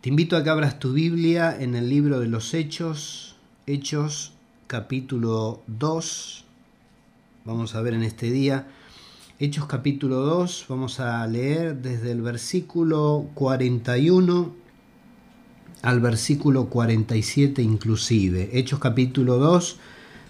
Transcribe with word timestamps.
Te 0.00 0.08
invito 0.08 0.38
a 0.38 0.42
que 0.42 0.48
abras 0.48 0.78
tu 0.78 0.94
Biblia 0.94 1.54
en 1.60 1.74
el 1.74 1.90
libro 1.90 2.20
de 2.20 2.26
los 2.26 2.54
Hechos, 2.54 3.36
Hechos 3.66 4.32
capítulo 4.66 5.60
2. 5.66 6.44
Vamos 7.44 7.74
a 7.74 7.82
ver 7.82 7.92
en 7.92 8.02
este 8.02 8.30
día, 8.30 8.66
Hechos 9.38 9.66
capítulo 9.66 10.20
2, 10.20 10.64
vamos 10.70 11.00
a 11.00 11.26
leer 11.26 11.82
desde 11.82 12.12
el 12.12 12.22
versículo 12.22 13.28
41 13.34 14.54
al 15.82 16.00
versículo 16.00 16.70
47 16.70 17.60
inclusive. 17.60 18.48
Hechos 18.54 18.78
capítulo 18.78 19.36
2, 19.36 19.76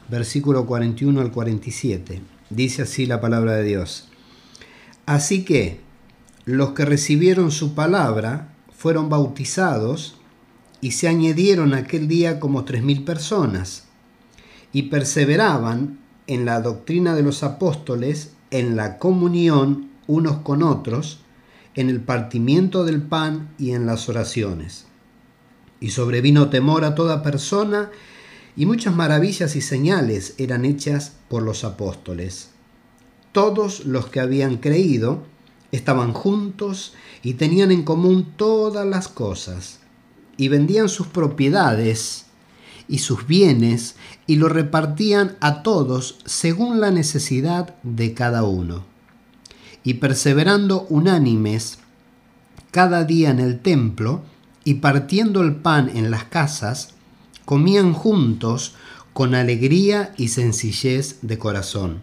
versículo 0.09 0.67
41 0.67 1.21
al 1.21 1.31
47. 1.31 2.21
Dice 2.51 2.83
así 2.83 3.07
la 3.07 3.21
palabra 3.21 3.53
de 3.53 3.63
Dios. 3.63 4.09
Así 5.07 5.45
que 5.45 5.79
los 6.45 6.73
que 6.73 6.85
recibieron 6.85 7.53
su 7.53 7.77
palabra, 7.77 8.50
fueron 8.81 9.11
bautizados 9.11 10.15
y 10.81 10.93
se 10.93 11.07
añadieron 11.07 11.75
aquel 11.75 12.09
día 12.09 12.41
como 12.41 12.65
tres 12.65 12.83
mil 12.83 13.05
personas 13.05 13.85
y 14.73 14.85
perseveraban 14.85 15.99
en 16.27 16.47
la 16.47 16.63
doctrina 16.63 17.15
de 17.15 17.23
los 17.23 17.43
apóstoles, 17.43 18.33
en 18.51 18.77
la 18.77 18.97
comunión 18.97 19.91
unos 20.07 20.39
con 20.39 20.63
otros, 20.63 21.21
en 21.75 21.91
el 21.91 22.01
partimiento 22.01 22.87
del 22.87 23.03
pan 23.03 23.51
y 23.59 23.73
en 23.73 23.85
las 23.85 24.09
oraciones. 24.09 24.87
Y 25.79 25.91
sobrevino 25.91 26.49
temor 26.49 26.87
a 26.87 26.95
toda 26.95 27.23
persona, 27.23 27.91
y 28.57 28.65
muchas 28.65 28.95
maravillas 28.95 29.57
y 29.57 29.61
señales 29.61 30.35
eran 30.39 30.65
hechas 30.65 31.17
por 31.29 31.43
los 31.43 31.65
apóstoles. 31.65 32.49
Todos 33.33 33.85
los 33.85 34.07
que 34.07 34.21
habían 34.21 34.57
creído 34.57 35.23
estaban 35.73 36.13
juntos 36.13 36.95
y 37.23 37.35
tenían 37.35 37.71
en 37.71 37.83
común 37.83 38.33
todas 38.37 38.87
las 38.87 39.09
cosas, 39.09 39.81
y 40.37 40.49
vendían 40.49 40.89
sus 40.89 41.07
propiedades 41.07 42.27
y 42.89 42.99
sus 42.99 43.27
bienes 43.27 43.97
y 44.27 44.37
lo 44.37 44.49
repartían 44.49 45.37
a 45.41 45.63
todos 45.63 46.19
según 46.25 46.81
la 46.81 46.91
necesidad 46.91 47.77
de 47.83 48.15
cada 48.15 48.43
uno. 48.43 48.85
Y 49.85 49.95
perseverando 49.95 50.87
unánimes 50.89 51.79
cada 52.71 53.05
día 53.05 53.31
en 53.31 53.39
el 53.39 53.61
templo 53.61 54.23
y 54.65 54.75
partiendo 54.75 55.43
el 55.43 55.57
pan 55.57 55.91
en 55.95 56.11
las 56.11 56.25
casas, 56.25 56.95
comían 57.45 57.93
juntos 57.93 58.75
con 59.13 59.35
alegría 59.35 60.13
y 60.17 60.29
sencillez 60.29 61.19
de 61.23 61.39
corazón, 61.39 62.01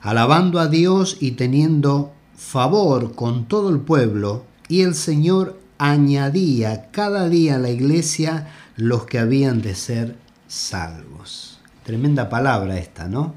alabando 0.00 0.60
a 0.60 0.68
Dios 0.68 1.16
y 1.20 1.32
teniendo 1.32 2.13
favor 2.36 3.14
con 3.14 3.46
todo 3.46 3.70
el 3.70 3.80
pueblo 3.80 4.44
y 4.68 4.82
el 4.82 4.94
Señor 4.94 5.58
añadía 5.78 6.90
cada 6.90 7.28
día 7.28 7.56
a 7.56 7.58
la 7.58 7.70
iglesia 7.70 8.48
los 8.76 9.06
que 9.06 9.18
habían 9.18 9.62
de 9.62 9.74
ser 9.74 10.16
salvos. 10.48 11.58
Tremenda 11.84 12.28
palabra 12.28 12.78
esta, 12.78 13.08
¿no? 13.08 13.34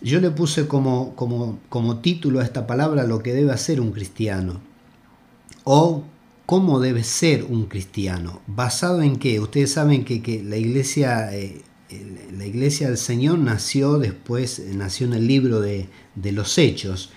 Yo 0.00 0.20
le 0.20 0.30
puse 0.30 0.66
como, 0.66 1.14
como, 1.14 1.58
como 1.68 1.98
título 2.00 2.40
a 2.40 2.44
esta 2.44 2.66
palabra 2.66 3.04
lo 3.04 3.22
que 3.22 3.32
debe 3.32 3.52
hacer 3.52 3.80
un 3.80 3.92
cristiano. 3.92 4.60
O 5.64 6.04
cómo 6.44 6.80
debe 6.80 7.04
ser 7.04 7.44
un 7.44 7.66
cristiano. 7.66 8.40
¿Basado 8.46 9.00
en 9.00 9.16
qué? 9.16 9.40
Ustedes 9.40 9.72
saben 9.72 10.04
que, 10.04 10.22
que 10.22 10.42
la 10.42 10.56
iglesia... 10.56 11.34
Eh, 11.34 11.62
la 12.36 12.44
iglesia 12.44 12.88
del 12.88 12.98
Señor 12.98 13.38
nació 13.38 13.98
después, 13.98 14.60
nació 14.74 15.06
en 15.06 15.12
el 15.12 15.28
libro 15.28 15.60
de, 15.60 15.88
de 16.16 16.32
los 16.32 16.58
Hechos, 16.58 17.10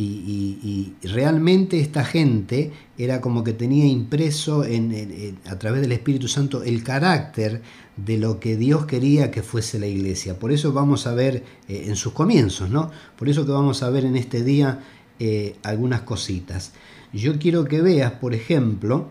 y, 0.00 0.94
realmente 1.02 1.80
esta 1.80 2.04
gente 2.04 2.70
era 2.96 3.20
como 3.20 3.42
que 3.42 3.52
tenía 3.52 3.86
impreso 3.86 4.64
en, 4.64 5.38
a 5.46 5.58
través 5.58 5.80
del 5.80 5.92
Espíritu 5.92 6.28
Santo 6.28 6.62
el 6.62 6.84
carácter 6.84 7.62
de 7.96 8.16
lo 8.16 8.38
que 8.38 8.56
Dios 8.56 8.86
quería 8.86 9.30
que 9.30 9.42
fuese 9.42 9.78
la 9.78 9.86
iglesia. 9.86 10.38
Por 10.38 10.52
eso 10.52 10.72
vamos 10.72 11.06
a 11.06 11.14
ver 11.14 11.42
eh, 11.68 11.84
en 11.86 11.96
sus 11.96 12.12
comienzos, 12.12 12.70
¿no? 12.70 12.90
Por 13.16 13.28
eso 13.28 13.44
que 13.44 13.52
vamos 13.52 13.82
a 13.82 13.90
ver 13.90 14.04
en 14.04 14.16
este 14.16 14.44
día 14.44 14.80
eh, 15.18 15.56
algunas 15.64 16.02
cositas. 16.02 16.72
Yo 17.12 17.38
quiero 17.38 17.64
que 17.64 17.80
veas, 17.80 18.12
por 18.12 18.34
ejemplo, 18.34 19.08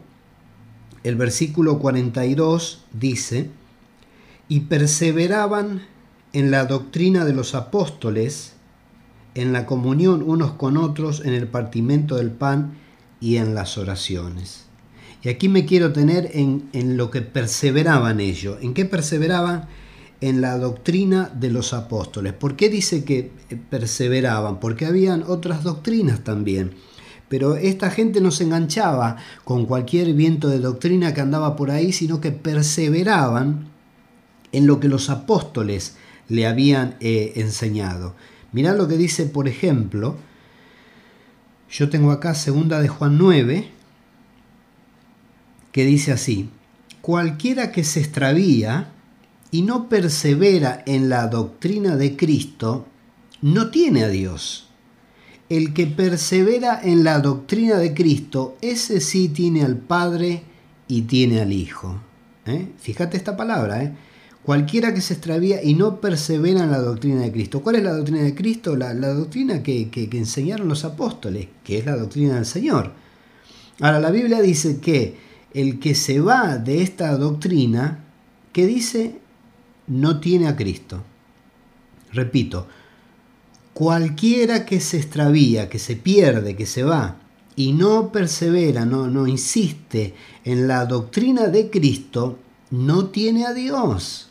el 1.04 1.16
versículo 1.16 1.80
42 1.80 2.86
dice, 2.94 3.50
y 4.48 4.62
perseveraban 4.62 5.82
en 6.32 6.52
la 6.52 6.66
doctrina 6.66 7.26
de 7.26 7.34
los 7.34 7.56
apóstoles, 7.56 8.54
en 9.38 9.54
la 9.54 9.68
comunión 9.68 10.24
unos 10.26 10.54
con 10.54 10.78
otros, 10.78 11.22
en 11.24 11.34
el 11.34 11.48
partimento 11.48 12.16
del 12.16 12.32
pan 12.32 12.74
y 13.22 13.38
en 13.38 13.54
las 13.54 13.78
oraciones. 13.78 14.66
Y 15.22 15.30
aquí 15.30 15.48
me 15.48 15.66
quiero 15.66 15.94
tener 15.94 16.32
en, 16.34 16.70
en 16.74 16.98
lo 16.98 17.12
que 17.12 17.22
perseveraban 17.22 18.20
ellos. 18.20 18.58
¿En 18.62 18.74
qué 18.74 18.86
perseveraban? 18.86 19.68
En 20.22 20.42
la 20.42 20.58
doctrina 20.58 21.32
de 21.40 21.52
los 21.52 21.74
apóstoles. 21.74 22.34
¿Por 22.34 22.56
qué 22.56 22.70
dice 22.70 23.04
que 23.04 23.32
eh, 23.50 23.58
perseveraban? 23.70 24.60
Porque 24.60 24.88
habían 24.88 25.24
otras 25.28 25.64
doctrinas 25.64 26.24
también. 26.24 26.72
Pero 27.30 27.58
esta 27.58 27.92
gente 27.92 28.22
no 28.22 28.32
se 28.32 28.46
enganchaba 28.46 29.18
con 29.44 29.68
cualquier 29.68 30.14
viento 30.14 30.48
de 30.48 30.60
doctrina 30.60 31.14
que 31.14 31.22
andaba 31.22 31.56
por 31.56 31.70
ahí, 31.70 31.92
sino 31.92 32.22
que 32.22 32.32
perseveraban 32.32 33.68
en 34.52 34.66
lo 34.66 34.80
que 34.80 34.88
los 34.88 35.12
apóstoles 35.12 35.96
le 36.28 36.48
habían 36.48 36.96
eh, 37.02 37.34
enseñado. 37.36 38.16
Mirá 38.58 38.74
lo 38.74 38.88
que 38.88 38.98
dice, 38.98 39.28
por 39.28 39.48
ejemplo, 39.48 40.16
yo 41.70 41.92
tengo 41.92 42.10
acá 42.10 42.34
segunda 42.34 42.82
de 42.82 42.88
Juan 42.88 43.16
9, 43.20 43.70
que 45.72 45.86
dice 45.86 46.12
así, 46.12 46.50
cualquiera 47.02 47.72
que 47.72 47.84
se 47.84 48.00
extravía 48.00 48.90
y 49.52 49.62
no 49.62 49.90
persevera 49.90 50.82
en 50.88 51.08
la 51.08 51.28
doctrina 51.28 51.98
de 51.98 52.18
Cristo, 52.18 52.88
no 53.44 53.70
tiene 53.70 54.04
a 54.04 54.10
Dios. 54.10 54.70
El 55.50 55.76
que 55.76 55.86
persevera 55.86 56.82
en 56.84 57.04
la 57.04 57.20
doctrina 57.20 57.78
de 57.78 57.94
Cristo, 57.94 58.58
ese 58.62 59.02
sí 59.02 59.30
tiene 59.30 59.64
al 59.66 59.78
Padre 59.78 60.42
y 60.88 61.04
tiene 61.04 61.42
al 61.42 61.54
Hijo. 61.54 62.02
¿Eh? 62.48 62.70
Fíjate 62.80 63.18
esta 63.18 63.38
palabra, 63.38 63.84
¿eh? 63.84 63.94
Cualquiera 64.48 64.94
que 64.94 65.02
se 65.02 65.16
extravía 65.16 65.62
y 65.62 65.74
no 65.74 66.00
persevera 66.00 66.64
en 66.64 66.72
la 66.72 66.80
doctrina 66.80 67.20
de 67.20 67.34
Cristo. 67.34 67.62
¿Cuál 67.62 67.76
es 67.76 67.84
la 67.84 67.92
doctrina 67.92 68.22
de 68.22 68.34
Cristo? 68.34 68.78
La, 68.78 68.94
doctrina 68.94 69.62
que, 69.62 69.90
enseñaron 70.14 70.70
los 70.70 70.86
apóstoles, 70.86 71.50
que 71.66 71.80
es 71.80 71.86
la 71.86 71.98
doctrina 71.98 72.36
del 72.36 72.46
Señor. 72.46 72.94
Ahora, 73.82 74.00
la 74.00 74.10
Biblia 74.10 74.42
dice 74.42 74.80
que 74.80 75.18
el 75.54 75.80
que 75.80 75.96
se 75.96 76.22
va 76.22 76.60
de 76.60 76.82
esta 76.82 77.18
doctrina, 77.18 78.06
que 78.54 78.66
dice, 78.66 79.20
no 79.88 80.22
tiene 80.22 80.48
a 80.48 80.56
Cristo. 80.56 81.04
Repito, 82.14 82.68
cualquiera 83.74 84.66
que 84.66 84.80
se 84.80 84.96
extravía, 84.96 85.68
que 85.68 85.78
se 85.78 85.98
pierde, 85.98 86.56
que 86.56 86.68
se 86.68 86.84
va, 86.84 87.18
y 87.58 87.74
no 87.74 88.14
persevera, 88.14 88.86
no, 88.86 89.10
no 89.10 89.28
insiste 89.28 90.14
en 90.46 90.70
la 90.70 90.86
doctrina 90.86 91.48
de 91.48 91.70
Cristo, 91.70 92.40
no 92.72 93.08
tiene 93.08 93.46
a 93.46 93.54
Dios. 93.54 94.28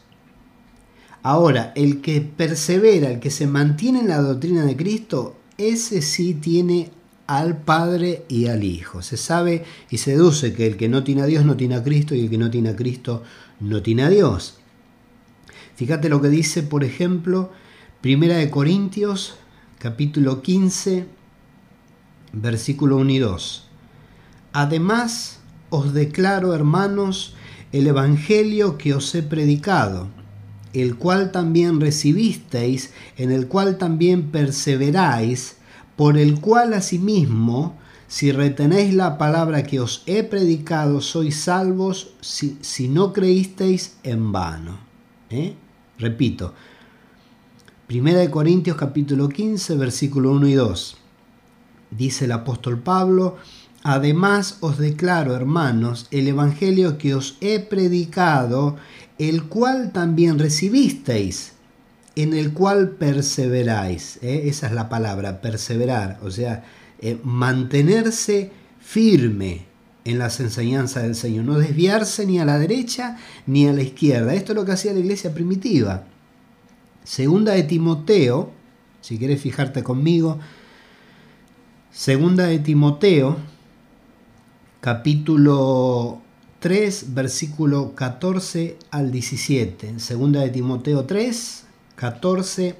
Ahora, 1.26 1.72
el 1.74 2.02
que 2.02 2.20
persevera, 2.20 3.10
el 3.10 3.18
que 3.18 3.32
se 3.32 3.48
mantiene 3.48 3.98
en 3.98 4.06
la 4.06 4.20
doctrina 4.20 4.64
de 4.64 4.76
Cristo, 4.76 5.36
ese 5.58 6.00
sí 6.00 6.34
tiene 6.34 6.92
al 7.26 7.56
Padre 7.62 8.24
y 8.28 8.46
al 8.46 8.62
Hijo. 8.62 9.02
Se 9.02 9.16
sabe 9.16 9.64
y 9.90 9.98
se 9.98 10.12
deduce 10.12 10.52
que 10.52 10.68
el 10.68 10.76
que 10.76 10.88
no 10.88 11.02
tiene 11.02 11.22
a 11.22 11.26
Dios 11.26 11.44
no 11.44 11.56
tiene 11.56 11.74
a 11.74 11.82
Cristo 11.82 12.14
y 12.14 12.20
el 12.20 12.30
que 12.30 12.38
no 12.38 12.48
tiene 12.48 12.68
a 12.68 12.76
Cristo 12.76 13.24
no 13.58 13.82
tiene 13.82 14.04
a 14.04 14.08
Dios. 14.08 14.58
Fíjate 15.74 16.08
lo 16.08 16.22
que 16.22 16.28
dice, 16.28 16.62
por 16.62 16.84
ejemplo, 16.84 17.50
Primera 18.00 18.36
de 18.36 18.48
Corintios, 18.48 19.34
capítulo 19.80 20.42
15, 20.42 21.06
versículo 22.34 22.98
1 22.98 23.10
y 23.10 23.18
2. 23.18 23.66
Además, 24.52 25.40
os 25.70 25.92
declaro, 25.92 26.54
hermanos, 26.54 27.34
el 27.72 27.88
Evangelio 27.88 28.78
que 28.78 28.94
os 28.94 29.12
he 29.16 29.24
predicado 29.24 30.06
el 30.82 30.96
cual 30.96 31.32
también 31.32 31.80
recibisteis, 31.80 32.92
en 33.16 33.30
el 33.30 33.48
cual 33.48 33.78
también 33.78 34.30
perseveráis, 34.30 35.56
por 35.96 36.18
el 36.18 36.40
cual 36.40 36.74
asimismo, 36.74 37.76
si 38.08 38.30
retenéis 38.30 38.94
la 38.94 39.18
palabra 39.18 39.64
que 39.64 39.80
os 39.80 40.02
he 40.06 40.22
predicado, 40.22 41.00
sois 41.00 41.40
salvos 41.40 42.14
si, 42.20 42.88
no 42.88 43.12
creísteis 43.12 43.96
en 44.02 44.32
vano. 44.32 44.78
¿Eh? 45.30 45.54
Repito, 45.98 46.54
1 47.90 48.30
Corintios 48.30 48.76
capítulo 48.76 49.28
15, 49.28 49.76
versículo 49.76 50.32
1 50.32 50.48
y 50.48 50.54
2. 50.54 50.96
Dice 51.90 52.26
el 52.26 52.32
apóstol 52.32 52.78
Pablo, 52.78 53.36
Además 53.88 54.58
os 54.62 54.78
declaro, 54.78 55.36
hermanos, 55.36 56.08
el 56.10 56.26
Evangelio 56.26 56.98
que 56.98 57.14
os 57.14 57.36
he 57.40 57.60
predicado, 57.60 58.74
el 59.18 59.44
cual 59.44 59.92
también 59.92 60.38
recibisteis, 60.38 61.52
en 62.16 62.34
el 62.34 62.52
cual 62.52 62.90
perseveráis. 62.90 64.18
¿eh? 64.22 64.42
Esa 64.46 64.66
es 64.66 64.72
la 64.72 64.88
palabra, 64.88 65.40
perseverar, 65.40 66.18
o 66.22 66.30
sea, 66.30 66.64
eh, 67.00 67.18
mantenerse 67.22 68.50
firme 68.80 69.66
en 70.04 70.18
las 70.18 70.38
enseñanzas 70.40 71.02
del 71.02 71.14
Señor, 71.14 71.44
no 71.44 71.58
desviarse 71.58 72.26
ni 72.26 72.38
a 72.38 72.44
la 72.44 72.58
derecha 72.58 73.18
ni 73.46 73.66
a 73.66 73.72
la 73.72 73.82
izquierda. 73.82 74.34
Esto 74.34 74.52
es 74.52 74.56
lo 74.56 74.64
que 74.64 74.72
hacía 74.72 74.92
la 74.92 75.00
iglesia 75.00 75.34
primitiva. 75.34 76.04
Segunda 77.02 77.52
de 77.52 77.64
Timoteo, 77.64 78.52
si 79.00 79.18
quieres 79.18 79.40
fijarte 79.40 79.82
conmigo, 79.82 80.38
segunda 81.90 82.44
de 82.44 82.60
Timoteo, 82.60 83.36
capítulo 84.80 86.20
3, 86.60 87.14
versículo 87.14 87.94
14 87.94 88.78
al 88.90 89.12
17. 89.12 90.00
Segunda 90.00 90.40
de 90.40 90.48
Timoteo 90.48 91.04
3, 91.04 91.64
14 91.96 92.76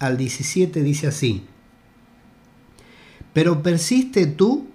al 0.00 0.16
17 0.16 0.82
dice 0.82 1.06
así. 1.06 1.44
Pero 3.32 3.62
persiste 3.62 4.26
tú 4.26 4.66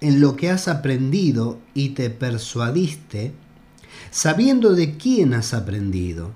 en 0.00 0.20
lo 0.20 0.36
que 0.36 0.50
has 0.50 0.66
aprendido 0.66 1.58
y 1.74 1.90
te 1.90 2.10
persuadiste, 2.10 3.32
sabiendo 4.10 4.74
de 4.74 4.96
quién 4.96 5.32
has 5.32 5.54
aprendido, 5.54 6.32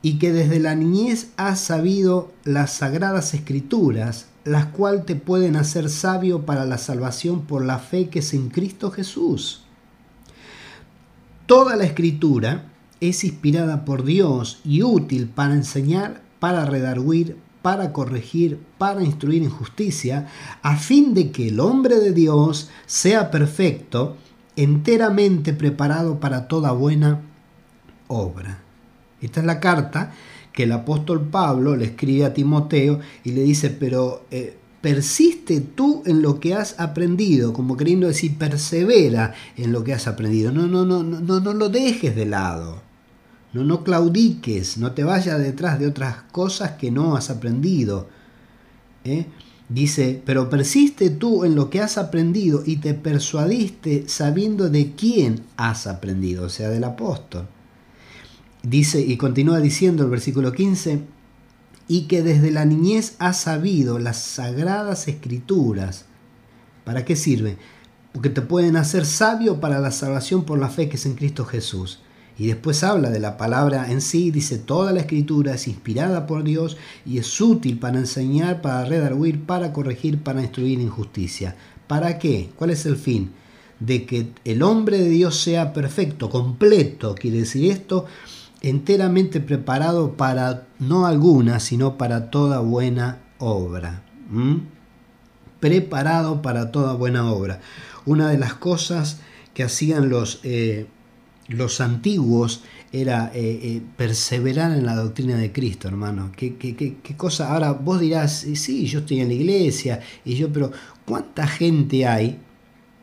y 0.00 0.18
que 0.18 0.32
desde 0.32 0.60
la 0.60 0.74
niñez 0.74 1.32
has 1.36 1.60
sabido 1.60 2.32
las 2.44 2.72
sagradas 2.74 3.34
escrituras, 3.34 4.26
las 4.44 4.66
cuales 4.66 5.06
te 5.06 5.16
pueden 5.16 5.56
hacer 5.56 5.90
sabio 5.90 6.46
para 6.46 6.64
la 6.64 6.78
salvación 6.78 7.42
por 7.42 7.64
la 7.64 7.78
fe 7.78 8.08
que 8.08 8.20
es 8.20 8.32
en 8.32 8.48
Cristo 8.48 8.90
Jesús. 8.90 9.61
Toda 11.52 11.76
la 11.76 11.84
escritura 11.84 12.64
es 12.98 13.24
inspirada 13.24 13.84
por 13.84 14.04
Dios 14.04 14.60
y 14.64 14.82
útil 14.82 15.28
para 15.28 15.52
enseñar, 15.52 16.22
para 16.40 16.64
redarguir, 16.64 17.36
para 17.60 17.92
corregir, 17.92 18.58
para 18.78 19.04
instruir 19.04 19.42
en 19.42 19.50
justicia, 19.50 20.28
a 20.62 20.78
fin 20.78 21.12
de 21.12 21.30
que 21.30 21.48
el 21.48 21.60
hombre 21.60 21.96
de 21.96 22.12
Dios 22.12 22.70
sea 22.86 23.30
perfecto, 23.30 24.16
enteramente 24.56 25.52
preparado 25.52 26.20
para 26.20 26.48
toda 26.48 26.72
buena 26.72 27.20
obra. 28.08 28.62
Esta 29.20 29.40
es 29.40 29.46
la 29.46 29.60
carta 29.60 30.14
que 30.54 30.62
el 30.62 30.72
apóstol 30.72 31.28
Pablo 31.28 31.76
le 31.76 31.84
escribe 31.84 32.24
a 32.24 32.32
Timoteo 32.32 33.00
y 33.24 33.32
le 33.32 33.42
dice, 33.42 33.68
pero 33.68 34.24
eh, 34.30 34.56
persiste 34.82 35.60
tú 35.60 36.02
en 36.04 36.20
lo 36.20 36.40
que 36.40 36.54
has 36.54 36.78
aprendido, 36.78 37.52
como 37.52 37.76
queriendo 37.76 38.08
decir, 38.08 38.36
persevera 38.36 39.32
en 39.56 39.72
lo 39.72 39.84
que 39.84 39.94
has 39.94 40.08
aprendido. 40.08 40.52
No, 40.52 40.66
no, 40.66 40.84
no, 40.84 41.02
no, 41.02 41.40
no 41.40 41.54
lo 41.54 41.68
dejes 41.70 42.14
de 42.14 42.26
lado. 42.26 42.82
No, 43.54 43.64
no 43.64 43.84
claudiques, 43.84 44.78
no 44.78 44.92
te 44.92 45.04
vayas 45.04 45.38
detrás 45.38 45.78
de 45.78 45.86
otras 45.86 46.16
cosas 46.32 46.72
que 46.72 46.90
no 46.90 47.16
has 47.16 47.30
aprendido. 47.30 48.08
¿eh? 49.04 49.26
Dice, 49.68 50.20
pero 50.24 50.50
persiste 50.50 51.10
tú 51.10 51.44
en 51.44 51.54
lo 51.54 51.70
que 51.70 51.80
has 51.80 51.96
aprendido 51.96 52.62
y 52.66 52.76
te 52.76 52.94
persuadiste 52.94 54.08
sabiendo 54.08 54.68
de 54.68 54.92
quién 54.92 55.44
has 55.56 55.86
aprendido, 55.86 56.44
o 56.44 56.48
sea, 56.48 56.68
del 56.70 56.84
apóstol. 56.84 57.46
Dice, 58.62 59.00
y 59.00 59.16
continúa 59.16 59.60
diciendo 59.60 60.02
el 60.04 60.10
versículo 60.10 60.52
15, 60.52 61.02
y 61.88 62.02
que 62.02 62.22
desde 62.22 62.50
la 62.50 62.64
niñez 62.64 63.14
has 63.18 63.40
sabido 63.40 63.98
las 63.98 64.18
sagradas 64.18 65.08
escrituras. 65.08 66.06
¿Para 66.84 67.04
qué 67.04 67.16
sirve? 67.16 67.56
Porque 68.12 68.30
te 68.30 68.42
pueden 68.42 68.76
hacer 68.76 69.06
sabio 69.06 69.60
para 69.60 69.78
la 69.78 69.90
salvación 69.90 70.44
por 70.44 70.58
la 70.58 70.68
fe 70.68 70.88
que 70.88 70.96
es 70.96 71.06
en 71.06 71.14
Cristo 71.14 71.44
Jesús. 71.44 72.00
Y 72.38 72.46
después 72.46 72.82
habla 72.82 73.10
de 73.10 73.20
la 73.20 73.36
palabra 73.36 73.90
en 73.90 74.00
sí, 74.00 74.30
dice, 74.30 74.58
toda 74.58 74.92
la 74.92 75.00
escritura 75.00 75.54
es 75.54 75.68
inspirada 75.68 76.26
por 76.26 76.44
Dios 76.44 76.76
y 77.04 77.18
es 77.18 77.40
útil 77.40 77.78
para 77.78 77.98
enseñar, 77.98 78.62
para 78.62 78.84
redarguir, 78.84 79.44
para 79.44 79.72
corregir, 79.72 80.18
para 80.22 80.42
instruir 80.42 80.80
en 80.80 80.88
justicia. 80.88 81.56
¿Para 81.86 82.18
qué? 82.18 82.50
¿Cuál 82.56 82.70
es 82.70 82.86
el 82.86 82.96
fin? 82.96 83.32
De 83.80 84.06
que 84.06 84.32
el 84.44 84.62
hombre 84.62 84.98
de 84.98 85.10
Dios 85.10 85.38
sea 85.40 85.72
perfecto, 85.72 86.30
completo, 86.30 87.14
quiere 87.14 87.40
decir 87.40 87.70
esto, 87.70 88.06
enteramente 88.62 89.40
preparado 89.40 90.16
para 90.16 90.66
no 90.78 91.06
alguna, 91.06 91.60
sino 91.60 91.98
para 91.98 92.30
toda 92.30 92.60
buena 92.60 93.18
obra. 93.38 94.02
Preparado 95.60 96.42
para 96.42 96.70
toda 96.70 96.94
buena 96.94 97.30
obra. 97.30 97.60
Una 98.06 98.28
de 98.28 98.38
las 98.38 98.54
cosas 98.54 99.20
que 99.54 99.62
hacían 99.62 100.08
los... 100.08 100.40
Eh, 100.44 100.86
los 101.48 101.80
antiguos 101.80 102.62
era 102.92 103.30
eh, 103.34 103.60
eh, 103.62 103.82
perseverar 103.96 104.72
en 104.72 104.86
la 104.86 104.94
doctrina 104.94 105.36
de 105.36 105.52
Cristo, 105.52 105.88
hermano. 105.88 106.30
¿Qué, 106.36 106.56
qué, 106.56 106.74
qué, 106.76 107.16
cosa? 107.16 107.52
Ahora 107.52 107.72
vos 107.72 108.00
dirás, 108.00 108.46
sí, 108.54 108.86
yo 108.86 109.00
estoy 109.00 109.20
en 109.20 109.28
la 109.28 109.34
iglesia, 109.34 110.00
y 110.24 110.34
yo, 110.34 110.52
pero 110.52 110.70
¿cuánta 111.04 111.46
gente 111.46 112.06
hay, 112.06 112.38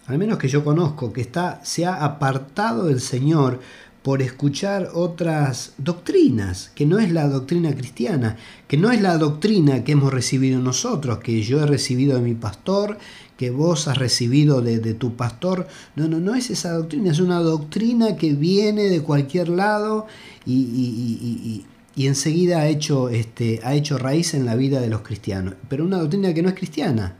al 0.07 0.17
menos 0.17 0.37
que 0.37 0.47
yo 0.47 0.63
conozco, 0.63 1.11
que 1.11 1.21
está, 1.21 1.59
se 1.63 1.85
ha 1.85 2.03
apartado 2.03 2.85
del 2.85 3.01
Señor 3.01 3.59
por 4.03 4.21
escuchar 4.21 4.89
otras 4.93 5.73
doctrinas, 5.77 6.71
que 6.73 6.85
no 6.85 6.99
es 6.99 7.11
la 7.11 7.27
doctrina 7.27 7.75
cristiana, 7.75 8.37
que 8.67 8.77
no 8.77 8.91
es 8.91 9.01
la 9.01 9.17
doctrina 9.17 9.83
que 9.83 9.91
hemos 9.91 10.13
recibido 10.13 10.61
nosotros, 10.61 11.19
que 11.19 11.41
yo 11.41 11.61
he 11.61 11.65
recibido 11.65 12.15
de 12.15 12.21
mi 12.21 12.33
pastor, 12.33 12.97
que 13.37 13.51
vos 13.51 13.87
has 13.87 13.97
recibido 13.97 14.61
de, 14.61 14.93
tu 14.93 15.15
pastor. 15.15 15.67
No, 15.95 16.07
no, 16.07 16.19
no 16.19 16.35
es 16.35 16.49
esa 16.49 16.73
doctrina, 16.73 17.11
es 17.11 17.19
una 17.19 17.39
doctrina 17.39 18.15
que 18.15 18.33
viene 18.33 18.83
de 18.83 19.01
cualquier 19.01 19.49
lado 19.49 20.07
y, 20.45 21.65
enseguida 21.95 22.59
ha 22.59 22.67
hecho, 22.67 23.09
este, 23.09 23.59
ha 23.63 23.75
hecho 23.75 23.97
raíz 23.97 24.33
en 24.33 24.45
la 24.45 24.55
vida 24.55 24.79
de 24.79 24.89
los 24.89 25.01
cristianos. 25.01 25.55
Pero 25.67 25.83
una 25.83 25.99
doctrina 25.99 26.33
que 26.33 26.41
no 26.41 26.49
es 26.49 26.55
cristiana, 26.55 27.15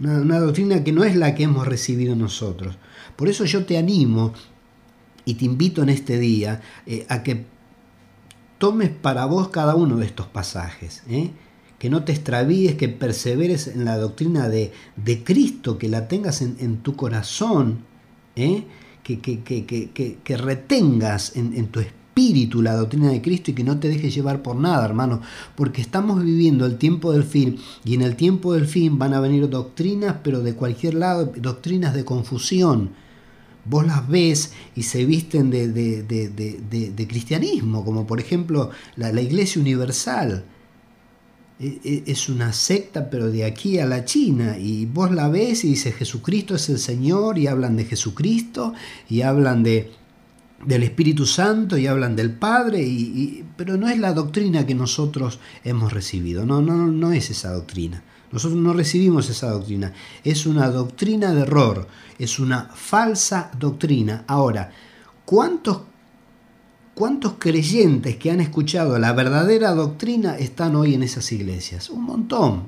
una, 0.00 0.20
una 0.20 0.40
doctrina 0.40 0.82
que 0.82 0.92
no 0.92 1.04
es 1.04 1.14
la 1.14 1.36
que 1.36 1.44
hemos 1.44 1.66
recibido 1.68 2.16
nosotros. 2.16 2.76
Por 3.14 3.28
eso 3.28 3.44
yo 3.44 3.64
te 3.64 3.78
animo 3.78 4.34
y 5.26 5.34
te 5.34 5.44
invito 5.44 5.82
en 5.82 5.90
este 5.90 6.18
día 6.18 6.62
eh, 6.86 7.04
a 7.10 7.22
que 7.22 7.44
tomes 8.58 8.88
para 8.88 9.26
vos 9.26 9.48
cada 9.48 9.74
uno 9.74 9.96
de 9.96 10.06
estos 10.06 10.28
pasajes. 10.28 11.02
¿eh? 11.10 11.32
Que 11.78 11.90
no 11.90 12.04
te 12.04 12.12
extravíes, 12.12 12.76
que 12.76 12.88
perseveres 12.88 13.66
en 13.66 13.84
la 13.84 13.98
doctrina 13.98 14.48
de, 14.48 14.72
de 14.96 15.22
Cristo, 15.24 15.76
que 15.76 15.90
la 15.90 16.08
tengas 16.08 16.40
en, 16.40 16.78
tu 16.78 16.96
corazón, 16.96 17.80
¿eh? 18.36 18.64
que, 19.02 19.20
que, 19.20 19.42
que, 19.42 19.90
que, 20.22 20.36
retengas 20.36 21.36
en, 21.36 21.54
en 21.54 21.66
tu 21.66 21.80
espíritu 21.80 22.62
la 22.62 22.74
doctrina 22.74 23.10
de 23.10 23.20
Cristo 23.20 23.50
y 23.50 23.54
que 23.54 23.64
no 23.64 23.78
te 23.78 23.88
dejes 23.88 24.14
llevar 24.14 24.42
por 24.42 24.56
nada, 24.56 24.84
hermano, 24.84 25.20
porque 25.54 25.82
estamos 25.82 26.24
viviendo 26.24 26.64
el 26.64 26.78
tiempo 26.78 27.12
del 27.12 27.24
fin 27.24 27.58
y 27.84 27.94
en 27.94 28.02
el 28.02 28.16
tiempo 28.16 28.54
del 28.54 28.66
fin 28.66 28.98
van 28.98 29.12
a 29.12 29.20
venir 29.20 29.50
doctrinas, 29.50 30.16
pero 30.22 30.40
de 30.40 30.54
cualquier 30.54 30.94
lado, 30.94 31.32
doctrinas 31.36 31.94
de 31.94 32.04
confusión 32.04 32.90
vos 33.68 33.86
las 33.86 34.08
ves 34.08 34.52
y 34.74 34.84
se 34.84 35.04
visten 35.04 35.50
de, 35.50 37.06
cristianismo, 37.08 37.84
como 37.84 38.06
por 38.06 38.20
ejemplo 38.20 38.70
la, 38.96 39.20
Iglesia 39.20 39.60
Universal. 39.60 40.44
E, 41.58 41.80
e, 41.84 42.02
es 42.06 42.28
una 42.28 42.52
secta, 42.52 43.08
pero 43.08 43.30
de 43.30 43.44
aquí 43.44 43.78
a 43.78 43.86
la 43.86 44.04
China, 44.04 44.58
y 44.58 44.84
vos 44.84 45.10
la 45.10 45.28
ves 45.28 45.64
y 45.64 45.68
dices 45.68 45.94
Jesucristo 45.94 46.54
es 46.54 46.68
el 46.68 46.78
Señor, 46.78 47.38
y 47.38 47.46
hablan 47.46 47.76
de 47.76 47.86
Jesucristo, 47.86 48.74
y 49.08 49.22
hablan 49.22 49.62
de, 49.62 49.90
del 50.66 50.82
Espíritu 50.82 51.24
Santo, 51.24 51.78
y 51.78 51.86
hablan 51.86 52.14
del 52.14 52.32
Padre, 52.32 52.82
y, 52.82 53.44
pero 53.56 53.78
no 53.78 53.88
es 53.88 53.98
la 53.98 54.12
doctrina 54.12 54.66
que 54.66 54.74
nosotros 54.74 55.40
hemos 55.64 55.94
recibido, 55.94 56.44
no, 56.44 56.60
no, 56.60 56.88
no 56.88 57.12
es 57.12 57.30
esa 57.30 57.52
doctrina. 57.52 58.02
Nosotros 58.36 58.60
no 58.60 58.74
recibimos 58.74 59.30
esa 59.30 59.48
doctrina. 59.48 59.94
Es 60.22 60.44
una 60.44 60.68
doctrina 60.68 61.32
de 61.32 61.40
error, 61.40 61.88
es 62.18 62.38
una 62.38 62.68
falsa 62.74 63.50
doctrina. 63.58 64.24
Ahora, 64.26 64.72
¿cuántos, 65.24 65.80
cuántos 66.94 67.36
creyentes 67.38 68.16
que 68.16 68.30
han 68.30 68.42
escuchado 68.42 68.98
la 68.98 69.14
verdadera 69.14 69.70
doctrina 69.70 70.36
están 70.36 70.76
hoy 70.76 70.92
en 70.92 71.02
esas 71.02 71.32
iglesias? 71.32 71.88
Un 71.88 72.04
montón, 72.04 72.64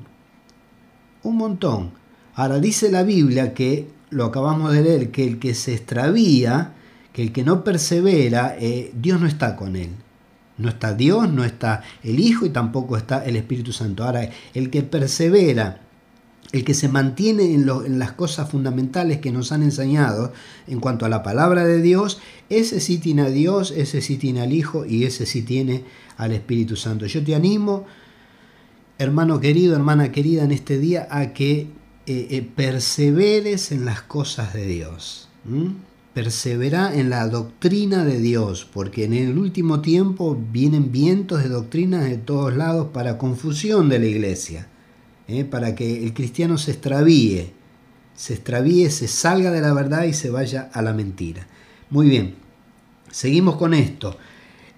un 1.21 1.37
montón. 1.37 1.91
Ahora 2.33 2.57
dice 2.59 2.89
la 2.89 3.03
Biblia 3.03 3.53
que, 3.53 3.91
lo 4.09 4.25
acabamos 4.25 4.73
de 4.73 4.81
leer, 4.81 5.11
que 5.11 5.23
el 5.23 5.37
que 5.37 5.53
se 5.53 5.75
extravía, 5.75 6.73
que 7.13 7.21
el 7.21 7.31
que 7.31 7.43
no 7.43 7.63
persevera, 7.63 8.55
eh, 8.59 8.91
Dios 8.95 9.21
no 9.21 9.27
está 9.27 9.55
con 9.55 9.75
él. 9.75 9.91
No 10.59 10.69
está 10.69 10.93
Dios, 10.93 11.31
no 11.31 11.45
está 11.45 11.83
el 12.03 12.19
Hijo 12.19 12.45
y 12.45 12.49
tampoco 12.49 12.97
está 12.97 13.25
el 13.25 13.37
Espíritu 13.37 13.71
Santo. 13.71 14.03
Ahora, 14.03 14.29
el 14.53 14.69
que 14.69 14.83
persevera, 14.83 15.81
el 16.51 16.65
que 16.65 16.73
se 16.73 16.89
mantiene 16.89 17.53
en, 17.53 17.97
las 17.97 18.11
cosas 18.11 18.49
fundamentales 18.49 19.19
que 19.19 19.31
nos 19.31 19.53
han 19.53 19.63
enseñado 19.63 20.33
en 20.67 20.81
cuanto 20.81 21.05
a 21.05 21.09
la 21.09 21.23
palabra 21.23 21.65
de 21.65 21.81
Dios, 21.81 22.19
ese 22.49 22.81
sí 22.81 22.97
tiene 22.97 23.21
a 23.21 23.29
Dios, 23.29 23.71
ese 23.71 24.01
sí 24.01 24.17
tiene 24.17 24.41
al 24.41 24.51
Hijo 24.51 24.85
y 24.85 25.05
ese 25.05 25.25
sí 25.25 25.43
tiene 25.43 25.85
al 26.17 26.33
Espíritu 26.33 26.75
Santo. 26.75 27.05
Yo 27.05 27.23
te 27.23 27.35
animo, 27.35 27.85
hermano 28.97 29.39
querido, 29.39 29.77
hermana 29.77 30.11
querida, 30.11 30.43
en 30.43 30.51
este 30.51 30.77
día 30.77 31.07
a 31.09 31.31
que 31.31 31.69
eh, 32.05 32.27
eh, 32.31 32.47
perseveres 32.53 33.71
en 33.71 33.85
las 33.85 34.01
cosas 34.01 34.53
de 34.53 34.65
Dios 34.65 35.29
persevera 36.13 36.93
en 36.95 37.09
la 37.09 37.27
doctrina 37.27 38.03
de 38.03 38.19
Dios, 38.19 38.67
porque 38.71 39.05
en 39.05 39.13
el 39.13 39.37
último 39.37 39.81
tiempo 39.81 40.37
vienen 40.51 40.91
vientos 40.91 41.43
de 41.43 41.49
doctrinas 41.49 42.05
de 42.05 42.17
todos 42.17 42.55
lados 42.55 42.87
para 42.93 43.17
confusión 43.17 43.89
de 43.89 43.99
la 43.99 44.05
iglesia, 44.05 44.67
¿eh? 45.27 45.45
para 45.45 45.75
que 45.75 46.03
el 46.03 46.13
cristiano 46.13 46.57
se 46.57 46.71
extravíe, 46.71 47.51
se 48.15 48.33
extravíe, 48.33 48.89
se 48.89 49.07
salga 49.07 49.51
de 49.51 49.61
la 49.61 49.73
verdad 49.73 50.03
y 50.03 50.13
se 50.13 50.29
vaya 50.29 50.69
a 50.73 50.81
la 50.81 50.93
mentira. 50.93 51.47
Muy 51.89 52.09
bien, 52.09 52.35
seguimos 53.11 53.55
con 53.55 53.73
esto. 53.73 54.17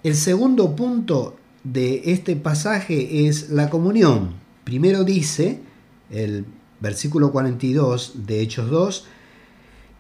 El 0.03 0.15
segundo 0.15 0.75
punto 0.75 1.38
de 1.63 2.01
este 2.05 2.35
pasaje 2.35 3.27
es 3.27 3.50
la 3.50 3.69
comunión. 3.69 4.33
Primero 4.63 5.03
dice 5.03 5.59
el 6.09 6.45
versículo 6.79 7.31
42 7.31 8.25
de 8.25 8.41
Hechos 8.41 8.69
2, 8.69 9.05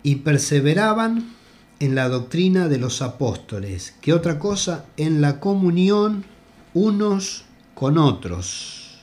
y 0.03 0.17
perseveraban 0.17 1.33
en 1.79 1.95
la 1.95 2.09
doctrina 2.09 2.67
de 2.67 2.77
los 2.77 3.01
apóstoles. 3.01 3.95
¿Qué 4.01 4.13
otra 4.13 4.39
cosa? 4.39 4.85
En 4.97 5.21
la 5.21 5.39
comunión 5.39 6.25
unos 6.73 7.45
con 7.73 7.97
otros. 7.97 8.99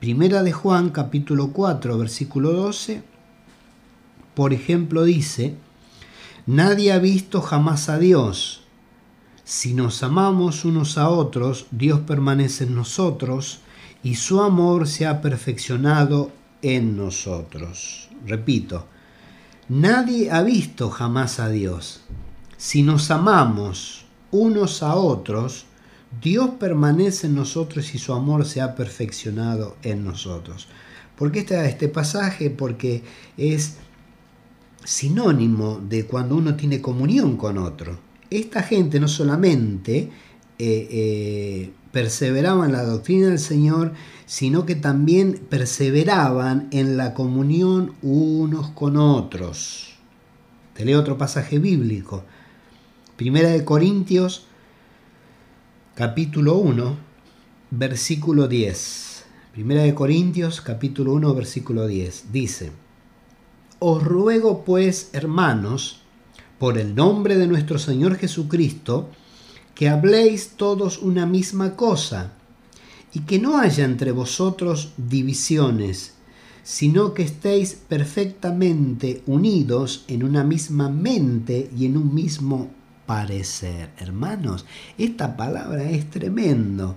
Primera 0.00 0.42
de 0.42 0.52
Juan 0.52 0.90
capítulo 0.90 1.52
4 1.52 1.98
versículo 1.98 2.52
12, 2.52 3.02
por 4.34 4.52
ejemplo, 4.52 5.04
dice, 5.04 5.56
Nadie 6.46 6.92
ha 6.92 6.98
visto 6.98 7.42
jamás 7.42 7.88
a 7.88 7.98
Dios. 7.98 8.62
Si 9.44 9.74
nos 9.74 10.02
amamos 10.02 10.64
unos 10.64 10.96
a 10.96 11.08
otros, 11.08 11.66
Dios 11.70 12.00
permanece 12.00 12.64
en 12.64 12.74
nosotros 12.74 13.60
y 14.02 14.14
su 14.14 14.40
amor 14.40 14.86
se 14.86 15.06
ha 15.06 15.20
perfeccionado 15.20 16.30
en 16.62 16.96
nosotros. 16.96 18.08
Repito, 18.26 18.86
nadie 19.68 20.30
ha 20.30 20.42
visto 20.42 20.90
jamás 20.90 21.40
a 21.40 21.48
Dios. 21.48 22.00
Si 22.56 22.82
nos 22.82 23.10
amamos 23.10 24.06
unos 24.30 24.82
a 24.82 24.94
otros, 24.94 25.66
Dios 26.22 26.50
permanece 26.58 27.26
en 27.26 27.34
nosotros 27.34 27.94
y 27.94 27.98
su 27.98 28.12
amor 28.12 28.46
se 28.46 28.60
ha 28.60 28.74
perfeccionado 28.74 29.76
en 29.82 30.04
nosotros. 30.04 30.68
¿Por 31.16 31.32
qué 31.32 31.40
está 31.40 31.66
este 31.66 31.88
pasaje? 31.88 32.50
Porque 32.50 33.02
es 33.36 33.76
sinónimo 34.84 35.80
de 35.86 36.06
cuando 36.06 36.36
uno 36.36 36.54
tiene 36.56 36.80
comunión 36.80 37.36
con 37.36 37.58
otro. 37.58 37.98
Esta 38.30 38.62
gente 38.62 39.00
no 39.00 39.08
solamente 39.08 40.10
eh, 40.58 40.88
eh, 40.90 41.72
perseveraban 41.92 42.70
en 42.70 42.72
la 42.72 42.84
doctrina 42.84 43.28
del 43.28 43.38
Señor, 43.38 43.92
sino 44.26 44.66
que 44.66 44.74
también 44.74 45.40
perseveraban 45.48 46.68
en 46.72 46.96
la 46.96 47.14
comunión 47.14 47.94
unos 48.02 48.68
con 48.70 48.96
otros. 48.96 49.94
Te 50.74 50.84
leo 50.84 51.00
otro 51.00 51.16
pasaje 51.16 51.58
bíblico. 51.58 52.24
Primera 53.16 53.50
de 53.50 53.64
Corintios, 53.64 54.46
capítulo 55.94 56.56
1, 56.56 56.96
versículo 57.70 58.48
10. 58.48 59.24
Primera 59.52 59.82
de 59.82 59.94
Corintios, 59.94 60.60
capítulo 60.60 61.14
1, 61.14 61.34
versículo 61.34 61.86
10. 61.86 62.32
Dice, 62.32 62.70
Os 63.78 64.04
ruego 64.04 64.64
pues, 64.64 65.10
hermanos, 65.12 66.00
por 66.58 66.78
el 66.78 66.94
nombre 66.94 67.36
de 67.36 67.46
nuestro 67.46 67.78
Señor 67.78 68.16
Jesucristo, 68.16 69.10
que 69.78 69.88
habléis 69.88 70.56
todos 70.56 70.98
una 70.98 71.24
misma 71.24 71.76
cosa, 71.76 72.32
y 73.14 73.20
que 73.20 73.38
no 73.38 73.58
haya 73.58 73.84
entre 73.84 74.10
vosotros 74.10 74.92
divisiones, 74.96 76.14
sino 76.64 77.14
que 77.14 77.22
estéis 77.22 77.74
perfectamente 77.74 79.22
unidos 79.26 80.04
en 80.08 80.24
una 80.24 80.42
misma 80.42 80.88
mente 80.88 81.70
y 81.78 81.86
en 81.86 81.96
un 81.96 82.12
mismo 82.12 82.70
parecer. 83.06 83.90
Hermanos, 83.98 84.66
esta 84.98 85.36
palabra 85.36 85.88
es 85.88 86.10
tremendo. 86.10 86.96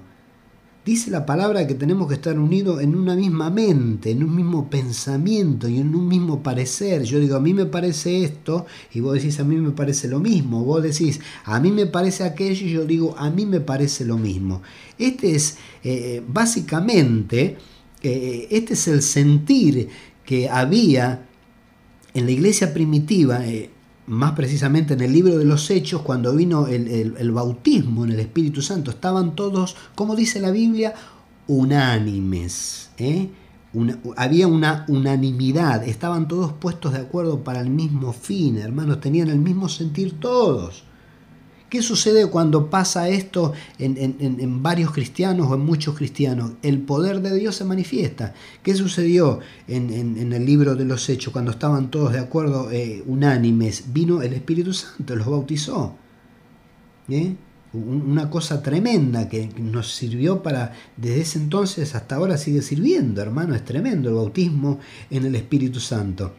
Dice 0.84 1.12
la 1.12 1.28
palabra 1.28 1.68
que 1.68 1.76
tenemos 1.76 2.08
que 2.08 2.16
estar 2.16 2.40
unidos 2.40 2.82
en 2.82 2.96
una 2.96 3.16
misma 3.16 3.52
mente, 3.52 4.10
en 4.10 4.24
un 4.24 4.36
mismo 4.36 4.68
pensamiento 4.68 5.70
y 5.70 5.78
en 5.78 5.94
un 5.94 6.08
mismo 6.08 6.42
parecer. 6.42 7.04
Yo 7.04 7.20
digo, 7.20 7.36
a 7.36 7.40
mí 7.40 7.54
me 7.54 7.68
parece 7.68 8.24
esto 8.24 8.66
y 8.92 9.00
vos 9.00 9.14
decís, 9.14 9.40
a 9.40 9.44
mí 9.44 9.58
me 9.58 9.70
parece 9.72 10.08
lo 10.08 10.20
mismo. 10.20 10.64
Vos 10.64 10.82
decís, 10.82 11.20
a 11.44 11.60
mí 11.60 11.72
me 11.72 11.86
parece 11.86 12.24
aquello 12.24 12.66
y 12.66 12.72
yo 12.72 12.86
digo, 12.86 13.16
a 13.16 13.30
mí 13.30 13.46
me 13.46 13.60
parece 13.60 14.06
lo 14.06 14.18
mismo. 14.18 14.64
Este 14.98 15.36
es 15.36 15.58
eh, 15.84 16.24
básicamente, 16.28 17.58
eh, 18.02 18.48
este 18.50 18.74
es 18.74 18.88
el 18.88 19.04
sentir 19.04 19.88
que 20.26 20.50
había 20.50 21.28
en 22.16 22.26
la 22.26 22.32
iglesia 22.32 22.74
primitiva. 22.74 23.46
Eh, 23.46 23.70
más 24.08 24.34
precisamente 24.34 24.94
en 24.94 25.02
el 25.02 25.14
libro 25.14 25.38
de 25.38 25.46
los 25.46 25.70
Hechos, 25.70 26.02
cuando 26.02 26.36
vino 26.36 26.68
el, 26.68 27.32
bautismo 27.32 28.04
en 28.04 28.12
el 28.12 28.20
Espíritu 28.20 28.62
Santo, 28.62 28.92
estaban 28.92 29.36
todos, 29.36 29.76
como 29.96 30.16
dice 30.16 30.40
la 30.40 30.52
Biblia, 30.52 30.94
unánimes. 31.48 32.90
¿eh? 32.98 33.30
había 34.18 34.48
una 34.48 34.86
unanimidad, 34.90 35.88
estaban 35.88 36.28
todos 36.28 36.52
puestos 36.52 36.94
de 36.94 37.00
acuerdo 37.00 37.44
para 37.44 37.62
el 37.62 37.70
mismo 37.70 38.12
fin, 38.12 38.58
hermanos, 38.58 39.00
tenían 39.00 39.30
el 39.30 39.40
mismo 39.40 39.70
sentir 39.70 40.20
todos. 40.20 40.84
¿Qué 41.72 41.82
sucede 41.82 42.28
cuando 42.28 42.70
pasa 42.70 43.08
esto 43.08 43.54
en, 43.80 44.62
varios 44.62 44.92
cristianos 44.92 45.48
o 45.50 45.56
en 45.56 45.62
muchos 45.62 45.96
cristianos? 45.96 46.52
El 46.64 46.80
poder 46.80 47.22
de 47.22 47.34
Dios 47.34 47.56
se 47.56 47.64
manifiesta. 47.64 48.34
¿Qué 48.62 48.76
sucedió 48.76 49.40
en, 49.70 50.34
el 50.34 50.46
libro 50.46 50.76
de 50.76 50.84
los 50.84 51.08
Hechos 51.08 51.32
cuando 51.32 51.52
estaban 51.52 51.90
todos 51.90 52.12
de 52.12 52.20
acuerdo, 52.20 52.70
eh, 52.72 53.02
unánimes? 53.08 53.94
Vino 53.94 54.22
el 54.22 54.34
Espíritu 54.34 54.74
Santo, 54.74 55.16
los 55.16 55.26
bautizó. 55.26 55.96
¿Eh? 57.08 57.38
Una 57.72 58.30
cosa 58.30 58.62
tremenda 58.62 59.30
que 59.30 59.48
nos 59.58 59.96
sirvió 59.96 60.44
para, 60.44 60.74
desde 60.98 61.22
ese 61.22 61.40
entonces 61.40 61.96
hasta 61.96 62.18
ahora 62.18 62.38
sigue 62.38 62.62
sirviendo, 62.64 63.22
hermano, 63.22 63.56
es 63.56 63.64
tremendo 63.64 64.10
el 64.10 64.16
bautismo 64.16 64.80
en 65.10 65.24
el 65.24 65.36
Espíritu 65.36 65.80
Santo. 65.80 66.34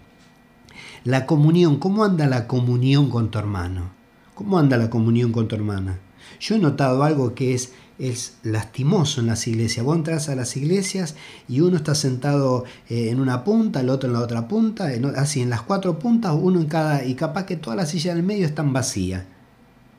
La 1.04 1.24
comunión, 1.24 1.78
¿cómo 1.78 2.04
anda 2.04 2.26
la 2.26 2.46
comunión 2.46 3.08
con 3.08 3.30
tu 3.30 3.38
hermano? 3.38 4.01
¿Cómo 4.34 4.58
anda 4.58 4.76
la 4.76 4.90
comunión 4.90 5.32
con 5.32 5.48
tu 5.48 5.54
hermana? 5.54 5.98
Yo 6.40 6.54
he 6.54 6.58
notado 6.58 7.02
algo 7.02 7.34
que 7.34 7.54
es, 7.54 7.72
es 7.98 8.38
lastimoso 8.42 9.20
en 9.20 9.26
las 9.26 9.46
iglesias. 9.46 9.84
Vos 9.84 9.96
entras 9.96 10.28
a 10.28 10.34
las 10.34 10.56
iglesias 10.56 11.14
y 11.48 11.60
uno 11.60 11.76
está 11.76 11.94
sentado 11.94 12.64
eh, 12.88 13.10
en 13.10 13.20
una 13.20 13.44
punta, 13.44 13.80
el 13.80 13.90
otro 13.90 14.08
en 14.08 14.14
la 14.14 14.20
otra 14.20 14.48
punta, 14.48 14.90
así 15.16 15.40
en 15.42 15.50
las 15.50 15.62
cuatro 15.62 15.98
puntas, 15.98 16.34
uno 16.34 16.60
en 16.60 16.66
cada, 16.66 17.04
y 17.04 17.14
capaz 17.14 17.44
que 17.44 17.56
todas 17.56 17.76
las 17.76 17.90
sillas 17.90 18.14
del 18.14 18.24
medio 18.24 18.46
están 18.46 18.72
vacías. 18.72 19.24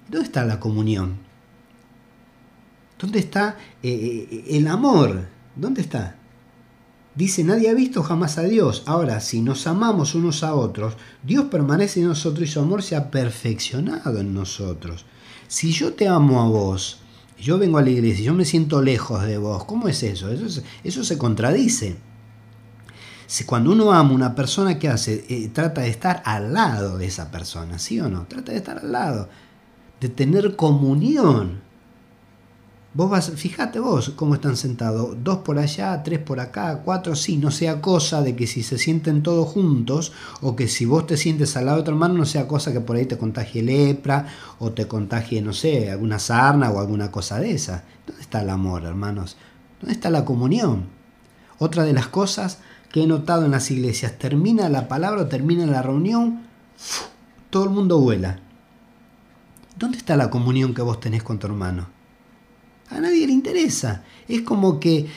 ¿Dónde 0.10 0.26
está 0.26 0.44
la 0.46 0.60
comunión? 0.60 1.18
¿Dónde 3.00 3.20
está 3.20 3.58
eh, 3.82 4.28
eh, 4.32 4.46
el 4.58 4.68
amor? 4.68 5.28
¿Dónde 5.56 5.82
está? 5.82 6.16
Dice, 7.16 7.44
nadie 7.44 7.70
ha 7.70 7.74
visto 7.74 8.02
jamás 8.02 8.40
a 8.40 8.44
Dios. 8.44 8.84
Ahora, 8.88 9.20
si 9.20 9.42
nos 9.42 9.68
amamos 9.68 10.16
unos 10.16 10.44
a 10.44 10.56
otros, 10.56 10.96
Dios 11.22 11.46
permanece 11.46 12.00
en 12.00 12.08
nosotros 12.08 12.50
y 12.50 12.52
su 12.52 12.60
amor 12.60 12.82
se 12.82 12.96
ha 12.96 13.12
perfeccionado 13.12 14.20
en 14.20 14.34
nosotros. 14.34 15.06
Si 15.48 15.72
yo 15.72 15.94
te 15.94 16.08
amo 16.08 16.42
a 16.42 16.48
vos, 16.48 17.00
yo 17.38 17.60
vengo 17.60 17.78
a 17.78 17.84
la 17.84 17.92
iglesia 17.92 18.24
y 18.24 18.26
yo 18.26 18.34
me 18.34 18.46
siento 18.46 18.82
lejos 18.82 19.24
de 19.24 19.38
vos, 19.38 19.66
¿cómo 19.66 19.88
es 19.88 20.02
eso? 20.02 20.30
Eso, 20.84 21.04
se 21.04 21.18
contradice. 21.20 21.98
Si 23.28 23.44
cuando 23.44 23.72
uno 23.72 23.92
ama 23.92 24.10
a 24.10 24.14
una 24.14 24.36
persona, 24.36 24.80
¿qué 24.80 24.90
hace? 24.90 25.26
Eh, 25.30 25.50
trata 25.54 25.82
de 25.82 25.90
estar 25.90 26.24
al 26.26 26.54
lado 26.54 26.98
de 26.98 27.06
esa 27.06 27.30
persona, 27.30 27.78
¿sí 27.78 28.00
o 28.00 28.10
no? 28.10 28.26
Trata 28.26 28.52
de 28.52 28.58
estar 28.58 28.80
al 28.80 28.92
lado, 28.92 29.30
de 30.00 30.10
tener 30.10 30.56
comunión. 30.56 31.62
Vos 32.96 33.10
vas, 33.10 33.32
fíjate 33.32 33.80
vos 33.80 34.12
cómo 34.16 34.36
están 34.36 34.56
sentados, 34.56 35.18
dos 35.24 35.40
por 35.40 35.58
allá, 35.58 36.04
tres 36.04 36.20
por 36.20 36.40
acá, 36.40 36.82
cuatro, 36.86 37.16
sí, 37.16 37.38
no 37.38 37.50
sea 37.50 37.82
cosa 37.82 38.22
de 38.22 38.36
que 38.36 38.46
si 38.46 38.62
se 38.62 38.78
sienten 38.78 39.24
todos 39.24 39.48
juntos 39.48 40.12
o 40.42 40.56
que 40.56 40.68
si 40.68 40.86
vos 40.86 41.08
te 41.08 41.18
sientes 41.18 41.58
al 41.58 41.66
lado 41.66 41.78
de 41.78 41.82
otro 41.82 41.96
hermano 41.96 42.14
no 42.14 42.26
sea 42.26 42.48
cosa 42.48 42.72
que 42.72 42.82
por 42.82 42.96
ahí 42.96 43.08
te 43.08 43.18
contagie 43.18 43.64
lepra 43.64 44.28
o 44.60 44.74
te 44.74 44.88
contagie, 44.88 45.42
no 45.42 45.54
sé, 45.54 45.90
alguna 45.90 46.20
sarna 46.20 46.70
o 46.70 46.80
alguna 46.80 47.10
cosa 47.10 47.40
de 47.40 47.54
esa. 47.54 47.84
¿Dónde 48.06 48.22
está 48.22 48.42
el 48.44 48.52
amor, 48.52 48.84
hermanos? 48.84 49.38
¿Dónde 49.82 49.94
está 49.94 50.12
la 50.12 50.24
comunión? 50.24 50.86
Otra 51.58 51.86
de 51.86 51.94
las 51.94 52.10
cosas 52.10 52.60
que 52.92 53.02
he 53.02 53.08
notado 53.08 53.46
en 53.46 53.52
las 53.52 53.72
iglesias, 53.72 54.20
termina 54.20 54.70
la 54.70 54.88
palabra, 54.88 55.30
termina 55.30 55.66
la 55.66 55.82
reunión, 55.82 56.42
todo 57.50 57.64
el 57.64 57.72
mundo 57.72 58.00
vuela. 58.00 58.40
¿Dónde 59.80 59.98
está 59.98 60.16
la 60.16 60.30
comunión 60.30 60.76
que 60.76 60.84
vos 60.84 61.00
tenés 61.00 61.24
con 61.24 61.40
tu 61.40 61.48
hermano? 61.48 62.03
A 62.94 63.02
nadie 63.02 63.26
le 63.26 63.34
interesa. 63.34 64.04
Es 64.28 64.42
como 64.42 64.80
que, 64.80 65.08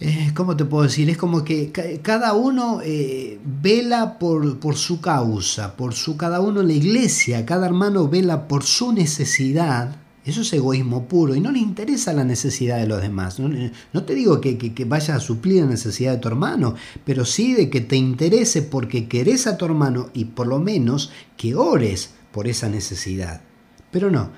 eh, 0.00 0.32
¿cómo 0.34 0.56
te 0.56 0.64
puedo 0.64 0.84
decir? 0.84 1.08
Es 1.08 1.16
como 1.16 1.44
que 1.44 1.70
cada 2.02 2.34
uno 2.34 2.80
eh, 2.82 3.38
vela 3.44 4.18
por, 4.18 4.58
por, 4.58 4.76
su 4.76 5.00
causa, 5.00 5.76
por 5.76 5.94
su 5.94 6.16
cada 6.16 6.40
uno 6.40 6.60
en 6.60 6.68
la 6.68 6.72
iglesia, 6.72 7.46
cada 7.46 7.66
hermano 7.66 8.08
vela 8.08 8.48
por 8.48 8.64
su 8.64 8.92
necesidad. 8.92 9.96
Eso 10.24 10.40
es 10.40 10.52
egoísmo 10.52 11.06
puro 11.06 11.36
y 11.36 11.40
no 11.40 11.52
le 11.52 11.60
interesa 11.60 12.12
la 12.12 12.24
necesidad 12.24 12.78
de 12.78 12.88
los 12.88 13.00
demás. 13.00 13.38
No, 13.38 14.02
te 14.02 14.14
digo 14.16 14.40
que, 14.40 14.58
que, 14.58 14.74
que 14.74 14.84
vayas 14.84 15.10
a 15.10 15.20
suplir 15.20 15.62
la 15.62 15.70
necesidad 15.70 16.14
de 16.14 16.18
tu 16.18 16.26
hermano, 16.26 16.74
pero 17.04 17.24
sí 17.24 17.54
de 17.54 17.70
que 17.70 17.80
te 17.80 17.94
interese 17.94 18.62
porque 18.62 19.06
querés 19.06 19.46
a 19.46 19.56
tu 19.56 19.64
hermano 19.66 20.10
y 20.14 20.24
por 20.24 20.48
lo 20.48 20.58
menos 20.58 21.12
que 21.36 21.54
ores 21.54 22.10
por 22.32 22.48
esa 22.48 22.68
necesidad. 22.68 23.42
Pero 23.92 24.10
no, 24.10 24.30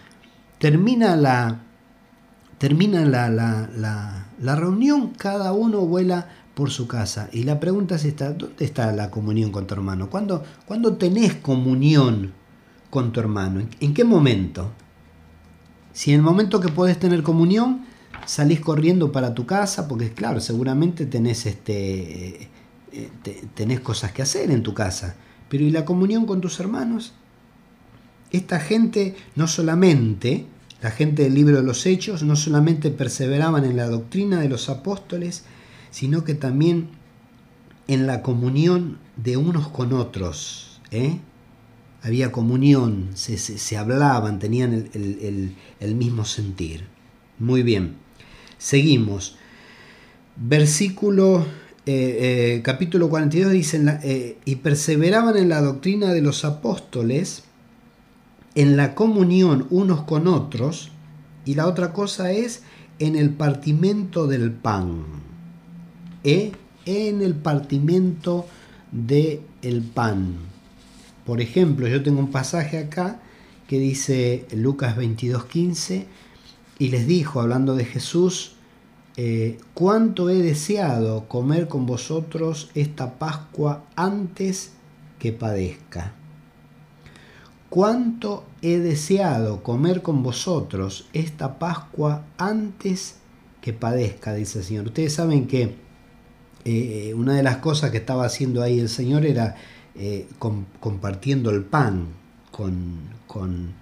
termina 0.58 1.16
la, 1.16 1.62
termina 2.58 3.04
la, 3.04 3.30
la, 3.30 4.56
reunión, 4.56 5.12
cada 5.16 5.52
uno 5.52 5.80
vuela 5.80 6.28
por 6.54 6.70
su 6.70 6.86
casa. 6.86 7.28
Y 7.32 7.44
la 7.44 7.60
pregunta 7.60 7.94
es 7.94 8.04
esta, 8.04 8.32
¿dónde 8.32 8.64
está 8.64 8.92
la 8.92 9.10
comunión 9.10 9.50
con 9.50 9.66
tu 9.66 9.74
hermano? 9.74 10.10
¿Cuándo, 10.10 10.42
¿cuándo 10.66 10.96
tenés 10.96 11.36
comunión 11.36 12.32
con 12.90 13.12
tu 13.12 13.20
hermano? 13.20 13.62
¿En 13.80 13.94
qué 13.94 14.04
momento? 14.04 14.72
Si 15.92 16.12
en 16.12 16.16
el 16.18 16.22
momento 16.22 16.60
que 16.60 16.68
podés 16.68 16.98
tener 16.98 17.22
comunión, 17.22 17.86
salís 18.26 18.60
corriendo 18.60 19.12
para 19.12 19.34
tu 19.34 19.46
casa, 19.46 19.88
porque 19.88 20.12
claro, 20.12 20.40
seguramente 20.40 21.06
tenés, 21.06 21.46
este, 21.46 22.48
eh, 22.92 23.10
tenés 23.54 23.80
cosas 23.80 24.12
que 24.12 24.22
hacer 24.22 24.50
en 24.50 24.62
tu 24.62 24.74
casa. 24.74 25.16
Pero 25.48 25.64
¿y 25.64 25.70
la 25.70 25.84
comunión 25.84 26.26
con 26.26 26.40
tus 26.40 26.60
hermanos? 26.60 27.14
Esta 28.30 28.60
gente 28.60 29.16
no 29.34 29.46
solamente, 29.46 30.46
la 30.80 30.90
gente 30.90 31.24
del 31.24 31.34
libro 31.34 31.56
de 31.56 31.62
los 31.62 31.86
Hechos, 31.86 32.22
no 32.22 32.36
solamente 32.36 32.90
perseveraban 32.90 33.64
en 33.64 33.76
la 33.76 33.88
doctrina 33.88 34.40
de 34.40 34.48
los 34.48 34.68
apóstoles, 34.68 35.44
sino 35.90 36.24
que 36.24 36.34
también 36.34 36.90
en 37.88 38.06
la 38.06 38.22
comunión 38.22 38.98
de 39.16 39.36
unos 39.36 39.68
con 39.68 39.92
otros. 39.92 40.80
¿eh? 40.90 41.18
Había 42.02 42.30
comunión, 42.30 43.10
se, 43.14 43.76
hablaban, 43.76 44.38
tenían 44.38 44.88
el 44.92 45.94
mismo 45.96 46.24
sentir. 46.24 46.86
Muy 47.38 47.62
bien. 47.62 47.96
Seguimos. 48.58 49.36
Versículo, 50.36 51.46
eh, 51.86 52.56
eh, 52.56 52.62
capítulo 52.62 53.08
42 53.08 53.52
dice, 53.52 53.80
eh, 54.02 54.36
y 54.44 54.56
perseveraban 54.56 55.36
en 55.36 55.48
la 55.48 55.60
doctrina 55.60 56.12
de 56.12 56.20
los 56.20 56.44
apóstoles, 56.44 57.44
en 58.54 58.76
la 58.76 58.94
comunión 58.94 59.66
unos 59.70 60.02
con 60.02 60.26
otros, 60.26 60.90
y 61.44 61.54
la 61.54 61.66
otra 61.66 61.92
cosa 61.92 62.32
es 62.32 62.62
en 62.98 63.16
el 63.16 63.30
partimento 63.30 64.26
del 64.26 64.52
pan. 64.52 65.04
En 66.24 67.22
el 67.22 67.34
partimento 67.34 68.46
del 68.92 69.82
pan. 69.94 70.36
Por 71.24 71.40
ejemplo, 71.40 71.88
yo 71.88 72.02
tengo 72.02 72.20
un 72.20 72.30
pasaje 72.30 72.78
acá 72.78 73.20
que 73.66 73.78
dice 73.78 74.46
Lucas 74.52 74.96
22:15, 74.96 76.06
y 76.78 76.88
les 76.88 77.06
dijo, 77.06 77.40
hablando 77.40 77.74
de 77.74 77.84
Jesús, 77.84 78.52
eh, 79.16 79.58
cuánto 79.74 80.30
he 80.30 80.36
deseado 80.36 81.28
comer 81.28 81.66
con 81.66 81.86
vosotros 81.86 82.70
esta 82.74 83.18
Pascua 83.18 83.84
antes 83.96 84.72
que 85.18 85.32
padezca. 85.32 86.14
Cuánto 87.70 88.44
he 88.62 88.78
deseado 88.78 89.62
comer 89.62 90.02
con 90.02 90.22
vosotros 90.22 91.06
esta 91.12 91.58
Pascua 91.58 92.24
antes 92.38 93.16
que 93.60 93.72
padezca, 93.72 94.32
dice 94.34 94.60
el 94.60 94.64
Señor. 94.64 94.86
Ustedes 94.86 95.14
saben 95.14 95.46
que 95.46 95.76
eh, 96.64 97.12
una 97.14 97.34
de 97.34 97.42
las 97.42 97.58
cosas 97.58 97.90
que 97.90 97.98
estaba 97.98 98.24
haciendo 98.24 98.62
ahí 98.62 98.80
el 98.80 98.88
Señor 98.88 99.26
era 99.26 99.56
eh, 99.94 100.28
compartiendo 100.80 101.50
el 101.50 101.64
pan 101.64 102.06
con, 102.50 103.00
con 103.26 103.74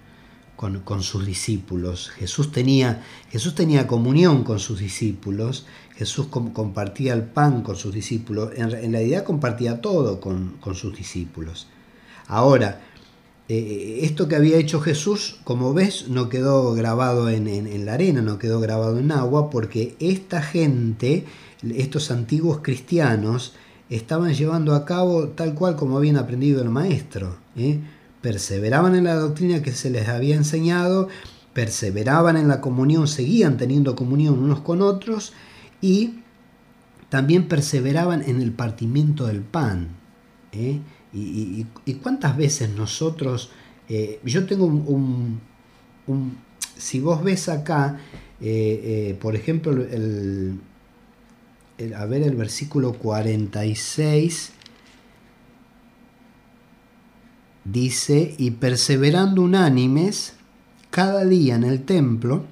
con, 0.57 1.03
sus 1.03 1.25
discípulos. 1.25 2.09
Jesús 2.09 2.51
tenía, 2.51 3.03
Jesús 3.29 3.53
tenía 3.53 3.85
comunión 3.85 4.43
con 4.43 4.59
sus 4.59 4.79
discípulos, 4.79 5.67
Jesús 5.95 6.27
compartía 6.27 7.13
el 7.13 7.23
pan 7.23 7.61
con 7.61 7.75
sus 7.75 7.93
discípulos, 7.93 8.51
en, 8.55 8.71
realidad 8.71 9.23
compartía 9.23 9.81
todo 9.81 10.19
con, 10.19 10.57
sus 10.73 10.97
discípulos. 10.97 11.67
Ahora, 12.27 12.81
eh, 13.49 13.99
esto 14.03 14.27
que 14.27 14.35
había 14.35 14.57
hecho 14.57 14.81
Jesús, 14.81 15.37
como 15.43 15.73
ves, 15.73 16.09
no 16.09 16.29
quedó 16.29 16.73
grabado 16.73 17.29
en, 17.29 17.85
la 17.85 17.93
arena, 17.93 18.21
no 18.21 18.39
quedó 18.39 18.59
grabado 18.59 18.99
en 18.99 19.11
agua, 19.11 19.49
porque 19.49 19.95
esta 19.99 20.41
gente, 20.41 21.25
estos 21.61 22.11
antiguos 22.11 22.59
cristianos, 22.61 23.53
estaban 23.89 24.33
llevando 24.33 24.75
a 24.75 24.85
cabo 24.85 25.29
tal 25.29 25.53
cual 25.53 25.75
como 25.75 25.97
habían 25.97 26.17
aprendido 26.17 26.61
el 26.61 26.69
maestro. 26.69 27.37
¿eh? 27.55 27.79
perseveraban 28.21 28.95
en 28.95 29.05
la 29.05 29.15
doctrina 29.15 29.61
que 29.61 29.71
se 29.71 29.89
les 29.89 30.07
había 30.07 30.35
enseñado, 30.35 31.07
perseveraban 31.53 32.37
en 32.37 32.47
la 32.47 32.61
comunión, 32.61 33.07
seguían 33.07 33.57
teniendo 33.57 33.95
comunión 33.95 34.39
unos 34.39 34.59
con 34.61 34.81
otros 34.81 35.33
y 35.81 36.19
también 37.09 37.47
perseveraban 37.47 38.23
en 38.23 38.41
el 38.41 38.51
partimiento 38.51 39.27
del 39.27 39.41
pan. 39.41 39.95
¿eh? 40.51 40.81
Y, 41.17 41.93
cuántas 41.95 42.37
veces 42.37 42.69
nosotros, 42.69 43.49
eh, 43.89 44.19
yo 44.23 44.45
tengo 44.45 44.65
un, 44.65 45.41
si 46.77 46.99
vos 46.99 47.23
ves 47.23 47.49
acá, 47.49 47.99
eh, 48.39 49.17
por 49.19 49.35
ejemplo, 49.35 49.71
el, 49.71 50.59
a 51.95 52.05
ver 52.05 52.21
el 52.21 52.35
versículo 52.35 52.93
46, 52.93 54.51
dice, 57.63 58.35
y 58.37 58.51
perseverando 58.51 59.41
unánimes 59.41 60.33
cada 60.89 61.25
día 61.25 61.55
en 61.55 61.63
el 61.63 61.83
templo 61.83 62.45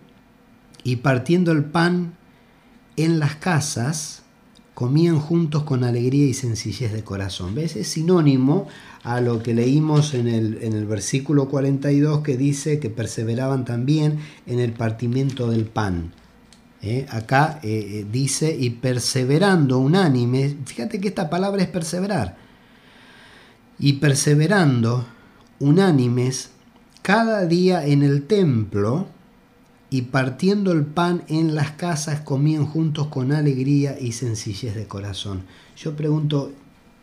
y 0.83 0.97
partiendo 0.97 1.51
el 1.51 1.63
pan 1.65 2.15
en 2.97 3.19
las 3.19 3.35
casas, 3.35 4.24
comían 4.75 5.19
juntos 5.19 5.63
con 5.63 5.83
alegría 5.83 6.27
y 6.27 6.33
sencillez 6.35 6.91
de 6.93 7.03
corazón. 7.03 7.55
¿Ves? 7.55 7.75
Es 7.77 7.87
sinónimo 7.87 8.67
a 9.03 9.21
lo 9.21 9.41
que 9.41 9.55
leímos 9.55 10.13
en 10.13 10.27
el, 10.27 10.61
en 10.61 10.73
el 10.73 10.85
versículo 10.85 11.47
42 11.47 12.21
que 12.21 12.37
dice 12.37 12.79
que 12.79 12.89
perseveraban 12.91 13.65
también 13.65 14.19
en 14.45 14.59
el 14.59 14.73
partimiento 14.73 15.49
del 15.49 15.65
pan. 15.65 16.11
¿Eh? 16.81 17.07
Acá 17.09 17.59
eh, 17.63 17.69
eh, 17.69 18.05
dice, 18.11 18.55
y 18.55 18.69
perseverando 18.69 19.79
unánimes, 19.79 20.55
fíjate 20.65 20.99
que 20.99 21.07
esta 21.07 21.31
palabra 21.31 21.63
es 21.63 21.69
perseverar, 21.69 22.37
y 23.79 23.93
perseverando 23.93 25.05
unánimes 25.59 26.51
cada 27.01 27.45
día 27.45 27.85
en 27.87 28.03
el 28.03 28.27
templo 28.27 29.07
y 29.89 30.03
partiendo 30.03 30.71
el 30.71 30.85
pan 30.85 31.23
en 31.27 31.55
las 31.55 31.71
casas 31.71 32.21
comían 32.21 32.65
juntos 32.65 33.07
con 33.07 33.31
alegría 33.31 33.97
y 33.99 34.11
sencillez 34.13 34.75
de 34.75 34.87
corazón. 34.87 35.43
Yo 35.77 35.95
pregunto, 35.95 36.51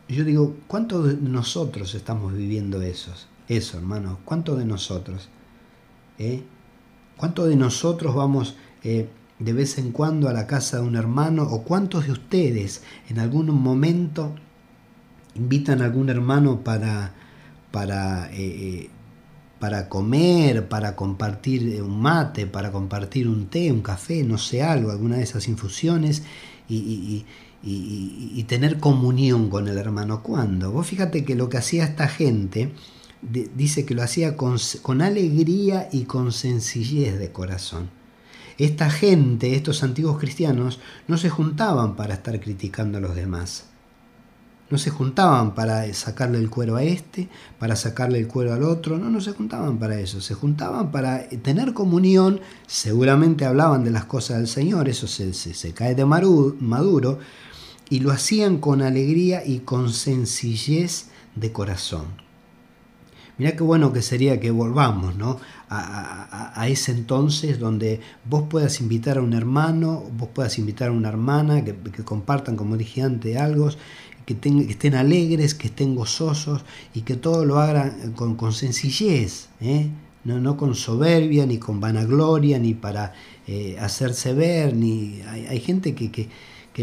yo 0.09 0.23
digo, 0.23 0.55
¿cuántos 0.67 1.07
de 1.07 1.29
nosotros 1.29 1.95
estamos 1.95 2.33
viviendo 2.33 2.81
esos? 2.81 3.27
Eso, 3.47 3.77
hermano, 3.77 4.19
¿cuántos 4.25 4.57
de 4.57 4.65
nosotros? 4.65 5.29
¿Eh? 6.19 6.43
¿Cuántos 7.17 7.47
de 7.47 7.55
nosotros 7.55 8.15
vamos 8.15 8.55
eh, 8.83 9.07
de 9.39 9.53
vez 9.53 9.77
en 9.77 9.91
cuando 9.91 10.29
a 10.29 10.33
la 10.33 10.47
casa 10.47 10.77
de 10.77 10.83
un 10.83 10.95
hermano? 10.95 11.43
¿O 11.43 11.63
cuántos 11.63 12.05
de 12.05 12.11
ustedes 12.11 12.83
en 13.09 13.19
algún 13.19 13.49
momento 13.49 14.33
invitan 15.35 15.81
a 15.81 15.85
algún 15.85 16.09
hermano 16.09 16.63
para, 16.63 17.13
para, 17.71 18.31
eh, 18.33 18.35
eh, 18.37 18.89
para 19.63 19.87
comer, 19.87 20.67
para 20.67 20.93
compartir 20.93 21.81
un 21.81 22.01
mate, 22.01 22.47
para 22.47 22.69
compartir 22.69 23.29
un 23.29 23.47
té, 23.47 23.71
un 23.71 23.81
café, 23.81 24.21
no 24.21 24.37
sé, 24.37 24.61
algo, 24.61 24.91
alguna 24.91 25.15
de 25.15 25.23
esas 25.23 25.47
infusiones 25.47 26.23
y, 26.67 27.25
tener 28.45 28.81
comunión 28.81 29.49
con 29.49 29.69
el 29.69 29.77
hermano. 29.77 30.21
¿Cuándo? 30.21 30.73
Vos 30.73 30.87
fíjate 30.87 31.23
que 31.23 31.35
lo 31.35 31.47
que 31.47 31.59
hacía 31.59 31.85
esta 31.85 32.09
gente, 32.09 32.73
dice 33.21 33.85
que 33.85 33.95
lo 33.95 34.03
hacía 34.03 34.35
con 34.35 35.01
alegría 35.01 35.87
y 35.93 36.03
con 36.03 36.33
sencillez 36.33 37.17
de 37.17 37.31
corazón. 37.31 37.89
Esta 38.57 38.89
gente, 38.89 39.55
estos 39.55 39.81
antiguos 39.81 40.19
cristianos, 40.19 40.81
no 41.07 41.17
se 41.17 41.29
juntaban 41.29 41.95
para 41.95 42.15
estar 42.15 42.37
criticando 42.41 42.97
a 42.97 43.01
los 43.01 43.15
demás 43.15 43.67
no 44.73 44.79
se 44.79 44.89
juntaban 44.89 45.53
para 45.53 45.93
sacarle 45.93 46.39
el 46.39 46.49
cuero 46.49 46.77
a 46.77 46.83
este, 46.83 47.29
para 47.59 47.75
sacarle 47.75 48.17
el 48.17 48.27
cuero 48.27 48.55
al 48.55 48.63
otro, 48.63 48.97
no, 48.97 49.07
no 49.07 49.21
se 49.21 49.33
juntaban 49.33 49.77
para 49.77 49.99
eso, 49.99 50.19
se 50.19 50.33
juntaban 50.33 50.89
para 50.89 51.29
tener 51.29 51.75
comunión, 51.75 52.41
seguramente 52.65 53.45
hablaban 53.45 53.83
de 53.83 53.91
las 53.91 54.05
cosas 54.05 54.37
del 54.37 54.47
Señor, 54.47 54.89
eso 54.89 55.05
se, 55.05 55.31
se, 55.35 55.73
cae 55.73 55.93
de 55.93 56.05
maduro, 56.05 57.19
y 57.87 57.99
lo 57.99 58.11
hacían 58.11 58.57
con 58.57 58.81
alegría 58.81 59.45
y 59.45 59.59
con 59.59 59.93
sencillez 59.93 61.09
de 61.35 61.51
corazón. 61.51 62.23
Mirá 63.37 63.55
qué 63.55 63.63
bueno 63.63 63.93
que 63.93 64.01
sería 64.01 64.39
que 64.39 64.49
volvamos 64.51 65.15
¿no? 65.15 65.39
a, 65.69 66.67
ese 66.67 66.91
entonces 66.91 67.59
donde 67.59 67.99
vos 68.25 68.43
puedas 68.49 68.79
invitar 68.79 69.17
a 69.17 69.21
un 69.21 69.33
hermano, 69.33 70.03
vos 70.17 70.29
puedas 70.33 70.59
invitar 70.59 70.89
a 70.89 70.91
una 70.91 71.09
hermana, 71.09 71.63
que, 71.63 71.75
que 71.75 72.03
compartan, 72.03 72.55
como 72.55 72.77
dije 72.77 73.01
antes, 73.01 73.35
algo, 73.37 73.69
que, 74.25 74.37
estén 74.69 74.95
alegres, 74.95 75.53
que 75.53 75.67
estén 75.67 75.95
gozosos 75.95 76.63
y 76.93 77.01
que 77.01 77.15
todo 77.15 77.45
lo 77.45 77.59
hagan 77.59 78.13
con, 78.13 78.53
sencillez, 78.53 79.49
¿eh? 79.61 79.89
no, 80.23 80.57
con 80.57 80.75
soberbia, 80.75 81.45
ni 81.45 81.57
con 81.57 81.79
vanagloria, 81.79 82.59
ni 82.59 82.73
para 82.73 83.13
eh, 83.47 83.77
hacerse 83.79 84.33
ver, 84.33 84.75
ni 84.75 85.21
hay, 85.21 85.59
gente 85.59 85.93
que, 85.93 86.29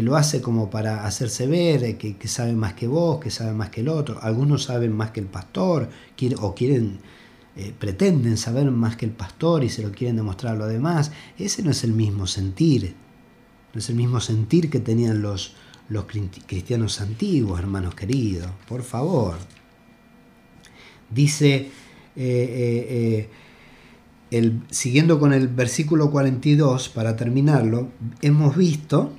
lo 0.01 0.15
hace 0.15 0.41
como 0.41 0.69
para 0.69 1.05
hacerse 1.05 1.47
ver, 1.47 1.83
eh, 1.83 1.97
que, 1.97 2.27
sabe 2.27 2.53
más 2.53 2.73
que 2.73 2.87
vos, 2.87 3.19
que 3.19 3.31
sabe 3.31 3.53
más 3.53 3.69
que 3.69 3.81
el 3.81 3.89
otro, 3.89 4.19
algunos 4.21 4.63
saben 4.63 4.91
más 4.95 5.11
que 5.11 5.19
el 5.19 5.27
pastor, 5.27 5.89
o 6.39 6.55
quieren, 6.55 6.99
pretenden 7.79 8.37
saber 8.37 8.69
más 8.71 8.95
que 8.95 9.05
el 9.05 9.11
pastor 9.11 9.63
y 9.63 9.69
se 9.69 9.81
lo 9.81 9.91
quieren 9.91 10.15
demostrar 10.15 10.55
a 10.55 10.57
los 10.57 10.69
demás, 10.69 11.11
ese 11.37 11.63
no 11.63 11.71
es 11.71 11.83
el 11.83 11.93
mismo 11.93 12.27
sentir, 12.27 12.95
no 13.73 13.79
es 13.79 13.89
el 13.89 13.95
mismo 13.95 14.19
sentir 14.19 14.69
que 14.69 14.79
tenían 14.79 15.21
los, 15.21 15.55
los 15.91 16.05
cristianos 16.05 17.01
antiguos, 17.01 17.59
hermanos 17.59 17.95
queridos, 17.95 18.49
por 18.65 18.81
favor. 18.81 19.35
Dice, 21.09 21.55
eh, 21.55 21.69
eh, 22.15 23.29
eh, 24.31 24.59
siguiendo 24.69 25.19
con 25.19 25.33
el 25.33 25.49
versículo 25.49 26.09
42, 26.09 26.87
para 26.87 27.17
terminarlo, 27.17 27.89
hemos 28.21 28.55
visto 28.55 29.11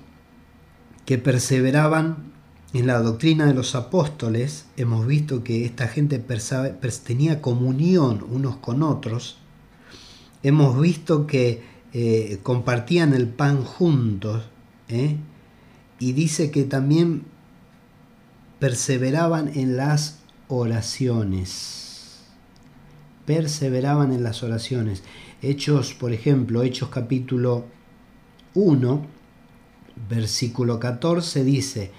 que 1.05 1.19
perseveraban 1.19 2.33
en 2.73 2.87
la 2.87 3.01
doctrina 3.01 3.45
de 3.45 3.53
los 3.53 3.75
apóstoles, 3.75 4.65
hemos 4.79 5.07
visto 5.07 5.45
que 5.45 5.67
esta 5.67 5.89
gente 5.89 6.25
tenía 7.05 7.43
comunión 7.43 8.25
unos 8.31 8.57
con 8.57 8.83
otros, 8.83 9.37
hemos 10.43 10.81
visto 10.81 11.27
que 11.27 11.71
compartían 12.43 13.13
el 13.13 13.29
pan 13.29 13.63
juntos, 13.63 14.45
y 16.03 16.15
dice 16.15 16.51
que 16.51 16.65
también 16.65 17.23
perseveraban 18.59 19.53
en 19.55 19.77
las 19.77 20.19
oraciones. 20.49 22.25
Perseveraban 23.25 24.13
en 24.13 24.25
las 24.25 24.43
oraciones. 24.43 25.05
Hechos, 25.43 25.95
por 25.95 26.13
ejemplo, 26.13 26.65
Hechos 26.65 26.89
capítulo 26.89 27.67
1, 28.55 29.07
versículo 30.11 30.81
14 30.81 31.45
dice, 31.45 31.93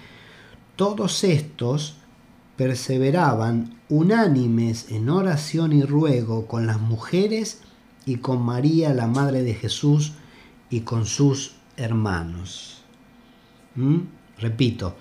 todos 0.76 1.24
estos 1.24 1.96
perseveraban 2.58 3.80
unánimes 3.88 4.90
en 4.90 5.08
oración 5.08 5.72
y 5.72 5.82
ruego 5.82 6.46
con 6.46 6.66
las 6.66 6.78
mujeres 6.78 7.62
y 8.04 8.16
con 8.16 8.42
María, 8.42 8.92
la 8.92 9.06
Madre 9.06 9.42
de 9.42 9.54
Jesús, 9.54 10.12
y 10.68 10.80
con 10.80 11.06
sus 11.06 11.54
hermanos. 11.78 12.73
¿Mm? 13.74 13.98
Repito, 14.38 14.96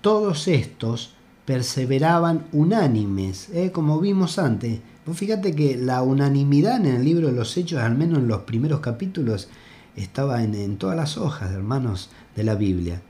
todos 0.00 0.48
estos 0.48 1.14
perseveraban 1.44 2.46
unánimes, 2.52 3.48
¿eh? 3.50 3.70
como 3.72 4.00
vimos 4.00 4.38
antes. 4.38 4.80
fíjate 5.12 5.54
que 5.54 5.76
la 5.76 6.02
unanimidad 6.02 6.84
en 6.84 6.86
el 6.86 7.04
libro 7.04 7.28
de 7.28 7.34
los 7.34 7.56
Hechos, 7.56 7.80
al 7.80 7.96
menos 7.96 8.18
en 8.18 8.28
los 8.28 8.42
primeros 8.42 8.80
capítulos, 8.80 9.48
estaba 9.94 10.42
en, 10.42 10.54
en 10.54 10.76
todas 10.76 10.96
las 10.96 11.16
hojas, 11.16 11.52
hermanos, 11.52 12.10
de 12.34 12.44
la 12.44 12.54
Biblia. 12.54 13.00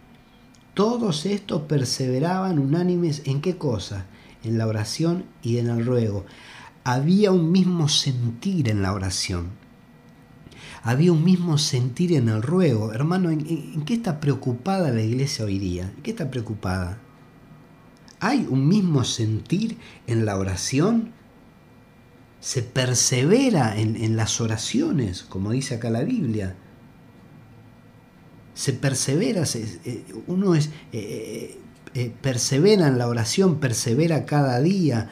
Todos 0.74 1.24
estos 1.24 1.62
perseveraban 1.62 2.58
unánimes 2.58 3.22
en 3.24 3.40
qué 3.40 3.56
cosa? 3.56 4.06
En 4.44 4.58
la 4.58 4.66
oración 4.66 5.24
y 5.42 5.56
en 5.58 5.68
el 5.68 5.84
ruego. 5.84 6.26
Había 6.84 7.32
un 7.32 7.50
mismo 7.50 7.88
sentir 7.88 8.68
en 8.68 8.82
la 8.82 8.92
oración 8.92 9.48
había 10.86 11.10
un 11.10 11.24
mismo 11.24 11.58
sentir 11.58 12.12
en 12.12 12.28
el 12.28 12.42
ruego. 12.42 12.92
Hermano, 12.92 13.30
¿en, 13.30 13.82
qué 13.84 13.94
está 13.94 14.20
preocupada 14.20 14.92
la 14.92 15.02
iglesia 15.02 15.44
hoy 15.44 15.58
día? 15.58 15.92
¿En 15.96 16.02
qué 16.04 16.12
está 16.12 16.30
preocupada? 16.30 17.00
¿Hay 18.20 18.46
un 18.48 18.68
mismo 18.68 19.02
sentir 19.02 19.78
en 20.06 20.24
la 20.24 20.38
oración? 20.38 21.10
¿Se 22.38 22.62
persevera 22.62 23.76
en, 23.76 24.16
las 24.16 24.40
oraciones, 24.40 25.24
como 25.24 25.50
dice 25.50 25.74
acá 25.74 25.90
la 25.90 26.04
Biblia? 26.04 26.54
Se 28.54 28.72
persevera, 28.72 29.42
eh, 29.42 30.04
uno 30.28 30.54
es, 30.54 30.70
eh, 30.92 31.58
eh, 31.94 32.12
persevera 32.22 32.86
en 32.86 32.96
la 32.96 33.08
oración, 33.08 33.58
persevera 33.58 34.24
cada 34.24 34.60
día, 34.60 35.10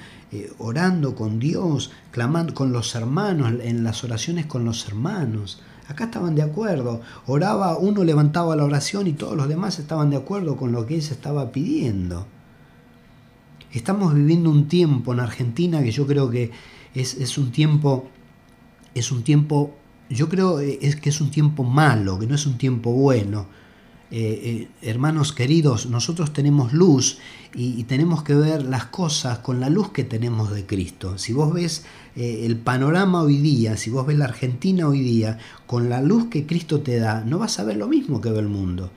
orando 0.59 1.15
con 1.15 1.39
Dios, 1.39 1.91
clamando 2.11 2.55
con 2.55 2.73
los 2.73 2.95
hermanos, 2.95 3.53
en 3.63 3.85
las 3.85 4.05
oraciones 4.05 4.47
con 4.47 4.65
los 4.65 4.87
hermanos. 4.87 5.61
Acá 5.89 6.05
estaban 6.05 6.35
de 6.35 6.43
acuerdo. 6.43 7.01
Oraba, 7.27 7.77
uno 7.77 8.05
levantaba 8.05 8.57
la 8.57 8.65
oración 8.65 9.07
y 9.07 9.13
todos 9.13 9.37
los 9.37 9.49
demás 9.49 9.79
estaban 9.79 10.11
de 10.11 10.17
acuerdo 10.17 10.57
con 10.57 10.73
lo 10.73 10.87
que 10.87 10.97
él 10.97 11.03
se 11.03 11.15
estaba 11.15 11.53
pidiendo. 11.53 12.27
Estamos 13.73 14.15
viviendo 14.15 14.51
un 14.51 14.69
tiempo 14.69 15.13
en 15.13 15.21
Argentina 15.21 15.83
que 15.83 15.91
yo 15.91 16.07
creo 16.07 16.31
que 16.31 16.53
es, 16.95 17.39
un 17.39 17.51
tiempo, 17.51 18.09
es 18.95 19.11
un 19.11 19.25
tiempo, 19.25 19.75
yo 20.09 20.29
creo 20.29 20.61
es 20.61 20.97
que 20.97 21.11
es 21.11 21.21
un 21.21 21.31
tiempo 21.31 21.65
malo, 21.65 22.19
que 22.19 22.27
no 22.27 22.35
es 22.35 22.47
un 22.47 22.57
tiempo 22.57 22.93
bueno 22.93 23.47
eh, 24.17 24.69
eh, 24.81 24.89
hermanos 24.89 25.33
queridos, 25.33 25.87
nosotros 25.87 26.33
tenemos 26.33 26.73
luz 26.73 27.19
y, 27.53 27.83
tenemos 27.83 28.23
que 28.23 28.37
ver 28.37 28.63
las 28.63 28.85
cosas 28.85 29.41
con 29.41 29.59
la 29.59 29.69
luz 29.69 29.91
que 29.91 30.05
tenemos 30.05 30.53
de 30.53 30.65
Cristo. 30.67 31.19
Si 31.19 31.33
vos 31.33 31.53
ves 31.53 31.85
eh, 32.15 32.43
el 32.47 32.57
panorama 32.57 33.23
hoy 33.23 33.39
día, 33.39 33.77
si 33.77 33.91
vos 33.91 34.07
ves 34.07 34.17
la 34.17 34.27
Argentina 34.27 34.87
hoy 34.87 35.01
día, 35.01 35.39
con 35.67 35.89
la 35.89 36.01
luz 36.01 36.27
que 36.27 36.47
Cristo 36.47 36.81
te 36.81 37.01
da, 37.01 37.25
no 37.25 37.41
vas 37.41 37.59
a 37.59 37.65
ver 37.65 37.77
lo 37.77 37.89
mismo 37.89 38.21
que 38.21 38.31
ve 38.31 38.39
el 38.39 38.49
mundo. 38.49 38.93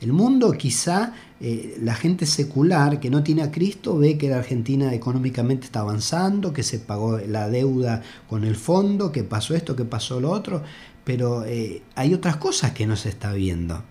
El 0.00 0.14
mundo 0.14 0.50
quizá, 0.52 1.12
la 1.38 1.94
gente 1.94 2.24
secular 2.24 2.98
que 2.98 3.10
no 3.10 3.22
tiene 3.22 3.42
a 3.42 3.50
Cristo 3.50 3.98
ve 3.98 4.16
que 4.16 4.30
la 4.30 4.38
Argentina 4.38 4.94
económicamente 4.94 5.66
está 5.66 5.80
avanzando, 5.80 6.54
que 6.54 6.62
se 6.62 6.78
pagó 6.78 7.18
la 7.18 7.50
deuda 7.50 8.02
con 8.26 8.44
el 8.44 8.56
fondo, 8.56 9.12
que 9.12 9.22
pasó 9.22 9.54
esto, 9.54 9.76
que 9.76 9.84
pasó 9.84 10.18
lo 10.18 10.30
otro, 10.30 10.62
pero 11.04 11.44
hay 11.94 12.14
otras 12.14 12.36
cosas 12.38 12.72
que 12.72 12.86
no 12.86 12.96
se 12.96 13.10
está 13.10 13.32
viendo 13.32 13.84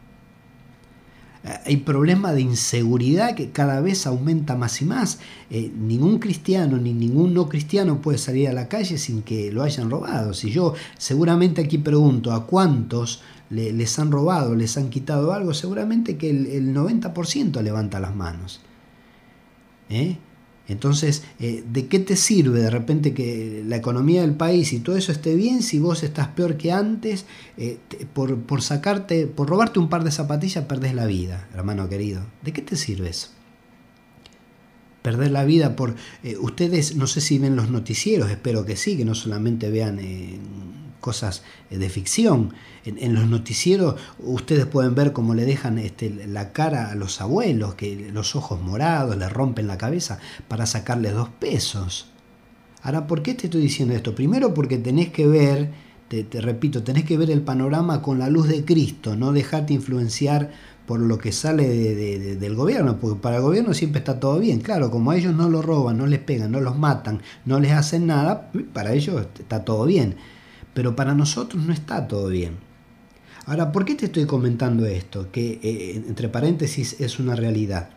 hay 1.43 1.77
problema 1.77 2.33
de 2.33 2.41
inseguridad 2.41 3.33
que 3.35 3.49
cada 3.49 3.81
vez 3.81 4.05
aumenta 4.05 4.55
más 4.55 4.81
y 4.81 4.85
más. 4.85 5.19
Eh, 5.49 5.71
ningún 5.75 6.19
cristiano 6.19 6.77
ni 6.77 6.93
ningún 6.93 7.33
no 7.33 7.49
cristiano 7.49 7.99
puede 7.99 8.19
salir 8.19 8.47
a 8.47 8.53
la 8.53 8.67
calle 8.67 8.97
sin 8.97 9.23
que 9.23 9.51
lo 9.51 9.63
hayan 9.63 9.89
robado. 9.89 10.33
Si 10.33 10.51
yo 10.51 10.75
seguramente 10.97 11.61
aquí 11.61 11.79
pregunto 11.79 12.31
a 12.31 12.45
cuántos 12.45 13.21
les 13.49 13.99
han 13.99 14.11
robado, 14.11 14.55
les 14.55 14.77
han 14.77 14.89
quitado 14.89 15.33
algo, 15.33 15.53
seguramente 15.53 16.17
que 16.17 16.29
el, 16.29 16.45
el 16.45 16.73
90% 16.73 17.61
levanta 17.61 17.99
las 17.99 18.15
manos. 18.15 18.61
¿Eh? 19.89 20.17
Entonces, 20.67 21.23
eh, 21.39 21.63
¿de 21.69 21.87
qué 21.87 21.99
te 21.99 22.15
sirve 22.15 22.61
de 22.61 22.69
repente 22.69 23.13
que 23.13 23.63
la 23.67 23.75
economía 23.75 24.21
del 24.21 24.35
país 24.35 24.71
y 24.73 24.79
todo 24.79 24.95
eso 24.95 25.11
esté 25.11 25.35
bien 25.35 25.63
si 25.63 25.79
vos 25.79 26.03
estás 26.03 26.29
peor 26.29 26.55
que 26.55 26.71
antes? 26.71 27.25
Eh, 27.57 27.77
por, 28.13 28.61
sacarte, 28.61 29.27
por 29.27 29.49
robarte 29.49 29.79
un 29.79 29.89
par 29.89 30.03
de 30.03 30.11
zapatillas, 30.11 30.65
perdés 30.65 30.93
la 30.93 31.05
vida, 31.05 31.47
hermano 31.53 31.89
querido. 31.89 32.21
¿De 32.41 32.53
qué 32.53 32.61
te 32.61 32.75
sirve 32.75 33.09
eso? 33.09 33.29
Perder 35.01 35.31
la 35.31 35.45
vida 35.45 35.75
por... 35.75 35.95
Eh, 36.23 36.37
ustedes, 36.37 36.95
no 36.95 37.07
sé 37.07 37.21
si 37.21 37.39
ven 37.39 37.55
los 37.55 37.69
noticieros, 37.69 38.29
espero 38.29 38.65
que 38.65 38.75
sí, 38.75 38.95
que 38.95 39.03
no 39.03 39.15
solamente 39.15 39.71
vean 39.71 39.99
cosas 41.01 41.43
eh, 41.69 41.77
de 41.77 41.89
ficción. 41.89 42.53
En, 42.85 43.13
los 43.13 43.27
noticieros 43.27 43.99
ustedes 44.19 44.65
pueden 44.65 44.95
ver 44.95 45.11
cómo 45.11 45.35
le 45.35 45.45
dejan 45.45 45.77
este, 45.77 46.09
la 46.27 46.53
cara 46.53 46.89
a 46.89 46.95
los 46.95 47.19
abuelos, 47.19 47.75
que 47.75 48.09
los 48.13 48.35
ojos 48.35 48.61
morados, 48.61 49.17
le 49.17 49.27
rompen 49.27 49.67
la 49.67 49.77
cabeza 49.77 50.19
para 50.47 50.65
sacarles 50.65 51.13
dos 51.13 51.29
pesos. 51.29 52.07
Ahora, 52.81 53.05
¿por 53.05 53.21
qué 53.21 53.35
te 53.35 53.47
estoy 53.47 53.61
diciendo 53.61 53.93
esto? 53.93 54.15
Primero 54.15 54.53
porque 54.53 54.77
tenés 54.77 55.09
que 55.09 55.27
ver, 55.27 55.69
te, 56.07 56.25
repito, 56.41 56.81
tenés 56.81 57.05
que 57.05 57.17
ver 57.17 57.29
el 57.29 57.41
panorama 57.41 58.01
con 58.01 58.17
la 58.17 58.29
luz 58.29 58.47
de 58.47 58.65
Cristo, 58.65 59.15
no 59.15 59.31
dejarte 59.31 59.73
influenciar 59.73 60.49
por 60.87 60.99
lo 60.99 61.19
que 61.19 61.31
sale 61.31 61.67
del 62.35 62.55
gobierno, 62.55 62.97
porque 62.99 63.21
para 63.21 63.37
el 63.37 63.43
gobierno 63.43 63.75
siempre 63.75 63.99
está 63.99 64.19
todo 64.19 64.39
bien. 64.39 64.59
Claro, 64.61 64.89
como 64.89 65.11
a 65.11 65.17
ellos 65.17 65.35
no 65.35 65.47
lo 65.49 65.61
roban, 65.61 65.99
no 65.99 66.07
les 66.07 66.19
pegan, 66.19 66.51
no 66.51 66.59
los 66.59 66.77
matan, 66.77 67.21
no 67.45 67.59
les 67.59 67.71
hacen 67.73 68.07
nada, 68.07 68.51
para 68.73 68.93
ellos 68.93 69.27
está 69.39 69.63
todo 69.63 69.85
bien 69.85 70.15
pero 70.73 70.95
para 70.95 71.13
nosotros 71.15 71.63
no 71.63 71.73
está 71.73 72.07
todo 72.07 72.27
bien. 72.27 72.57
Ahora, 73.45 73.71
¿por 73.71 73.85
qué 73.85 73.95
te 73.95 74.05
estoy 74.05 74.25
comentando 74.25 74.85
esto? 74.85 75.31
Que 75.31 75.59
eh, 75.63 76.03
entre 76.07 76.29
paréntesis 76.29 76.99
es 76.99 77.19
una 77.19 77.35
realidad. 77.35 77.89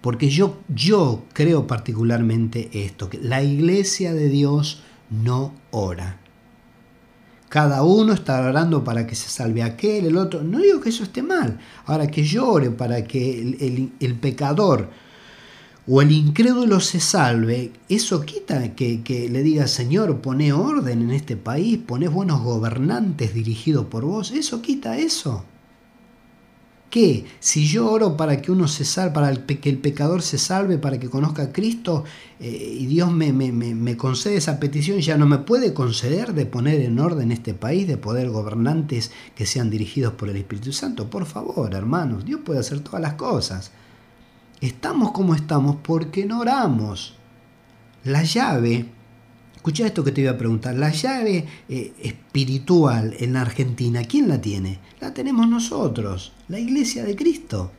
Porque 0.00 0.30
yo, 0.30 0.60
yo 0.68 1.24
creo 1.34 1.66
particularmente 1.66 2.70
esto, 2.72 3.10
que 3.10 3.18
la 3.18 3.42
iglesia 3.42 4.14
de 4.14 4.28
Dios 4.28 4.82
no 5.10 5.54
ora. 5.70 6.20
Cada 7.50 7.82
uno 7.82 8.12
está 8.12 8.40
orando 8.40 8.82
para 8.84 9.06
que 9.06 9.14
se 9.14 9.28
salve 9.28 9.62
aquel, 9.62 10.06
el 10.06 10.16
otro. 10.16 10.42
No 10.42 10.60
digo 10.60 10.80
que 10.80 10.88
eso 10.88 11.02
esté 11.02 11.22
mal. 11.22 11.58
Ahora 11.84 12.06
que 12.06 12.22
llore 12.22 12.70
para 12.70 13.04
que 13.04 13.40
el, 13.40 13.92
el 13.98 14.14
pecador 14.14 14.88
o 15.92 16.02
el 16.02 16.12
incrédulo 16.12 16.78
se 16.78 17.00
salve, 17.00 17.72
eso 17.88 18.20
quita 18.20 18.76
que, 18.76 19.28
le 19.28 19.42
diga, 19.42 19.66
Señor, 19.66 20.20
pone 20.20 20.52
orden 20.52 21.02
en 21.02 21.10
este 21.10 21.36
país, 21.36 21.78
pone 21.78 22.06
buenos 22.06 22.42
gobernantes 22.42 23.34
dirigidos 23.34 23.86
por 23.86 24.04
vos, 24.04 24.30
eso 24.30 24.62
quita 24.62 24.98
eso. 24.98 25.44
¿Qué? 26.90 27.24
Si 27.40 27.66
yo 27.66 27.90
oro 27.90 28.16
para 28.16 28.40
que 28.40 28.52
uno 28.52 28.68
se 28.68 28.84
salve, 28.84 29.14
para 29.14 29.34
que 29.34 29.68
el 29.68 29.78
pecador 29.78 30.22
se 30.22 30.38
salve, 30.38 30.78
para 30.78 31.00
que 31.00 31.10
conozca 31.10 31.42
a 31.42 31.52
Cristo, 31.52 32.04
eh, 32.38 32.76
y 32.78 32.86
Dios 32.86 33.10
me, 33.10 33.32
me, 33.32 33.96
concede 33.96 34.36
esa 34.36 34.60
petición, 34.60 35.00
ya 35.00 35.16
no 35.16 35.26
me 35.26 35.38
puede 35.38 35.74
conceder 35.74 36.34
de 36.34 36.46
poner 36.46 36.82
en 36.82 37.00
orden 37.00 37.32
este 37.32 37.52
país, 37.52 37.88
de 37.88 37.96
poder 37.96 38.30
gobernantes 38.30 39.10
que 39.34 39.44
sean 39.44 39.70
dirigidos 39.70 40.12
por 40.12 40.28
el 40.28 40.36
Espíritu 40.36 40.72
Santo. 40.72 41.10
Por 41.10 41.26
favor, 41.26 41.74
hermanos, 41.74 42.24
Dios 42.24 42.42
puede 42.44 42.60
hacer 42.60 42.78
todas 42.78 43.00
las 43.00 43.14
cosas. 43.14 43.72
Estamos 44.60 45.12
como 45.12 45.34
estamos 45.34 45.76
porque 45.82 46.26
no 46.26 46.40
oramos. 46.40 47.14
La 48.04 48.22
llave, 48.22 48.86
escucha 49.56 49.86
esto 49.86 50.04
que 50.04 50.12
te 50.12 50.20
voy 50.20 50.28
a 50.28 50.38
preguntar, 50.38 50.74
la 50.74 50.90
llave 50.90 51.46
eh, 51.68 51.94
espiritual 52.02 53.14
en 53.18 53.32
la 53.32 53.42
Argentina, 53.42 54.04
¿quién 54.04 54.28
la 54.28 54.40
tiene? 54.40 54.78
La 55.00 55.14
tenemos 55.14 55.48
nosotros, 55.48 56.32
la 56.48 56.58
iglesia 56.58 57.04
de 57.04 57.16
Cristo. 57.16 57.72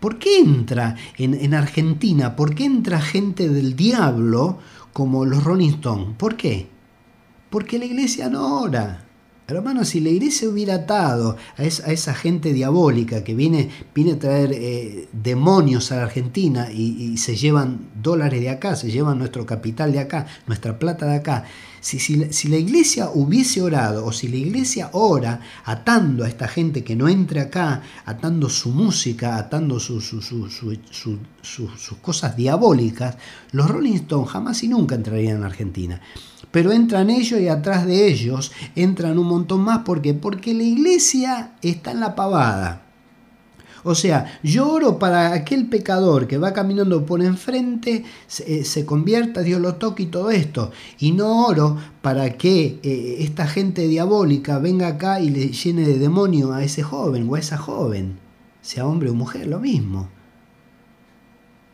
¿Por 0.00 0.18
qué 0.18 0.38
entra 0.38 0.96
en, 1.16 1.34
en 1.34 1.54
Argentina? 1.54 2.34
¿Por 2.34 2.54
qué 2.54 2.64
entra 2.64 3.00
gente 3.00 3.48
del 3.48 3.76
diablo 3.76 4.58
como 4.92 5.24
los 5.24 5.44
Rolling 5.44 5.74
Stones? 5.74 6.16
¿Por 6.18 6.36
qué? 6.36 6.68
Porque 7.50 7.78
la 7.78 7.84
iglesia 7.84 8.28
no 8.28 8.60
ora. 8.60 9.04
Hermano, 9.46 9.84
si 9.84 10.00
la 10.00 10.08
iglesia 10.08 10.48
hubiera 10.48 10.74
atado 10.74 11.36
a 11.58 11.64
esa, 11.64 12.14
gente 12.14 12.54
diabólica 12.54 13.24
que 13.24 13.34
viene, 13.34 13.68
viene 13.94 14.12
a 14.12 14.18
traer 14.18 14.52
eh, 14.54 15.06
demonios 15.12 15.92
a 15.92 15.96
la 15.96 16.04
Argentina 16.04 16.72
y, 16.72 17.18
se 17.18 17.36
llevan 17.36 17.90
dólares 18.00 18.40
de 18.40 18.48
acá, 18.48 18.74
se 18.74 18.90
llevan 18.90 19.18
nuestro 19.18 19.44
capital 19.44 19.92
de 19.92 20.00
acá, 20.00 20.26
nuestra 20.46 20.78
plata 20.78 21.06
de 21.06 21.16
acá, 21.16 21.44
si, 21.84 21.98
si, 21.98 22.48
la 22.48 22.56
iglesia 22.56 23.10
hubiese 23.12 23.60
orado 23.60 24.06
o 24.06 24.12
si 24.12 24.28
la 24.28 24.36
iglesia 24.36 24.88
ora 24.92 25.40
atando 25.66 26.24
a 26.24 26.28
esta 26.28 26.48
gente 26.48 26.82
que 26.82 26.96
no 26.96 27.10
entre 27.10 27.42
acá, 27.42 27.82
atando 28.06 28.48
su 28.48 28.70
música, 28.70 29.36
atando 29.36 29.78
sus 29.78 30.00
cosas 32.00 32.36
diabólicas, 32.36 33.18
los 33.52 33.68
Rolling 33.68 33.96
Stones 33.96 34.30
jamás 34.30 34.62
y 34.62 34.68
nunca 34.68 34.94
entrarían 34.94 35.36
en 35.36 35.44
Argentina 35.44 36.00
pero 36.50 36.70
entran 36.70 37.10
ellos 37.10 37.40
y 37.40 37.48
atrás 37.48 37.84
de 37.84 38.06
ellos 38.06 38.52
entran 38.76 39.18
un 39.18 39.26
montón 39.26 39.62
más. 39.62 39.80
¿Por 39.80 40.00
qué? 40.00 40.14
Porque 40.14 40.54
la 40.54 40.62
iglesia 40.62 41.54
está 41.62 41.90
en 41.90 41.98
la 41.98 42.14
pavada. 42.14 42.83
O 43.84 43.94
sea, 43.94 44.40
yo 44.42 44.70
oro 44.70 44.98
para 44.98 45.34
aquel 45.34 45.66
pecador 45.68 46.26
que 46.26 46.38
va 46.38 46.54
caminando 46.54 47.04
por 47.04 47.22
enfrente, 47.22 48.04
se, 48.26 48.60
eh, 48.60 48.84
convierta, 48.86 49.42
Dios 49.42 49.60
lo 49.60 49.74
toque 49.74 50.04
y 50.04 50.06
todo 50.06 50.30
esto. 50.30 50.72
Y 50.98 51.12
no 51.12 51.46
oro 51.46 51.76
para 52.00 52.38
que 52.38 52.80
eh, 52.82 53.16
esta 53.20 53.46
gente 53.46 53.86
diabólica 53.86 54.58
venga 54.58 54.88
acá 54.88 55.20
y 55.20 55.28
le 55.28 55.48
llene 55.48 55.86
de 55.86 55.98
demonio 55.98 56.52
a 56.52 56.64
ese 56.64 56.82
joven 56.82 57.28
o 57.28 57.34
a 57.34 57.38
esa 57.38 57.58
joven, 57.58 58.18
sea 58.62 58.86
hombre 58.86 59.10
o 59.10 59.14
mujer, 59.14 59.46
lo 59.46 59.60
mismo. 59.60 60.08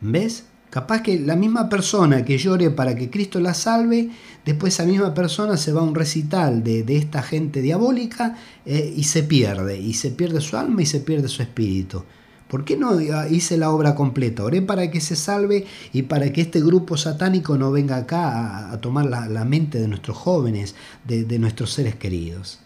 ¿Ves? 0.00 0.49
Capaz 0.70 1.02
que 1.02 1.18
la 1.18 1.34
misma 1.34 1.68
persona 1.68 2.24
que 2.24 2.38
llore 2.38 2.70
para 2.70 2.94
que 2.94 3.10
Cristo 3.10 3.40
la 3.40 3.54
salve, 3.54 4.10
después 4.44 4.72
esa 4.74 4.84
misma 4.84 5.12
persona 5.12 5.56
se 5.56 5.72
va 5.72 5.80
a 5.80 5.84
un 5.84 5.96
recital 5.96 6.62
de, 6.62 6.84
esta 6.96 7.22
gente 7.22 7.60
diabólica 7.60 8.36
eh, 8.64 8.94
y 8.96 9.02
se 9.02 9.24
pierde, 9.24 9.80
y 9.80 9.94
se 9.94 10.12
pierde 10.12 10.40
su 10.40 10.56
alma 10.56 10.82
y 10.82 10.86
se 10.86 11.00
pierde 11.00 11.26
su 11.26 11.42
espíritu. 11.42 12.04
¿Por 12.46 12.64
qué 12.64 12.76
no 12.76 13.00
hice 13.00 13.56
la 13.58 13.70
obra 13.70 13.96
completa? 13.96 14.44
Oré 14.44 14.62
para 14.62 14.90
que 14.90 15.00
se 15.00 15.16
salve 15.16 15.66
y 15.92 16.02
para 16.02 16.32
que 16.32 16.40
este 16.40 16.60
grupo 16.60 16.96
satánico 16.96 17.56
no 17.58 17.70
venga 17.72 17.96
acá 17.96 18.72
a, 18.72 18.80
tomar 18.80 19.06
la, 19.06 19.44
mente 19.44 19.78
de 19.78 19.88
nuestros 19.88 20.16
jóvenes, 20.16 20.74
de, 21.06 21.24
de 21.24 21.38
nuestros 21.38 21.72
seres 21.72 21.94
queridos. 21.96 22.60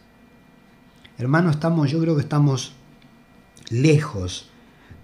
Hermano, 1.18 1.50
estamos, 1.50 1.90
yo 1.90 2.00
creo 2.00 2.16
que 2.16 2.22
estamos 2.22 2.72
lejos 3.70 4.50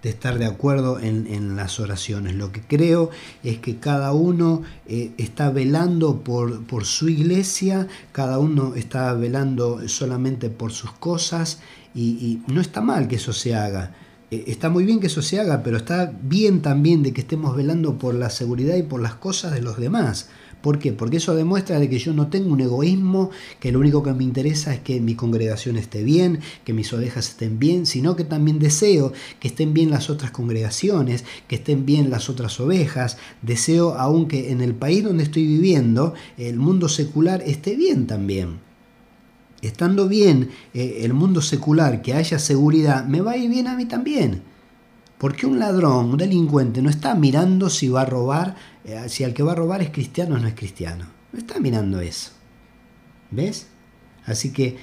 de 0.03 0.09
estar 0.09 0.39
de 0.39 0.45
acuerdo 0.45 0.99
en, 0.99 1.55
las 1.55 1.79
oraciones. 1.79 2.35
Lo 2.35 2.51
que 2.51 2.61
creo 2.61 3.11
es 3.43 3.59
que 3.59 3.77
cada 3.77 4.13
uno 4.13 4.63
eh, 4.87 5.11
está 5.17 5.49
velando 5.51 6.23
por, 6.23 6.63
por, 6.65 6.85
su 6.85 7.09
iglesia, 7.09 7.87
cada 8.11 8.39
uno 8.39 8.73
está 8.75 9.13
velando 9.13 9.87
solamente 9.87 10.49
por 10.49 10.71
sus 10.71 10.91
cosas 10.91 11.59
y, 11.93 12.41
no 12.47 12.61
está 12.61 12.81
mal 12.81 13.07
que 13.07 13.17
eso 13.17 13.33
se 13.33 13.55
haga. 13.55 13.95
Eh, 14.31 14.45
está 14.47 14.69
muy 14.69 14.85
bien 14.85 14.99
que 14.99 15.07
eso 15.07 15.21
se 15.21 15.39
haga, 15.39 15.61
pero 15.61 15.77
está 15.77 16.11
bien 16.21 16.61
también 16.61 17.03
de 17.03 17.13
que 17.13 17.21
estemos 17.21 17.55
velando 17.55 17.97
por 17.97 18.15
la 18.15 18.29
seguridad 18.29 18.75
y 18.75 18.83
por 18.83 19.01
las 19.01 19.15
cosas 19.15 19.53
de 19.53 19.61
los 19.61 19.77
demás. 19.77 20.29
¿Por 20.61 20.77
qué? 20.77 20.93
Porque 20.93 21.17
eso 21.17 21.35
demuestra 21.35 21.79
de 21.79 21.89
que 21.89 21.97
yo 21.97 22.13
no 22.13 22.27
tengo 22.27 22.53
un 22.53 22.61
egoísmo, 22.61 23.31
que 23.59 23.71
lo 23.71 23.79
único 23.79 24.03
que 24.03 24.13
me 24.13 24.23
interesa 24.23 24.73
es 24.73 24.79
que 24.79 25.01
mi 25.01 25.15
congregación 25.15 25.75
esté 25.75 26.03
bien, 26.03 26.39
que 26.63 26.73
mis 26.73 26.93
ovejas 26.93 27.29
estén 27.29 27.57
bien, 27.57 27.85
sino 27.85 28.15
que 28.15 28.23
también 28.23 28.59
deseo 28.59 29.11
que 29.39 29.47
estén 29.47 29.73
bien 29.73 29.89
las 29.89 30.09
otras 30.09 30.31
congregaciones, 30.31 31.25
que 31.47 31.55
estén 31.55 31.85
bien 31.85 32.09
las 32.11 32.29
otras 32.29 32.59
ovejas. 32.59 33.17
Deseo, 33.41 33.95
aunque 33.95 34.51
en 34.51 34.61
el 34.61 34.75
país 34.75 35.03
donde 35.03 35.23
estoy 35.23 35.47
viviendo, 35.47 36.13
el 36.37 36.57
mundo 36.57 36.89
secular 36.89 37.41
esté 37.41 37.75
bien 37.75 38.05
también. 38.05 38.59
Estando 39.61 40.07
bien 40.07 40.49
eh, 40.73 41.01
el 41.01 41.13
mundo 41.13 41.41
secular, 41.41 42.01
que 42.01 42.13
haya 42.13 42.39
seguridad, 42.39 43.05
me 43.05 43.21
va 43.21 43.31
a 43.31 43.37
ir 43.37 43.49
bien 43.49 43.67
a 43.67 43.75
mí 43.75 43.85
también. 43.85 44.50
Porque 45.21 45.45
un 45.45 45.59
ladrón, 45.59 46.09
un 46.09 46.17
delincuente, 46.17 46.81
no 46.81 46.89
está 46.89 47.13
mirando 47.13 47.69
si 47.69 47.89
va 47.89 48.01
a 48.01 48.05
robar, 48.05 48.55
eh, 48.83 49.03
si 49.07 49.23
al 49.23 49.35
que 49.35 49.43
va 49.43 49.51
a 49.51 49.55
robar 49.55 49.83
es 49.83 49.91
cristiano 49.91 50.33
o 50.33 50.39
no 50.39 50.47
es 50.47 50.55
cristiano. 50.55 51.05
No 51.31 51.37
está 51.37 51.59
mirando 51.59 52.01
eso. 52.01 52.31
¿Ves? 53.29 53.67
Así 54.25 54.51
que, 54.51 54.77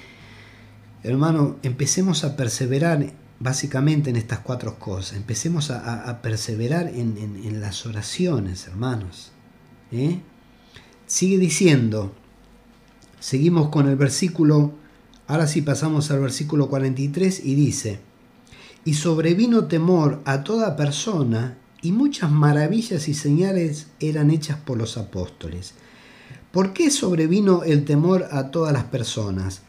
hermano, 1.03 1.57
empecemos 1.61 2.23
a 2.23 2.37
perseverar 2.37 3.11
básicamente 3.41 4.11
en 4.11 4.15
estas 4.15 4.39
cuatro 4.39 4.79
cosas. 4.79 5.17
Empecemos 5.17 5.71
a, 5.71 6.21
perseverar 6.21 6.87
en, 6.87 7.59
las 7.59 7.85
oraciones, 7.85 8.65
hermanos. 8.65 9.33
¿eh? 9.91 10.21
Sigue 11.05 11.37
diciendo, 11.37 12.15
seguimos 13.19 13.67
con 13.67 13.89
el 13.89 13.97
versículo, 13.97 14.71
ahora 15.27 15.47
sí 15.47 15.61
pasamos 15.61 16.09
al 16.11 16.21
versículo 16.21 16.69
43 16.69 17.43
y 17.43 17.55
dice, 17.55 17.99
y 18.85 18.93
sobrevino 18.93 19.65
temor 19.65 20.21
a 20.25 20.43
toda 20.43 20.75
persona, 20.75 21.57
y 21.81 21.91
muchas 21.91 22.31
maravillas 22.31 23.07
y 23.07 23.13
señales 23.13 23.87
eran 23.99 24.31
hechas 24.31 24.57
por 24.57 24.77
los 24.77 24.97
apóstoles. 24.97 25.73
¿Por 26.51 26.73
qué 26.73 26.91
sobrevino 26.91 27.63
el 27.63 27.85
temor 27.85 28.27
a 28.31 28.51
todas 28.51 28.73
las 28.73 28.85
personas? 28.85 29.61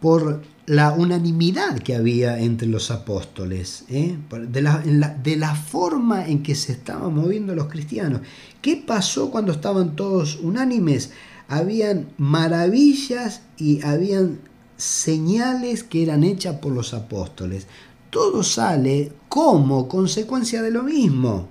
Por 0.00 0.42
la 0.66 0.92
unanimidad 0.92 1.78
que 1.78 1.94
había 1.94 2.40
entre 2.40 2.66
los 2.68 2.90
apóstoles, 2.90 3.84
¿eh? 3.88 4.16
de, 4.48 4.62
la, 4.62 4.78
de 4.78 5.36
la 5.36 5.54
forma 5.54 6.26
en 6.26 6.42
que 6.42 6.54
se 6.54 6.72
estaban 6.72 7.14
moviendo 7.14 7.54
los 7.54 7.66
cristianos. 7.66 8.22
¿Qué 8.62 8.76
pasó 8.76 9.30
cuando 9.30 9.52
estaban 9.52 9.96
todos 9.96 10.36
unánimes? 10.36 11.10
Habían 11.48 12.08
maravillas 12.18 13.42
y 13.58 13.84
habían 13.84 14.38
señales 14.76 15.84
que 15.84 16.02
eran 16.02 16.24
hechas 16.24 16.56
por 16.56 16.72
los 16.72 16.94
apóstoles 16.94 17.66
todo 18.10 18.42
sale 18.42 19.12
como 19.28 19.88
consecuencia 19.88 20.62
de 20.62 20.70
lo 20.70 20.82
mismo. 20.82 21.48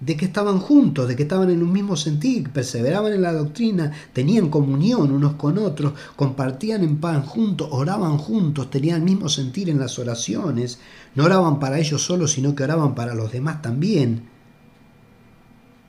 De 0.00 0.16
que 0.16 0.24
estaban 0.24 0.58
juntos, 0.58 1.08
de 1.08 1.14
que 1.14 1.24
estaban 1.24 1.50
en 1.50 1.62
un 1.62 1.72
mismo 1.72 1.94
sentir, 1.94 2.50
perseveraban 2.50 3.12
en 3.12 3.22
la 3.22 3.34
doctrina, 3.34 3.92
tenían 4.12 4.48
comunión 4.48 5.12
unos 5.12 5.34
con 5.34 5.58
otros, 5.58 5.92
compartían 6.16 6.82
en 6.82 6.98
pan 6.98 7.22
juntos, 7.22 7.68
oraban 7.70 8.16
juntos, 8.16 8.70
tenían 8.70 8.96
el 8.96 9.02
mismo 9.02 9.28
sentir 9.28 9.68
en 9.68 9.78
las 9.78 9.98
oraciones, 9.98 10.78
no 11.14 11.24
oraban 11.26 11.58
para 11.60 11.78
ellos 11.78 12.02
solos, 12.02 12.32
sino 12.32 12.54
que 12.54 12.64
oraban 12.64 12.94
para 12.94 13.14
los 13.14 13.30
demás 13.30 13.60
también. 13.60 14.28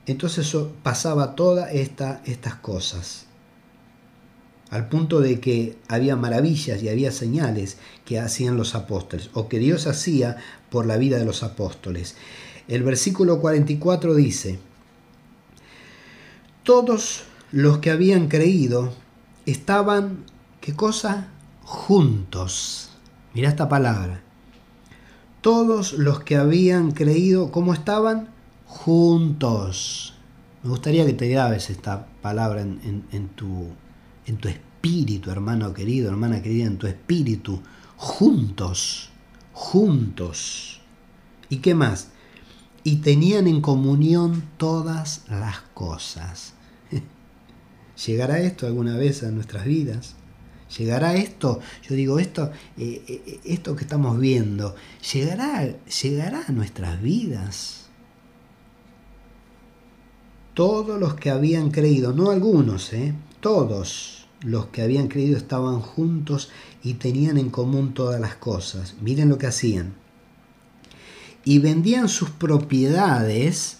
Entonces 0.04 0.54
pasaba 0.82 1.34
todas 1.34 1.72
estas 1.72 2.54
cosas 2.60 3.31
al 4.72 4.88
punto 4.88 5.20
de 5.20 5.38
que 5.38 5.76
había 5.86 6.16
maravillas 6.16 6.82
y 6.82 6.88
había 6.88 7.12
señales 7.12 7.76
que 8.06 8.18
hacían 8.18 8.56
los 8.56 8.74
apóstoles, 8.74 9.28
o 9.34 9.46
que 9.46 9.58
Dios 9.58 9.86
hacía 9.86 10.38
por 10.70 10.86
la 10.86 10.96
vida 10.96 11.18
de 11.18 11.26
los 11.26 11.42
apóstoles. 11.42 12.16
El 12.68 12.82
versículo 12.82 13.38
44 13.38 14.14
dice, 14.14 14.58
todos 16.62 17.24
los 17.50 17.78
que 17.78 17.90
habían 17.90 18.28
creído 18.28 18.94
estaban, 19.44 20.24
¿qué 20.62 20.74
cosa? 20.74 21.28
Juntos. 21.64 22.88
Mira 23.34 23.50
esta 23.50 23.68
palabra. 23.68 24.22
Todos 25.42 25.92
los 25.92 26.20
que 26.20 26.36
habían 26.36 26.92
creído, 26.92 27.50
¿cómo 27.50 27.74
estaban? 27.74 28.30
Juntos. 28.66 30.14
Me 30.62 30.70
gustaría 30.70 31.04
que 31.04 31.12
te 31.12 31.28
grabes 31.28 31.68
esta 31.68 32.06
palabra 32.22 32.62
en, 32.62 33.04
en 33.12 33.28
tu 33.28 33.66
en 34.26 34.36
tu 34.36 34.48
espíritu, 34.48 35.30
hermano 35.30 35.72
querido, 35.72 36.10
hermana 36.10 36.42
querida, 36.42 36.66
en 36.66 36.78
tu 36.78 36.86
espíritu, 36.86 37.60
juntos, 37.96 39.10
juntos. 39.52 40.80
¿Y 41.48 41.58
qué 41.58 41.74
más? 41.74 42.08
Y 42.84 42.96
tenían 42.96 43.46
en 43.46 43.60
comunión 43.60 44.42
todas 44.56 45.22
las 45.28 45.60
cosas. 45.74 46.54
¿Llegará 48.06 48.40
esto 48.40 48.66
alguna 48.66 48.96
vez 48.96 49.22
a 49.22 49.30
nuestras 49.30 49.64
vidas? 49.64 50.16
¿Llegará 50.78 51.14
esto? 51.14 51.60
Yo 51.88 51.94
digo, 51.94 52.18
esto, 52.18 52.50
eh, 52.78 53.02
eh, 53.06 53.40
esto 53.44 53.76
que 53.76 53.84
estamos 53.84 54.18
viendo, 54.18 54.74
¿llegará, 55.12 55.68
¿llegará 56.02 56.44
a 56.48 56.52
nuestras 56.52 57.00
vidas? 57.02 57.88
Todos 60.54 60.98
los 60.98 61.14
que 61.14 61.30
habían 61.30 61.70
creído, 61.70 62.12
no 62.12 62.30
algunos, 62.30 62.92
¿eh? 62.92 63.14
Todos 63.42 64.28
los 64.40 64.66
que 64.66 64.82
habían 64.82 65.08
creído 65.08 65.36
estaban 65.36 65.80
juntos 65.80 66.50
y 66.82 66.94
tenían 66.94 67.36
en 67.36 67.50
común 67.50 67.92
todas 67.92 68.20
las 68.20 68.36
cosas. 68.36 68.94
Miren 69.02 69.28
lo 69.28 69.36
que 69.36 69.48
hacían. 69.48 69.94
Y 71.44 71.58
vendían 71.58 72.08
sus 72.08 72.30
propiedades 72.30 73.78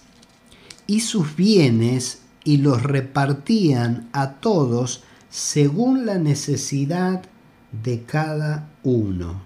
y 0.85 0.99
sus 0.99 1.35
bienes 1.35 2.21
y 2.43 2.57
los 2.57 2.83
repartían 2.83 4.09
a 4.11 4.33
todos 4.33 5.03
según 5.29 6.05
la 6.05 6.17
necesidad 6.17 7.23
de 7.71 8.03
cada 8.03 8.69
uno. 8.83 9.41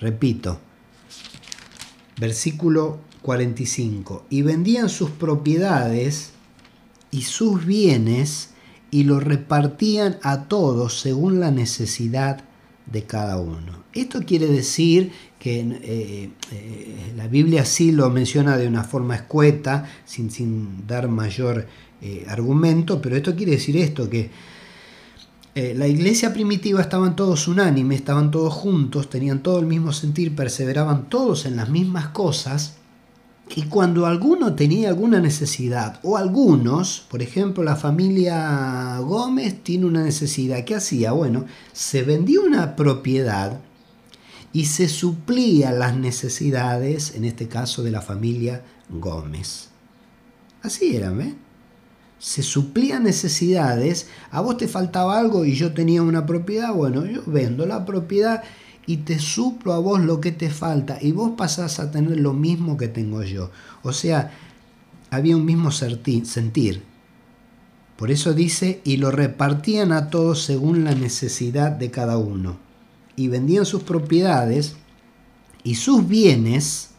Repito, 0.00 0.58
versículo 2.18 2.98
45. 3.22 4.26
Y 4.30 4.42
vendían 4.42 4.88
sus 4.88 5.10
propiedades 5.10 6.32
y 7.10 7.22
sus 7.22 7.64
bienes 7.64 8.50
y 8.90 9.04
lo 9.04 9.20
repartían 9.20 10.18
a 10.22 10.44
todos 10.44 11.00
según 11.00 11.40
la 11.40 11.50
necesidad 11.50 12.44
de 12.86 13.04
cada 13.04 13.38
uno. 13.38 13.84
Esto 13.94 14.20
quiere 14.24 14.46
decir 14.46 15.12
que 15.38 15.60
eh, 15.60 16.30
eh, 16.52 17.12
la 17.16 17.26
Biblia 17.26 17.64
sí 17.64 17.92
lo 17.92 18.08
menciona 18.10 18.56
de 18.56 18.66
una 18.66 18.84
forma 18.84 19.14
escueta, 19.14 19.88
sin, 20.04 20.30
sin 20.30 20.86
dar 20.86 21.08
mayor 21.08 21.66
eh, 22.00 22.24
argumento, 22.28 23.00
pero 23.00 23.16
esto 23.16 23.34
quiere 23.34 23.52
decir 23.52 23.76
esto, 23.76 24.08
que 24.08 24.30
la 25.54 25.86
iglesia 25.86 26.32
primitiva 26.32 26.80
estaban 26.80 27.14
todos 27.14 27.46
unánimes, 27.46 27.98
estaban 27.98 28.30
todos 28.30 28.54
juntos, 28.54 29.10
tenían 29.10 29.42
todo 29.42 29.58
el 29.58 29.66
mismo 29.66 29.92
sentir, 29.92 30.34
perseveraban 30.34 31.10
todos 31.10 31.44
en 31.44 31.56
las 31.56 31.68
mismas 31.68 32.08
cosas, 32.08 32.76
y 33.54 33.62
cuando 33.64 34.06
alguno 34.06 34.54
tenía 34.54 34.88
alguna 34.88 35.20
necesidad, 35.20 36.00
o 36.02 36.16
algunos, 36.16 37.04
por 37.10 37.22
ejemplo 37.22 37.62
la 37.62 37.76
familia 37.76 38.98
Gómez 39.00 39.62
tiene 39.62 39.86
una 39.86 40.02
necesidad, 40.02 40.64
¿qué 40.64 40.76
hacía? 40.76 41.12
Bueno, 41.12 41.44
se 41.72 42.02
vendía 42.02 42.40
una 42.40 42.76
propiedad 42.76 43.60
y 44.52 44.66
se 44.66 44.88
suplía 44.88 45.70
las 45.72 45.96
necesidades, 45.96 47.14
en 47.14 47.24
este 47.24 47.48
caso 47.48 47.82
de 47.82 47.90
la 47.90 48.00
familia 48.00 48.62
Gómez. 48.88 49.68
Así 50.62 50.96
era, 50.96 51.10
¿ves? 51.10 51.34
Se 52.18 52.42
suplían 52.42 53.02
necesidades, 53.02 54.06
a 54.30 54.40
vos 54.40 54.56
te 54.56 54.68
faltaba 54.68 55.18
algo 55.18 55.44
y 55.44 55.54
yo 55.54 55.74
tenía 55.74 56.02
una 56.02 56.24
propiedad, 56.24 56.72
bueno, 56.72 57.04
yo 57.04 57.22
vendo 57.26 57.66
la 57.66 57.84
propiedad 57.84 58.44
y 58.86 58.98
te 58.98 59.18
suplo 59.18 59.72
a 59.72 59.78
vos 59.78 60.00
lo 60.00 60.20
que 60.20 60.32
te 60.32 60.50
falta 60.50 60.98
y 61.00 61.12
vos 61.12 61.32
pasás 61.36 61.78
a 61.78 61.90
tener 61.90 62.18
lo 62.18 62.32
mismo 62.32 62.76
que 62.76 62.88
tengo 62.88 63.22
yo. 63.22 63.50
O 63.82 63.92
sea, 63.92 64.32
había 65.10 65.36
un 65.36 65.44
mismo 65.44 65.70
sentir. 65.70 66.82
Por 67.96 68.10
eso 68.10 68.32
dice, 68.34 68.80
y 68.84 68.96
lo 68.96 69.10
repartían 69.10 69.92
a 69.92 70.10
todos 70.10 70.42
según 70.42 70.84
la 70.84 70.94
necesidad 70.94 71.70
de 71.70 71.90
cada 71.90 72.16
uno. 72.16 72.58
Y 73.14 73.28
vendían 73.28 73.66
sus 73.66 73.82
propiedades 73.82 74.74
y 75.62 75.76
sus 75.76 76.08
bienes 76.08 76.91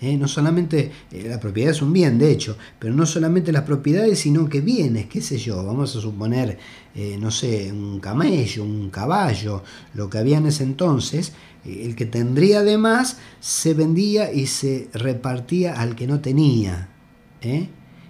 ¿eh? 0.00 0.16
no 0.16 0.28
solamente 0.28 0.90
eh, 1.10 1.26
la 1.28 1.40
propiedad 1.40 1.70
es 1.70 1.82
un 1.82 1.92
bien, 1.92 2.18
de 2.18 2.30
hecho, 2.30 2.56
pero 2.78 2.94
no 2.94 3.06
solamente 3.06 3.52
las 3.52 3.62
propiedades, 3.62 4.20
sino 4.20 4.48
que 4.48 4.60
bienes, 4.60 5.06
qué 5.06 5.20
sé 5.20 5.38
yo, 5.38 5.64
vamos 5.64 5.94
a 5.96 6.00
suponer, 6.00 6.58
eh, 6.94 7.16
no 7.20 7.30
sé, 7.30 7.72
un 7.72 8.00
camello, 8.00 8.64
un 8.64 8.90
caballo, 8.90 9.62
lo 9.94 10.10
que 10.10 10.18
había 10.18 10.38
en 10.38 10.46
ese 10.46 10.64
entonces, 10.64 11.32
el 11.64 11.96
que 11.96 12.06
tendría 12.06 12.62
de 12.62 12.78
más 12.78 13.18
se 13.40 13.74
vendía 13.74 14.32
y 14.32 14.46
se 14.46 14.88
repartía 14.92 15.80
al 15.80 15.96
que 15.96 16.06
no 16.06 16.20
tenía, 16.20 16.90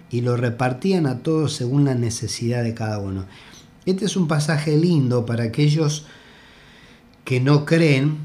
y 0.09 0.21
lo 0.21 0.35
repartían 0.35 1.05
a 1.05 1.19
todos 1.19 1.53
según 1.53 1.85
la 1.85 1.93
necesidad 1.93 2.63
de 2.63 2.73
cada 2.73 2.99
uno. 2.99 3.25
Este 3.85 4.05
es 4.05 4.15
un 4.15 4.27
pasaje 4.27 4.77
lindo 4.77 5.25
para 5.25 5.43
aquellos 5.43 6.05
que 7.23 7.39
no 7.39 7.65
creen, 7.65 8.17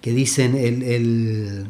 que 0.00 0.12
dicen 0.12 0.56
el 0.56 1.68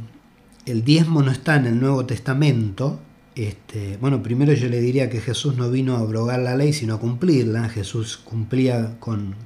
diezmo 0.85 1.23
no 1.23 1.31
está 1.31 1.57
en 1.57 1.67
el 1.67 1.81
Nuevo 1.81 2.07
Testamento, 2.07 3.01
este, 3.35 3.97
bueno, 3.99 4.23
primero 4.23 4.53
yo 4.53 4.69
le 4.69 4.81
diría 4.81 5.09
que 5.09 5.21
Jesús 5.21 5.57
no 5.57 5.71
vino 5.71 5.97
a 5.97 6.01
abrogar 6.01 6.41
la 6.41 6.57
ley, 6.57 6.73
sino 6.73 6.95
a 6.95 7.01
cumplirla. 7.01 7.69
Jesús 7.69 8.17
cumplía 8.19 8.97
con, 8.99 9.37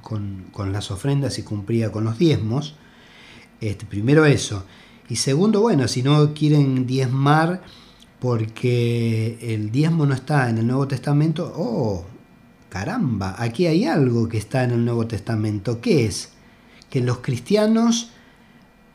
las 0.71 0.91
ofrendas 0.91 1.37
y 1.39 1.43
cumplía 1.43 1.91
con 1.91 2.03
los 2.03 2.17
diezmos. 2.17 2.75
Este, 3.61 3.85
primero 3.85 4.25
eso. 4.25 4.65
Y 5.07 5.17
segundo, 5.17 5.61
bueno, 5.61 5.87
si 5.87 6.01
no 6.03 6.33
quieren 6.33 6.87
diezmar 6.87 7.61
porque 8.19 9.37
el 9.41 9.71
diezmo 9.71 10.05
no 10.05 10.15
está 10.15 10.49
en 10.49 10.57
el 10.57 10.67
Nuevo 10.67 10.87
Testamento, 10.87 11.53
oh, 11.55 12.05
caramba, 12.69 13.35
aquí 13.37 13.67
hay 13.67 13.85
algo 13.85 14.27
que 14.27 14.39
está 14.39 14.63
en 14.63 14.71
el 14.71 14.83
Nuevo 14.83 15.05
Testamento. 15.05 15.79
¿Qué 15.79 16.05
es? 16.05 16.33
Que 16.89 17.01
los 17.01 17.19
cristianos 17.19 18.11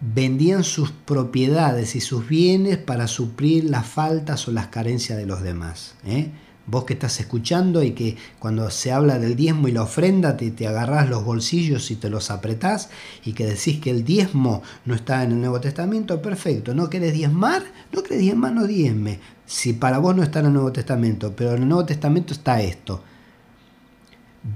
vendían 0.01 0.65
sus 0.65 0.91
propiedades 0.91 1.95
y 1.95 2.01
sus 2.01 2.27
bienes 2.27 2.79
para 2.79 3.07
suplir 3.07 3.65
las 3.65 3.87
faltas 3.87 4.49
o 4.49 4.53
las 4.53 4.69
carencias 4.69 5.19
de 5.19 5.27
los 5.27 5.43
demás. 5.43 5.95
¿eh? 6.05 6.31
Vos 6.67 6.85
que 6.85 6.95
estás 6.95 7.21
escuchando 7.21 7.83
y 7.83 7.93
que 7.93 8.17
cuando 8.39 8.71
se 8.71 8.93
habla 8.93 9.19
del 9.19 9.37
diezmo 9.37 9.69
y 9.69 9.73
la 9.73 9.83
ofrenda 9.83 10.37
te, 10.37 10.51
te 10.51 10.67
agarrás 10.67 11.09
los 11.09 11.25
bolsillos 11.25 11.91
y 11.91 11.97
te 11.97 12.09
los 12.09 12.31
apretás 12.31 12.89
y 13.25 13.33
que 13.33 13.45
decís 13.45 13.81
que 13.81 13.91
el 13.91 14.05
diezmo 14.05 14.63
no 14.87 14.95
está 14.95 15.23
en 15.23 15.33
el 15.33 15.41
Nuevo 15.41 15.61
Testamento, 15.61 16.23
perfecto. 16.23 16.75
¿No 16.75 16.89
querés 16.89 17.13
diezmar? 17.13 17.63
No 17.93 18.03
querés 18.03 18.21
diezmar, 18.21 18.53
no 18.53 18.67
diezme. 18.67 19.21
Si 19.45 19.73
para 19.75 19.99
vos 19.99 20.17
no 20.17 20.23
está 20.23 20.41
en 20.41 20.47
el 20.47 20.53
Nuevo 20.53 20.73
Testamento, 20.73 21.35
pero 21.37 21.55
en 21.55 21.63
el 21.63 21.69
Nuevo 21.69 21.85
Testamento 21.85 22.33
está 22.33 22.63
esto. 22.63 23.03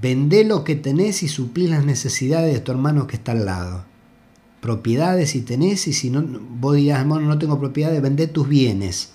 Vendé 0.01 0.45
lo 0.45 0.63
que 0.63 0.75
tenés 0.75 1.21
y 1.21 1.27
suplí 1.27 1.67
las 1.67 1.85
necesidades 1.85 2.51
de 2.53 2.59
tu 2.61 2.71
hermano 2.71 3.05
que 3.05 3.17
está 3.17 3.33
al 3.33 3.45
lado 3.45 3.94
propiedades 4.61 5.31
si 5.31 5.41
tenés 5.41 5.87
y 5.87 5.93
si 5.93 6.09
no, 6.09 6.23
vos 6.23 6.75
dirás, 6.75 6.99
hermano, 7.01 7.27
no 7.27 7.37
tengo 7.37 7.59
propiedades, 7.59 8.01
vende 8.01 8.27
tus 8.27 8.47
bienes. 8.47 9.11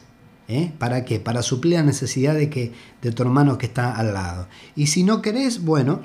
¿eh? 0.48 0.72
¿Para 0.79 1.05
qué? 1.05 1.20
Para 1.20 1.42
suplir 1.42 1.74
la 1.74 1.83
necesidad 1.83 2.35
de, 2.35 2.50
que, 2.50 2.72
de 3.03 3.12
tu 3.12 3.22
hermano 3.22 3.59
que 3.59 3.66
está 3.66 3.94
al 3.94 4.14
lado. 4.14 4.48
Y 4.76 4.88
si 4.88 5.05
no 5.05 5.22
querés, 5.22 5.64
bueno, 5.64 6.03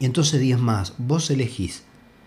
entonces 0.00 0.40
diez 0.40 0.58
más, 0.58 0.94
vos 0.98 1.30
elegís. 1.30 1.82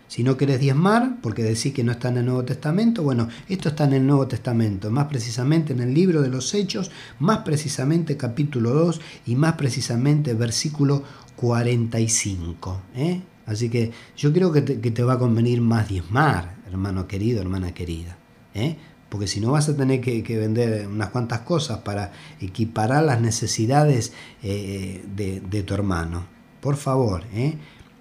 Si 0.08 0.24
no 0.24 0.36
querés 0.36 0.60
diezmar, 0.60 1.22
porque 1.22 1.42
decís 1.42 1.74
que 1.74 1.86
no 1.86 1.94
está 1.94 2.10
en 2.10 2.18
el 2.18 2.26
Nuevo 2.26 2.44
Testamento, 2.44 3.02
bueno, 3.02 3.30
esto 3.48 3.70
está 3.70 3.86
en 3.86 3.94
el 3.94 4.06
Nuevo 4.06 4.28
Testamento, 4.28 4.92
más 4.92 5.06
precisamente 5.06 5.72
en 5.72 5.80
el 5.80 5.94
libro 5.94 6.22
de 6.22 6.28
los 6.28 6.54
Hechos, 6.54 6.92
más 7.20 7.40
precisamente 7.40 8.18
capítulo 8.18 8.72
2 8.72 9.00
y 9.28 9.36
más 9.36 9.54
precisamente 9.54 10.34
versículo 10.34 11.04
45. 11.38 12.82
¿eh? 12.96 13.22
Así 13.52 13.70
que 13.70 13.92
yo 14.16 14.32
creo 14.32 14.52
que 14.52 14.62
te, 14.62 15.04
va 15.04 15.14
a 15.14 15.20
convenir 15.20 15.62
más 15.62 15.90
diezmar, 15.90 16.56
hermano 16.70 17.08
querido, 17.08 17.42
hermana 17.42 17.74
querida. 17.74 18.18
¿eh? 18.54 18.78
Porque 19.10 19.28
si 19.28 19.42
no 19.42 19.52
vas 19.52 19.68
a 19.68 19.76
tener 19.76 20.00
que, 20.00 20.22
vender 20.38 20.88
unas 20.88 21.10
cuantas 21.10 21.42
cosas 21.42 21.80
para 21.80 22.14
equiparar 22.40 23.04
las 23.04 23.20
necesidades 23.20 24.14
eh, 24.42 25.04
de, 25.16 25.64
tu 25.64 25.74
hermano. 25.74 26.26
Por 26.62 26.78
favor, 26.78 27.24
¿eh? 27.34 27.56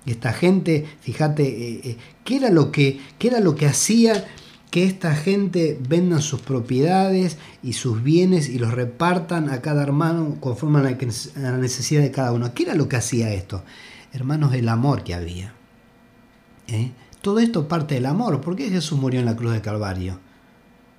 esta 0.06 0.32
gente, 0.32 0.86
fíjate, 1.00 1.98
¿qué, 2.24 2.36
era 2.36 2.50
lo 2.50 2.70
que, 2.70 3.00
¿qué 3.18 3.28
era 3.28 3.40
lo 3.40 3.56
que 3.56 3.66
hacía 3.66 4.24
que 4.70 4.84
esta 4.84 5.16
gente 5.16 5.78
vendan 5.88 6.22
sus 6.22 6.40
propiedades 6.40 7.38
y 7.62 7.72
sus 7.72 8.04
bienes 8.04 8.48
y 8.48 8.58
los 8.58 8.72
repartan 8.72 9.50
a 9.50 9.60
cada 9.60 9.82
hermano 9.82 10.36
conforme 10.38 10.78
a 10.78 10.96
la 11.40 11.56
necesidad 11.58 12.02
de 12.02 12.12
cada 12.12 12.32
uno? 12.32 12.54
¿Qué 12.54 12.62
era 12.62 12.74
lo 12.74 12.88
que 12.88 12.96
hacía 12.96 13.32
esto? 13.32 13.64
Hermanos, 14.12 14.54
el 14.54 14.68
amor 14.68 15.04
que 15.04 15.14
había. 15.14 15.54
¿Eh? 16.68 16.92
Todo 17.20 17.38
esto 17.38 17.68
parte 17.68 17.96
del 17.96 18.06
amor. 18.06 18.40
¿Por 18.40 18.56
qué 18.56 18.70
Jesús 18.70 18.98
murió 18.98 19.20
en 19.20 19.26
la 19.26 19.36
cruz 19.36 19.52
de 19.52 19.60
Calvario? 19.60 20.18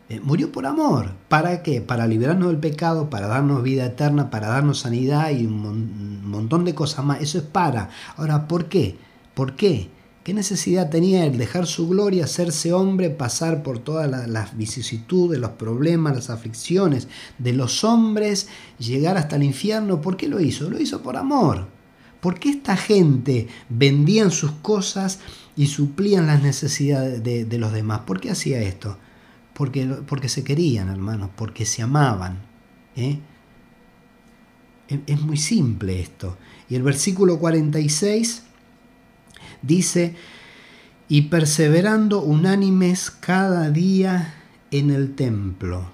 Eh, 0.10 0.20
murió 0.20 0.52
por 0.52 0.66
amor. 0.66 1.14
¿Para 1.30 1.64
qué? 1.64 1.82
Para 1.82 2.06
liberarnos 2.06 2.50
del 2.50 2.58
pecado, 2.58 3.10
para 3.10 3.28
darnos 3.28 3.64
vida 3.64 3.86
eterna, 3.86 4.30
para 4.30 4.50
darnos 4.50 4.80
sanidad 4.80 5.32
y 5.32 5.46
un, 5.46 6.30
montón 6.30 6.66
de 6.66 6.76
cosas 6.76 7.06
más. 7.06 7.22
Eso 7.22 7.38
es 7.38 7.46
para. 7.46 7.90
Ahora, 8.18 8.48
¿por 8.48 8.66
qué? 8.66 8.98
¿Por 9.34 9.56
qué? 9.56 9.90
¿Qué 10.24 10.34
necesidad 10.34 10.90
tenía 10.90 11.26
él 11.26 11.38
dejar 11.38 11.66
su 11.66 11.88
gloria, 11.88 12.26
hacerse 12.26 12.74
hombre, 12.74 13.10
pasar 13.10 13.64
por 13.64 13.80
todas 13.80 14.28
las 14.28 14.56
vicisitudes, 14.56 15.40
los 15.40 15.52
problemas, 15.52 16.14
las 16.14 16.30
aflicciones 16.30 17.08
de 17.40 17.54
los 17.54 17.84
hombres, 17.84 18.50
llegar 18.78 19.18
hasta 19.18 19.38
el 19.38 19.44
infierno? 19.44 20.02
¿Por 20.02 20.18
qué 20.18 20.28
lo 20.28 20.40
hizo? 20.40 20.70
Lo 20.70 20.80
hizo 20.80 21.02
por 21.02 21.18
amor. 21.18 21.81
¿Por 22.22 22.40
qué 22.40 22.50
esta 22.50 22.78
gente 22.78 23.48
vendían 23.68 24.30
sus 24.30 24.52
cosas 24.52 25.20
y 25.58 25.66
suplían 25.66 26.28
las 26.28 26.42
necesidades 26.44 27.24
de, 27.24 27.58
los 27.58 27.74
demás? 27.74 28.02
¿Por 28.02 28.22
qué 28.22 28.30
hacía 28.30 28.62
esto? 28.62 28.98
Porque, 29.56 29.86
porque 29.86 30.30
se 30.30 30.44
querían, 30.44 30.90
hermanos, 30.90 31.32
porque 31.36 31.66
se 31.66 31.82
amaban. 31.82 32.40
¿eh? 32.96 33.20
Es 34.88 35.22
muy 35.22 35.38
simple 35.38 36.00
esto. 36.00 36.38
Y 36.70 36.76
el 36.76 36.84
versículo 36.84 37.40
46 37.40 38.44
dice, 39.64 40.16
y 41.08 41.24
perseverando 41.24 42.22
unánimes 42.22 43.10
cada 43.10 43.72
día 43.72 44.36
en 44.70 44.92
el 44.92 45.16
templo. 45.16 45.90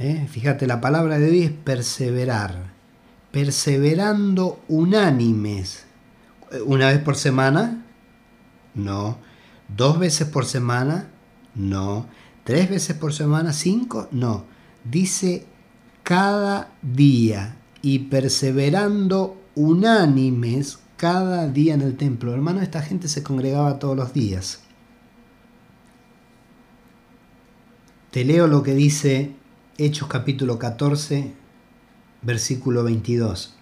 ¿Eh? 0.00 0.26
Fíjate, 0.28 0.66
la 0.66 0.80
palabra 0.80 1.20
de 1.20 1.30
hoy 1.30 1.42
es 1.44 1.52
perseverar 1.52 2.73
perseverando 3.34 4.62
unánimes. 4.68 5.86
¿Una 6.66 6.86
vez 6.86 7.00
por 7.00 7.16
semana? 7.16 7.84
No. 8.76 9.18
¿Dos 9.76 9.98
veces 9.98 10.28
por 10.28 10.46
semana? 10.46 11.08
No. 11.56 12.06
¿Tres 12.44 12.70
veces 12.70 12.96
por 12.96 13.12
semana? 13.12 13.52
¿Cinco? 13.52 14.06
No. 14.12 14.44
Dice 14.84 15.46
cada 16.04 16.70
día 16.80 17.56
y 17.82 17.98
perseverando 17.98 19.42
unánimes 19.56 20.78
cada 20.96 21.48
día 21.48 21.74
en 21.74 21.80
el 21.80 21.96
templo. 21.96 22.32
Hermano, 22.32 22.60
esta 22.60 22.82
gente 22.82 23.08
se 23.08 23.24
congregaba 23.24 23.80
todos 23.80 23.96
los 23.96 24.12
días. 24.12 24.60
Te 28.12 28.24
leo 28.24 28.46
lo 28.46 28.62
que 28.62 28.76
dice 28.76 29.34
Hechos 29.76 30.06
capítulo 30.06 30.56
14, 30.56 31.42
versículo 32.24 32.84
22. 32.84 33.54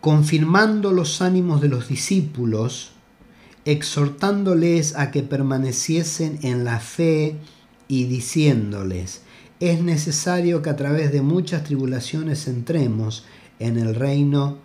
Confirmando 0.00 0.92
los 0.92 1.22
ánimos 1.22 1.60
de 1.60 1.68
los 1.68 1.88
discípulos, 1.88 2.92
exhortándoles 3.64 4.96
a 4.96 5.10
que 5.10 5.22
permaneciesen 5.22 6.38
en 6.42 6.64
la 6.64 6.80
fe 6.80 7.36
y 7.88 8.04
diciéndoles, 8.04 9.22
es 9.60 9.82
necesario 9.82 10.60
que 10.62 10.70
a 10.70 10.76
través 10.76 11.12
de 11.12 11.22
muchas 11.22 11.64
tribulaciones 11.64 12.48
entremos 12.48 13.24
en 13.58 13.78
el 13.78 13.94
reino 13.94 14.58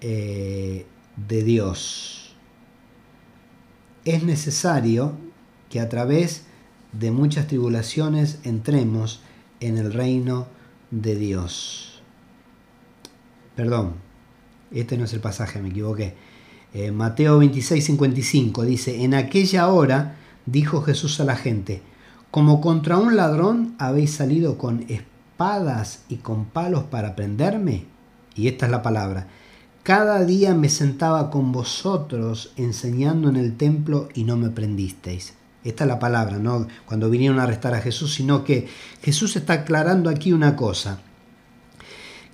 eh, 0.00 0.86
de 1.28 1.44
Dios. 1.44 2.34
Es 4.04 4.24
necesario 4.24 5.12
que 5.70 5.80
a 5.80 5.88
través 5.88 6.42
de 6.92 7.10
muchas 7.10 7.46
tribulaciones 7.46 8.38
entremos 8.44 9.20
en 9.60 9.78
el 9.78 9.92
reino 9.92 10.42
de 10.42 10.63
Dios. 11.02 12.02
Perdón, 13.56 13.94
este 14.72 14.96
no 14.96 15.04
es 15.04 15.12
el 15.12 15.20
pasaje, 15.20 15.60
me 15.60 15.68
equivoqué. 15.68 16.14
Eh, 16.72 16.90
Mateo 16.90 17.38
26, 17.38 17.84
55 17.84 18.62
dice, 18.64 19.04
en 19.04 19.14
aquella 19.14 19.68
hora 19.68 20.16
dijo 20.46 20.82
Jesús 20.82 21.20
a 21.20 21.24
la 21.24 21.36
gente, 21.36 21.82
como 22.30 22.60
contra 22.60 22.96
un 22.96 23.16
ladrón 23.16 23.74
habéis 23.78 24.12
salido 24.12 24.58
con 24.58 24.84
espadas 24.88 26.04
y 26.08 26.16
con 26.16 26.46
palos 26.46 26.84
para 26.84 27.14
prenderme. 27.14 27.84
Y 28.34 28.48
esta 28.48 28.66
es 28.66 28.72
la 28.72 28.82
palabra. 28.82 29.28
Cada 29.84 30.24
día 30.24 30.54
me 30.54 30.68
sentaba 30.68 31.30
con 31.30 31.52
vosotros 31.52 32.52
enseñando 32.56 33.28
en 33.28 33.36
el 33.36 33.56
templo 33.56 34.08
y 34.14 34.24
no 34.24 34.36
me 34.36 34.50
prendisteis. 34.50 35.34
Esta 35.64 35.84
es 35.84 35.88
la 35.88 35.98
palabra, 35.98 36.38
no 36.38 36.68
cuando 36.84 37.08
vinieron 37.08 37.40
a 37.40 37.44
arrestar 37.44 37.74
a 37.74 37.80
Jesús, 37.80 38.12
sino 38.14 38.44
que 38.44 38.68
Jesús 39.02 39.34
está 39.36 39.54
aclarando 39.54 40.10
aquí 40.10 40.32
una 40.32 40.54
cosa. 40.56 41.00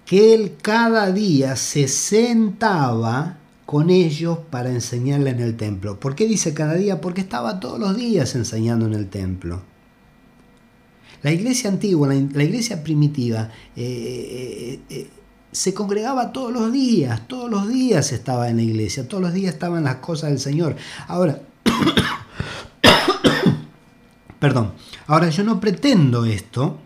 Que 0.05 0.35
él 0.35 0.57
cada 0.61 1.13
día 1.13 1.55
se 1.55 1.87
sentaba 1.87 3.39
con 3.65 3.89
ellos 3.89 4.39
para 4.51 4.71
enseñarle 4.71 5.31
en 5.31 5.39
el 5.39 5.57
templo. 5.57 6.01
¿Por 6.01 6.17
qué 6.17 6.27
dice 6.27 6.53
cada 6.53 6.75
día? 6.75 7.01
Porque 7.01 7.21
estaba 7.21 7.61
todos 7.61 7.79
los 7.79 7.97
días 7.97 8.35
enseñando 8.35 8.87
en 8.87 8.95
el 8.95 9.09
templo. 9.09 9.63
La 11.23 11.31
iglesia 11.31 11.71
antigua, 11.71 12.09
la, 12.09 12.43
iglesia 12.43 12.83
primitiva, 12.83 13.51
eh, 13.77 14.81
eh, 14.91 14.95
eh, 14.97 15.11
se 15.53 15.73
congregaba 15.73 16.33
todos 16.33 16.53
los 16.53 16.73
días, 16.73 17.29
todos 17.29 17.49
los 17.49 17.69
días 17.69 18.11
estaba 18.11 18.49
en 18.49 18.57
la 18.57 18.63
iglesia, 18.63 19.07
todos 19.07 19.23
los 19.23 19.33
días 19.33 19.55
estaban 19.55 19.85
las 19.85 19.97
cosas 19.97 20.31
del 20.31 20.41
Señor. 20.41 20.75
Ahora, 21.07 21.41
perdón, 24.41 24.73
ahora 25.07 25.31
yo 25.31 25.45
no 25.45 25.61
pretendo 25.61 26.25
esto, 26.25 26.79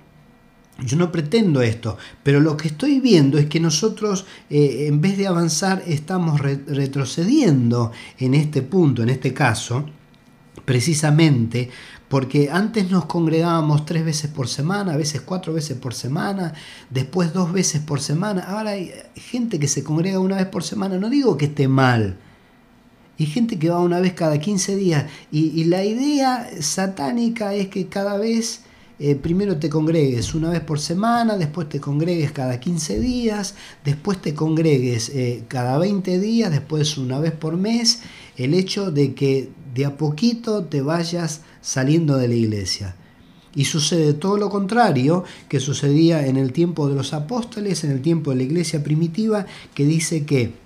yo 0.85 0.97
no 0.99 1.11
pretendo 1.11 1.63
esto, 1.63 1.97
pero 2.23 2.41
lo 2.41 2.57
que 2.57 2.69
estoy 2.69 3.01
viendo 3.01 3.39
es 3.39 3.47
que 3.47 3.61
nosotros, 3.61 4.27
en 4.51 5.01
vez 5.01 5.17
de 5.17 5.29
avanzar, 5.29 5.83
estamos 5.87 6.41
retrocediendo 6.41 7.93
en 8.19 8.35
este 8.35 8.61
punto, 8.61 9.03
en 9.03 9.09
este 9.09 9.33
caso, 9.33 9.87
precisamente 10.65 11.71
porque 12.09 12.49
antes 12.53 12.91
nos 12.91 13.07
congregábamos 13.07 13.87
tres 13.87 14.05
veces 14.05 14.31
por 14.31 14.47
semana, 14.47 14.93
a 14.93 14.97
veces 14.97 15.21
cuatro 15.21 15.53
veces 15.53 15.77
por 15.77 15.95
semana, 15.95 16.53
después 16.91 17.33
dos 17.33 17.53
veces 17.53 17.81
por 17.83 18.01
semana. 18.01 18.43
Ahora 18.43 18.71
hay 18.71 18.93
gente 19.17 19.59
que 19.59 19.69
se 19.69 19.83
congrega 19.83 20.21
una 20.21 20.37
vez 20.37 20.47
por 20.47 20.63
semana, 20.63 20.99
no 20.99 21.11
digo 21.11 21.37
que 21.37 21.47
esté 21.47 21.67
mal. 21.67 22.19
Hay 23.19 23.27
gente 23.27 23.59
que 23.59 23.71
va 23.71 23.81
una 23.81 24.01
vez 24.01 24.13
cada 24.15 24.39
15 24.39 24.77
días 24.77 25.07
y, 25.31 25.65
la 25.65 25.85
idea 25.85 26.51
satánica 26.61 27.55
es 27.55 27.69
que 27.69 27.87
cada 27.87 28.19
vez 28.19 28.63
eh, 28.99 29.15
primero 29.15 29.57
te 29.59 29.69
congregues 29.69 30.35
una 30.35 30.51
vez 30.51 30.61
por 30.61 30.81
semana, 30.81 31.37
después 31.37 31.69
te 31.69 31.81
congregues 31.81 32.33
cada 32.33 32.59
15 32.59 32.99
días, 32.99 33.55
después 33.85 34.21
te 34.21 34.35
congregues 34.35 35.11
eh, 35.11 35.45
cada 35.49 35.79
20 35.79 36.19
días, 36.19 36.51
después 36.51 36.99
una 36.99 37.21
vez 37.21 37.33
por 37.33 37.57
mes. 37.57 38.01
El 38.37 38.53
hecho 38.53 38.91
de 38.91 39.15
que 39.15 39.51
de 39.75 39.85
a 39.85 39.97
poquito 39.97 40.65
te 40.65 40.83
vayas 40.83 41.43
saliendo 41.61 42.17
de 42.17 42.29
la 42.29 42.35
iglesia. 42.35 42.97
Y 43.57 43.67
sucede 43.67 44.15
todo 44.15 44.37
lo 44.37 44.51
contrario 44.51 45.23
que 45.49 45.61
sucedía 45.61 46.27
en 46.27 46.37
el 46.37 46.53
tiempo 46.53 46.89
de 46.89 46.97
los 46.97 47.13
apóstoles, 47.13 47.85
en 47.85 47.93
el 47.93 48.03
tiempo 48.03 48.31
de 48.31 48.39
la 48.39 48.43
iglesia 48.43 48.83
primitiva, 48.83 49.47
que 49.75 49.85
dice 49.85 50.25
que 50.25 50.64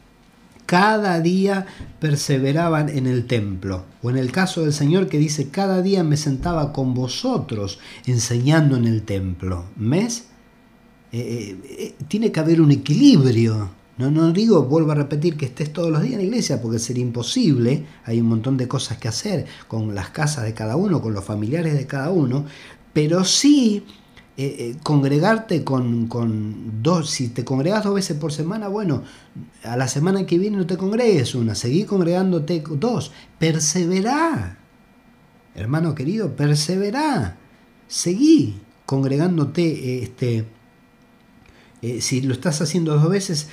cada 0.69 1.19
día 1.21 1.65
perseveraban 1.99 2.91
en 2.91 3.07
el 3.07 3.27
templo. 3.27 3.87
O 4.03 4.11
en 4.11 4.19
el 4.19 4.31
caso 4.31 4.61
del 4.61 4.75
Señor 4.75 5.09
que 5.09 5.17
dice, 5.19 5.49
cada 5.49 5.81
día 5.81 6.05
me 6.05 6.19
sentaba 6.19 6.75
con 6.75 6.93
vosotros 6.93 7.79
enseñando 8.05 8.77
en 8.77 8.85
el 8.85 9.03
templo. 9.03 9.65
¿Mes? 9.77 10.27
Eh, 11.11 11.19
eh, 11.19 11.77
eh, 11.79 11.95
tiene 12.07 12.31
que 12.31 12.41
haber 12.41 12.61
un 12.61 12.71
equilibrio 12.71 13.71
no, 13.99 14.13
no 14.13 14.33
digo, 14.33 14.63
vuelvo 14.63 14.93
a 14.93 14.95
repetir, 14.95 15.37
que 15.37 15.47
estés 15.47 15.73
todos 15.73 15.91
los 15.91 16.03
días 16.03 16.15
en 16.15 16.21
la 16.21 16.27
iglesia, 16.27 16.63
porque 16.63 16.79
sería 16.79 17.03
imposible, 17.03 17.85
hay 18.05 18.21
un 18.21 18.29
montón 18.29 18.57
de 18.57 18.69
cosas 18.69 18.99
que 18.99 19.09
hacer 19.09 19.47
con 19.67 19.93
las 19.93 20.11
casas 20.11 20.45
de 20.45 20.55
cada 20.55 20.77
uno, 20.77 21.03
con 21.03 21.15
los 21.15 21.25
familiares 21.25 21.75
de 21.75 21.87
cada 21.89 22.11
uno, 22.11 22.45
pero 22.93 23.25
sí 23.25 23.85
eh, 24.41 24.55
eh, 24.61 24.77
congregarte 24.85 25.65
con, 25.65 26.07
con, 26.07 26.81
dos, 26.81 27.11
si 27.11 27.29
te 27.29 27.45
congregas 27.45 27.83
dos 27.83 27.95
veces 27.97 28.17
por 28.17 28.33
semana, 28.33 28.69
bueno, 28.69 29.03
a 29.65 29.77
la 29.77 29.89
semana 29.89 30.27
que 30.27 30.39
viene 30.39 30.57
no 30.57 30.65
te 30.65 30.77
congregues 30.77 31.35
una, 31.35 31.57
seguí 31.57 31.83
congregándote 31.83 32.63
dos, 32.77 33.11
perseverá, 33.41 34.61
hermano 35.57 35.97
querido, 35.97 36.37
perseverá, 36.37 37.37
seguí 37.89 38.61
congregándote 38.87 40.05
este, 40.05 40.45
eh, 41.83 42.01
si 42.01 42.21
lo 42.21 42.33
estás 42.33 42.63
haciendo 42.63 42.95
dos 42.95 43.11
veces, 43.11 43.49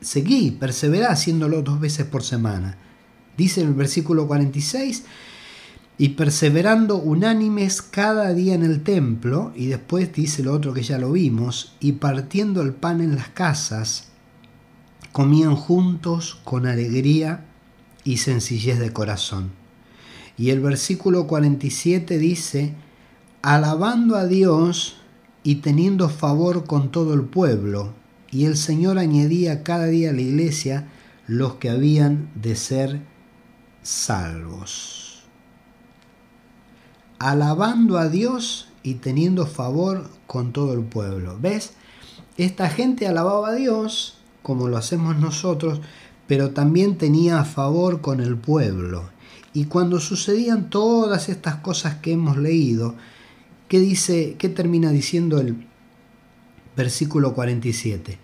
seguí, 0.00 0.52
perseverá 0.52 1.10
haciéndolo 1.10 1.60
dos 1.60 1.78
veces 1.78 2.06
por 2.06 2.22
semana. 2.22 2.78
Dice 3.36 3.60
en 3.60 3.68
el 3.68 3.74
versículo 3.74 4.26
46, 4.26 5.04
y 5.96 6.10
perseverando 6.10 6.96
unánimes 6.96 7.80
cada 7.80 8.32
día 8.34 8.54
en 8.54 8.64
el 8.64 8.82
templo, 8.82 9.52
y 9.54 9.66
después 9.66 10.12
dice 10.12 10.42
lo 10.42 10.52
otro 10.52 10.74
que 10.74 10.82
ya 10.82 10.98
lo 10.98 11.12
vimos, 11.12 11.76
y 11.80 11.92
partiendo 11.92 12.62
el 12.62 12.72
pan 12.72 13.00
en 13.00 13.14
las 13.14 13.28
casas, 13.28 14.08
comían 15.12 15.54
juntos 15.54 16.40
con 16.42 16.66
alegría 16.66 17.44
y 18.02 18.16
sencillez 18.16 18.80
de 18.80 18.92
corazón. 18.92 19.52
Y 20.36 20.50
el 20.50 20.60
versículo 20.60 21.28
47 21.28 22.18
dice, 22.18 22.74
alabando 23.42 24.16
a 24.16 24.26
Dios, 24.26 24.96
y 25.44 25.56
teniendo 25.56 26.08
favor 26.08 26.64
con 26.64 26.90
todo 26.90 27.14
el 27.14 27.22
pueblo, 27.22 27.92
y 28.32 28.46
el 28.46 28.56
Señor 28.56 28.98
añadía 28.98 29.62
cada 29.62 29.86
día 29.86 30.10
a 30.10 30.12
la 30.12 30.22
iglesia 30.22 30.88
los 31.28 31.54
que 31.56 31.70
habían 31.70 32.30
de 32.34 32.56
ser 32.56 33.00
salvos. 33.82 34.93
Alabando 37.24 37.96
a 37.96 38.08
Dios 38.08 38.68
y 38.82 38.94
teniendo 38.94 39.46
favor 39.46 40.10
con 40.26 40.52
todo 40.52 40.74
el 40.74 40.82
pueblo. 40.82 41.38
¿Ves? 41.40 41.72
Esta 42.36 42.68
gente 42.68 43.06
alababa 43.06 43.48
a 43.48 43.54
Dios, 43.54 44.18
como 44.42 44.68
lo 44.68 44.76
hacemos 44.76 45.16
nosotros, 45.16 45.80
pero 46.26 46.50
también 46.50 46.98
tenía 46.98 47.44
favor 47.44 48.00
con 48.00 48.20
el 48.20 48.36
pueblo. 48.36 49.08
Y 49.52 49.66
cuando 49.66 50.00
sucedían 50.00 50.68
todas 50.68 51.28
estas 51.28 51.56
cosas 51.56 51.94
que 51.96 52.12
hemos 52.12 52.36
leído, 52.36 52.94
¿Qué 53.68 53.80
dice, 53.80 54.36
qué 54.38 54.48
termina 54.48 54.90
diciendo 54.90 55.40
el 55.40 55.66
versículo 56.76 57.34
47? 57.34 58.18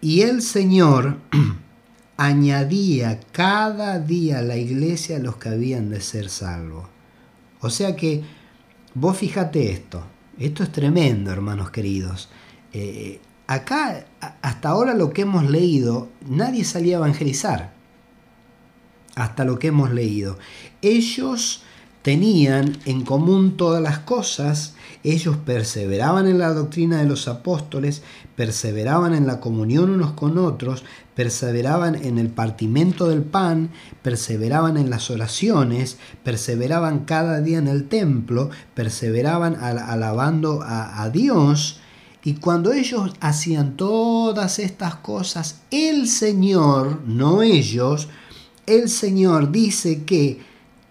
Y 0.00 0.22
el 0.22 0.42
Señor 0.42 1.18
añadía 2.16 3.20
cada 3.32 4.00
día 4.00 4.40
a 4.40 4.42
la 4.42 4.56
iglesia 4.56 5.16
a 5.16 5.20
los 5.20 5.36
que 5.36 5.48
habían 5.48 5.90
de 5.90 6.00
ser 6.00 6.28
salvos. 6.28 6.86
O 7.60 7.70
sea 7.70 7.96
que 7.96 8.22
vos 8.94 9.16
fíjate 9.16 9.72
esto, 9.72 10.04
esto 10.38 10.62
es 10.62 10.72
tremendo, 10.72 11.32
hermanos 11.32 11.70
queridos. 11.70 12.28
Eh, 12.72 13.20
acá, 13.46 14.06
hasta 14.42 14.68
ahora 14.68 14.94
lo 14.94 15.10
que 15.10 15.22
hemos 15.22 15.48
leído, 15.50 16.08
nadie 16.28 16.64
salía 16.64 16.96
a 16.96 16.98
evangelizar. 16.98 17.72
Hasta 19.16 19.44
lo 19.44 19.58
que 19.58 19.68
hemos 19.68 19.90
leído. 19.90 20.38
Ellos 20.80 21.64
tenían 22.08 22.78
en 22.86 23.04
común 23.04 23.58
todas 23.58 23.82
las 23.82 23.98
cosas, 23.98 24.72
ellos 25.04 25.36
perseveraban 25.44 26.26
en 26.26 26.38
la 26.38 26.54
doctrina 26.54 26.96
de 26.96 27.04
los 27.04 27.28
apóstoles, 27.28 28.00
perseveraban 28.34 29.12
en 29.12 29.26
la 29.26 29.40
comunión 29.40 29.90
unos 29.90 30.12
con 30.12 30.38
otros, 30.38 30.84
perseveraban 31.14 31.96
en 31.96 32.16
el 32.16 32.30
partimento 32.30 33.10
del 33.10 33.20
pan, 33.20 33.68
perseveraban 34.00 34.78
en 34.78 34.88
las 34.88 35.10
oraciones, 35.10 35.98
perseveraban 36.24 37.00
cada 37.00 37.42
día 37.42 37.58
en 37.58 37.68
el 37.68 37.88
templo, 37.88 38.48
perseveraban 38.72 39.56
alabando 39.56 40.62
a, 40.62 41.02
a 41.02 41.10
Dios. 41.10 41.80
Y 42.24 42.36
cuando 42.36 42.72
ellos 42.72 43.12
hacían 43.20 43.76
todas 43.76 44.58
estas 44.58 44.94
cosas, 44.94 45.60
el 45.70 46.08
Señor, 46.08 47.02
no 47.04 47.42
ellos, 47.42 48.08
el 48.64 48.88
Señor 48.88 49.52
dice 49.52 50.04
que 50.04 50.47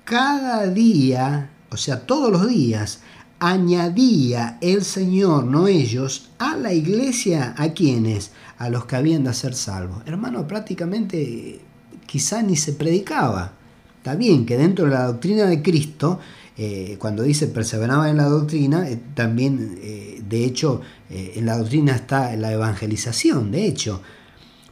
cada 0.07 0.67
día, 0.67 1.49
o 1.69 1.75
sea, 1.75 2.05
todos 2.05 2.31
los 2.31 2.47
días, 2.47 3.01
añadía 3.39 4.57
el 4.61 4.85
Señor, 4.85 5.43
no 5.43 5.67
ellos, 5.67 6.29
a 6.39 6.55
la 6.55 6.71
iglesia, 6.73 7.53
¿a 7.57 7.73
quienes? 7.73 8.31
A 8.57 8.69
los 8.69 8.85
que 8.85 8.95
habían 8.95 9.25
de 9.25 9.33
ser 9.33 9.53
salvos. 9.53 10.03
Hermano, 10.05 10.47
prácticamente 10.47 11.59
quizá 12.05 12.41
ni 12.41 12.55
se 12.55 12.71
predicaba. 12.71 13.51
Está 13.97 14.15
bien 14.15 14.45
que 14.45 14.57
dentro 14.57 14.85
de 14.85 14.91
la 14.91 15.07
doctrina 15.07 15.45
de 15.45 15.61
Cristo, 15.61 16.21
eh, 16.55 16.95
cuando 16.99 17.23
dice 17.23 17.47
perseveraba 17.47 18.09
en 18.09 18.15
la 18.15 18.29
doctrina, 18.29 18.89
eh, 18.89 18.97
también, 19.13 19.77
eh, 19.81 20.23
de 20.25 20.45
hecho, 20.45 20.79
en 21.09 21.45
la 21.45 21.57
doctrina 21.57 21.93
está 21.93 22.33
la 22.37 22.53
evangelización, 22.53 23.51
de 23.51 23.67
hecho. 23.67 24.01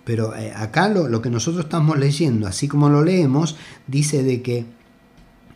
Pero 0.05 0.33
acá 0.55 0.87
lo, 0.87 1.09
lo 1.09 1.21
que 1.21 1.29
nosotros 1.29 1.65
estamos 1.65 1.99
leyendo, 1.99 2.47
así 2.47 2.69
como 2.69 2.89
lo 2.89 3.03
leemos, 3.03 3.57
dice 3.87 4.23
de 4.23 4.41
que 4.41 4.74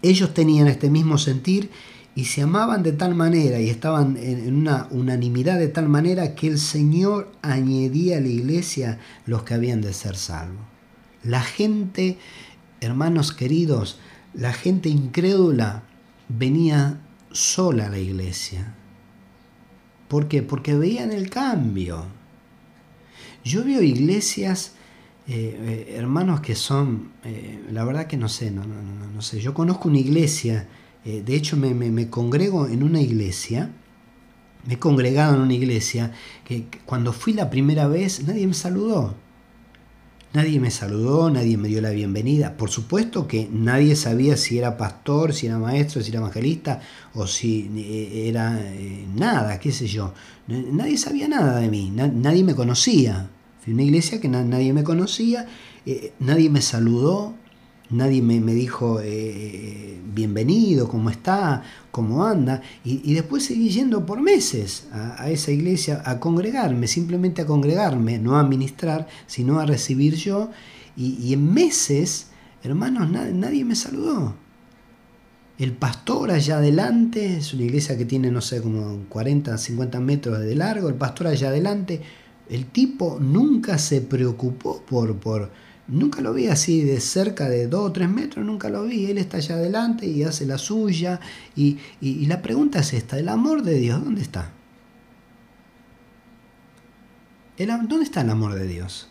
ellos 0.02 0.34
tenían 0.34 0.68
este 0.68 0.90
mismo 0.90 1.18
sentir 1.18 1.70
y 2.16 2.26
se 2.26 2.42
amaban 2.42 2.84
de 2.84 2.92
tal 2.92 3.16
manera 3.16 3.60
y 3.60 3.70
estaban 3.70 4.18
en 4.18 4.54
una 4.54 4.88
unanimidad 4.92 5.60
de 5.60 5.68
tal 5.68 5.88
manera 5.88 6.36
que 6.36 6.48
el 6.48 6.60
Señor 6.60 7.32
añadía 7.42 8.18
a 8.18 8.22
la 8.22 8.28
iglesia 8.28 9.00
los 9.26 9.44
que 9.44 9.54
habían 9.54 9.82
de 9.82 9.94
ser 9.94 10.16
salvos. 10.16 10.66
La 11.24 11.42
gente, 11.42 12.18
hermanos 12.82 13.32
queridos, 13.32 14.00
la 14.34 14.54
gente 14.54 14.90
incrédula 14.90 15.84
venía 16.30 17.00
sola 17.32 17.88
a 17.88 17.90
la 17.90 18.00
iglesia. 18.00 18.74
¿Por 20.08 20.28
qué? 20.28 20.42
Porque 20.42 20.76
veían 20.76 21.12
el 21.12 21.30
cambio. 21.30 22.06
Yo 23.44 23.64
veo 23.64 23.82
iglesias, 23.82 24.74
eh, 25.30 25.58
eh, 25.90 25.96
hermanos 25.98 26.42
que 26.42 26.56
son, 26.56 27.12
eh, 27.24 27.64
la 27.72 27.84
verdad 27.86 28.08
que 28.08 28.18
no 28.18 28.28
sé, 28.28 28.52
no, 28.52 28.66
no, 28.66 28.82
no, 28.82 29.08
no 29.14 29.22
sé. 29.22 29.40
Yo 29.40 29.54
conozco 29.54 29.88
una 29.88 30.00
iglesia 30.00 30.68
eh, 31.06 31.24
de 31.26 31.36
hecho, 31.36 31.56
me, 31.56 32.10
congrego 32.10 32.68
en 32.68 32.84
una 32.84 33.02
iglesia, 33.02 33.72
me 34.66 34.74
he 34.74 34.80
congregado 34.80 35.36
en 35.36 35.42
una 35.42 35.54
iglesia 35.54 36.12
que, 36.46 36.68
cuando 36.86 37.14
fui 37.14 37.34
la 37.34 37.50
primera 37.50 37.88
vez 37.88 38.28
nadie 38.28 38.48
me 38.48 38.54
saludó. 38.54 39.16
Nadie 40.32 40.60
me 40.60 40.70
saludó, 40.70 41.32
nadie 41.32 41.58
me 41.58 41.70
dio 41.70 41.82
la 41.82 41.90
bienvenida. 41.90 42.56
Por 42.58 42.70
supuesto 42.70 43.28
que 43.28 43.50
nadie 43.52 43.96
sabía 43.96 44.38
si 44.38 44.60
era 44.60 44.78
pastor, 44.78 45.34
si 45.34 45.48
era 45.48 45.58
maestro, 45.58 46.04
si 46.04 46.12
era 46.12 46.20
evangelista 46.20 46.82
o 47.16 47.26
si 47.26 47.72
era 48.28 48.62
nada, 49.16 49.60
qué 49.60 49.72
sé 49.72 49.88
yo. 49.88 50.14
Nadie 50.48 50.98
sabía 50.98 51.28
nada 51.28 51.60
de 51.60 51.70
mí, 51.70 51.90
nadie 51.90 52.44
me 52.44 52.54
conocía. 52.54 53.28
Una 53.72 53.84
iglesia 53.84 54.20
que 54.20 54.28
nadie 54.28 54.74
me 54.74 54.84
conocía, 54.84 55.48
nadie 56.20 56.50
me 56.50 56.62
saludó, 56.62 57.36
nadie 57.90 58.22
me, 58.22 58.54
dijo 58.54 59.00
eh, 59.02 60.00
bienvenido, 60.14 60.88
cómo 60.88 61.10
está, 61.10 61.64
cómo 61.92 62.26
anda, 62.26 62.62
y, 62.84 63.14
después 63.14 63.46
seguí 63.46 63.70
yendo 63.70 64.06
por 64.06 64.22
meses 64.22 64.88
a, 64.92 65.30
esa 65.30 65.52
iglesia 65.52 66.02
a 66.06 66.20
congregarme, 66.20 66.88
simplemente 66.88 67.42
a 67.42 67.46
congregarme, 67.46 68.20
no 68.20 68.38
a 68.38 68.44
ministrar, 68.44 69.08
sino 69.28 69.60
a 69.60 69.66
recibir 69.66 70.16
yo, 70.16 70.50
y, 70.96 71.34
en 71.34 71.54
meses, 71.54 72.28
hermanos, 72.64 73.10
nadie 73.10 73.64
me 73.64 73.76
saludó. 73.76 74.36
El 75.58 75.74
pastor 75.74 76.32
allá 76.32 76.58
adelante, 76.58 77.38
es 77.38 77.54
una 77.54 77.64
iglesia 77.64 77.98
que 77.98 78.06
tiene, 78.06 78.32
no 78.32 78.40
sé, 78.40 78.62
como 78.62 79.06
40, 79.10 79.58
50 79.58 80.00
metros 80.00 80.40
de 80.40 80.56
largo, 80.56 80.88
el 80.88 80.96
pastor 80.96 81.28
allá 81.28 81.50
adelante, 81.50 82.02
el 82.50 82.66
tipo 82.66 83.20
nunca 83.20 83.78
se 83.78 84.02
preocupó 84.02 84.82
por, 84.82 85.16
por, 85.18 85.52
Nunca 85.90 86.22
lo 86.22 86.34
vi 86.34 86.48
así 86.48 86.84
de 86.84 87.00
cerca 87.00 87.50
de 87.50 87.68
dos 87.68 87.90
o 87.90 87.92
tres 87.92 88.08
metros, 88.08 88.46
nunca 88.46 88.70
lo 88.70 88.84
vi. 88.84 89.10
Él 89.10 89.18
está 89.18 89.38
allá 89.38 89.56
adelante 89.56 90.06
y 90.06 90.24
hace 90.24 90.46
la 90.46 90.60
suya. 90.60 91.20
Y, 91.56 91.80
la 92.28 92.42
pregunta 92.44 92.80
es 92.80 92.94
esta, 92.94 93.18
¿el 93.18 93.28
amor 93.28 93.64
de 93.64 93.74
Dios 93.76 94.04
dónde 94.04 94.22
está? 94.22 94.52
¿Dónde 97.58 98.04
está 98.04 98.22
el 98.22 98.30
amor 98.30 98.54
de 98.54 98.68
Dios? 98.68 99.09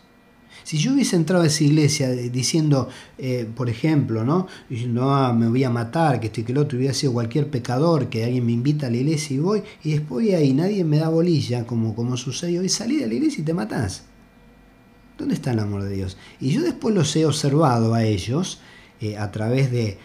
Si 0.69 0.77
yo 0.77 0.93
hubiese 0.93 1.15
entrado 1.15 1.43
a 1.43 1.47
esa 1.47 1.63
iglesia 1.63 2.11
diciendo, 2.11 2.89
eh, 3.17 3.49
por 3.55 3.71
ejemplo, 3.71 4.23
¿no? 4.23 4.45
Diciendo, 4.69 5.09
ah, 5.09 5.33
me 5.33 5.47
voy 5.47 5.63
a 5.63 5.71
matar, 5.71 6.19
que 6.19 6.27
estoy 6.27 6.43
que 6.43 6.51
el 6.51 6.59
otro, 6.59 6.77
hubiera 6.77 6.93
sido 6.93 7.11
cualquier 7.11 7.49
pecador, 7.49 8.07
que 8.07 8.23
alguien 8.23 8.45
me 8.45 8.51
invita 8.51 8.85
a 8.85 8.91
la 8.91 8.97
iglesia 8.97 9.35
y 9.35 9.39
voy, 9.39 9.63
y 9.83 9.93
después 9.93 10.31
ahí 10.31 10.53
nadie 10.53 10.83
me 10.83 10.99
da 10.99 11.09
bolilla, 11.09 11.65
como, 11.65 11.95
como 11.95 12.17
sucedió, 12.17 12.61
y 12.61 12.69
salí 12.69 12.97
de 12.97 13.07
la 13.07 13.15
iglesia 13.15 13.41
y 13.41 13.45
te 13.45 13.53
matás. 13.55 14.03
¿Dónde 15.17 15.33
está 15.33 15.53
el 15.53 15.59
amor 15.59 15.81
de 15.81 15.95
Dios? 15.95 16.17
Y 16.39 16.51
yo 16.51 16.61
después 16.61 16.93
los 16.93 17.15
he 17.15 17.25
observado 17.25 17.95
a 17.95 18.03
ellos 18.03 18.59
eh, 19.01 19.17
a 19.17 19.31
través 19.31 19.71
de, 19.71 19.97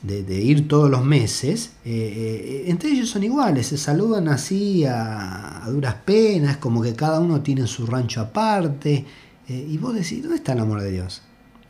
de, 0.00 0.40
ir 0.40 0.68
todos 0.68 0.88
los 0.88 1.04
meses. 1.04 1.72
Eh, 1.84 2.64
entre 2.68 2.92
ellos 2.92 3.10
son 3.10 3.24
iguales, 3.24 3.66
se 3.66 3.76
saludan 3.76 4.28
así 4.28 4.86
a, 4.86 5.64
duras 5.68 5.96
penas, 6.02 6.56
como 6.56 6.80
que 6.80 6.94
cada 6.94 7.20
uno 7.20 7.42
tiene 7.42 7.66
su 7.66 7.86
rancho 7.86 8.22
aparte. 8.22 9.04
Y 9.48 9.78
vos 9.78 9.94
decís, 9.94 10.22
¿dónde 10.22 10.36
está 10.36 10.52
el 10.52 10.60
amor 10.60 10.80
de 10.80 10.90
Dios? 10.90 11.22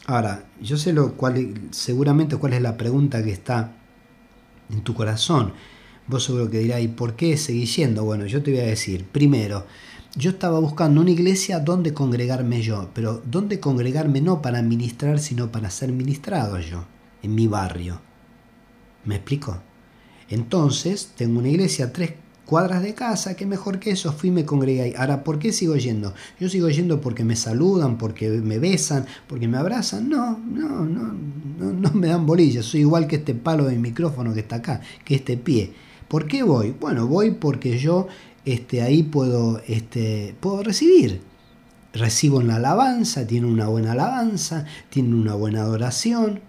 Ahora, 0.07 0.47
yo 0.61 0.77
sé 0.77 0.93
lo 0.93 1.15
cual, 1.15 1.69
seguramente 1.73 2.37
cuál 2.37 2.53
es 2.53 2.63
la 2.63 2.77
pregunta 2.77 3.23
que 3.23 3.33
está 3.33 3.73
en 4.71 4.83
tu 4.83 4.95
corazón. 4.95 5.53
Vos 6.07 6.25
seguro 6.25 6.49
que 6.49 6.61
dirás, 6.61 6.81
¿y 6.81 6.89
por 6.89 7.17
qué 7.17 7.37
seguís 7.37 7.75
yendo? 7.77 8.05
Bueno, 8.05 8.27
yo 8.27 8.43
te 8.43 8.53
voy 8.53 8.61
a 8.61 8.67
decir, 8.67 9.05
primero, 9.05 9.67
yo 10.15 10.31
estaba 10.31 10.61
buscando 10.61 11.01
una 11.01 11.11
iglesia 11.11 11.59
donde 11.59 11.93
congregarme 11.93 12.63
yo, 12.63 12.91
pero 12.95 13.21
donde 13.27 13.61
congregarme 13.61 14.21
no 14.21 14.41
para 14.41 14.63
ministrar, 14.63 15.19
sino 15.19 15.51
para 15.51 15.71
ser 15.71 15.91
ministrado 15.93 16.59
yo, 16.61 16.85
en 17.23 17.35
mi 17.35 17.49
barrio. 17.49 18.01
¿Me 19.05 19.17
explico? 19.17 19.61
Entonces, 20.29 21.13
tengo 21.17 21.41
una 21.41 21.49
iglesia 21.49 21.93
tres 21.93 22.13
cuadras 22.47 22.83
de 22.83 22.95
casa, 22.95 23.35
que 23.37 23.45
mejor 23.45 23.79
que 23.79 23.91
eso, 23.91 24.13
fui 24.13 24.31
y 24.31 24.33
me 24.33 24.47
congregué 24.47 24.83
ahí. 24.83 24.95
Ahora, 24.97 25.25
¿por 25.25 25.39
qué 25.39 25.53
sigo 25.53 25.77
yendo? 25.77 26.15
Yo 26.41 26.49
sigo 26.49 26.71
yendo 26.71 27.01
porque 27.01 27.25
me 27.25 27.37
saludan, 27.37 27.99
porque 27.99 28.31
me 28.31 28.59
besan, 28.59 29.05
porque 29.27 29.49
me 29.49 29.59
abrazan. 29.59 30.09
No, 30.09 30.39
no, 30.39 30.87
no, 30.87 31.13
no, 31.59 31.73
no 31.73 31.91
me 31.91 32.07
dan 32.07 32.25
bolillas. 32.25 32.65
Soy 32.65 32.81
igual 32.81 33.09
que 33.09 33.17
este 33.17 33.35
palo 33.35 33.65
de 33.65 33.77
micrófono 33.77 34.33
que 34.33 34.41
está 34.41 34.57
acá, 34.57 34.81
que 35.05 35.17
este 35.17 35.37
pie. 35.37 35.73
¿Por 36.09 36.29
qué 36.29 36.45
voy? 36.45 36.75
Bueno, 36.81 37.09
voy 37.09 37.33
porque 37.33 37.79
yo 37.79 38.07
este, 38.45 38.81
ahí 38.81 39.03
puedo, 39.03 39.61
este, 39.67 40.37
puedo 40.41 40.63
recibir. 40.63 41.21
Recibo 41.93 42.41
en 42.41 42.49
la 42.49 42.57
alabanza, 42.57 43.27
tiene 43.27 43.47
una 43.47 43.67
buena 43.67 43.93
alabanza, 43.93 44.67
tiene 44.89 45.15
una 45.15 45.35
buena 45.35 45.63
adoración, 45.63 46.41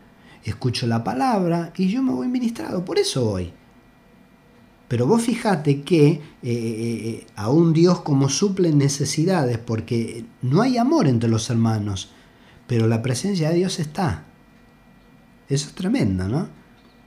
escucho 0.44 0.86
la 0.88 1.04
palabra 1.04 1.74
y 1.76 1.88
yo 1.88 2.04
me 2.04 2.12
voy 2.12 2.28
ministrado, 2.28 2.86
por 2.86 3.00
eso 3.00 3.26
voy. 3.26 3.54
Pero 4.88 5.06
vos 5.06 5.22
fijate 5.22 5.82
que 5.82 6.08
eh, 6.08 6.22
eh, 6.44 6.44
eh, 6.44 7.28
a 7.36 7.50
un 7.50 7.74
Dios 7.74 8.02
como 8.02 8.30
suple 8.30 8.72
necesidades, 8.72 9.58
porque 9.58 10.26
no 10.42 10.62
hay 10.62 10.78
amor 10.78 11.08
entre 11.08 11.30
los 11.30 11.50
hermanos, 11.50 12.12
pero 12.68 12.88
la 12.88 13.02
presencia 13.02 13.50
de 13.50 13.56
Dios 13.56 13.80
está. 13.80 14.26
Eso 15.50 15.68
es 15.68 15.76
tremendo, 15.76 16.28
¿no? 16.28 16.50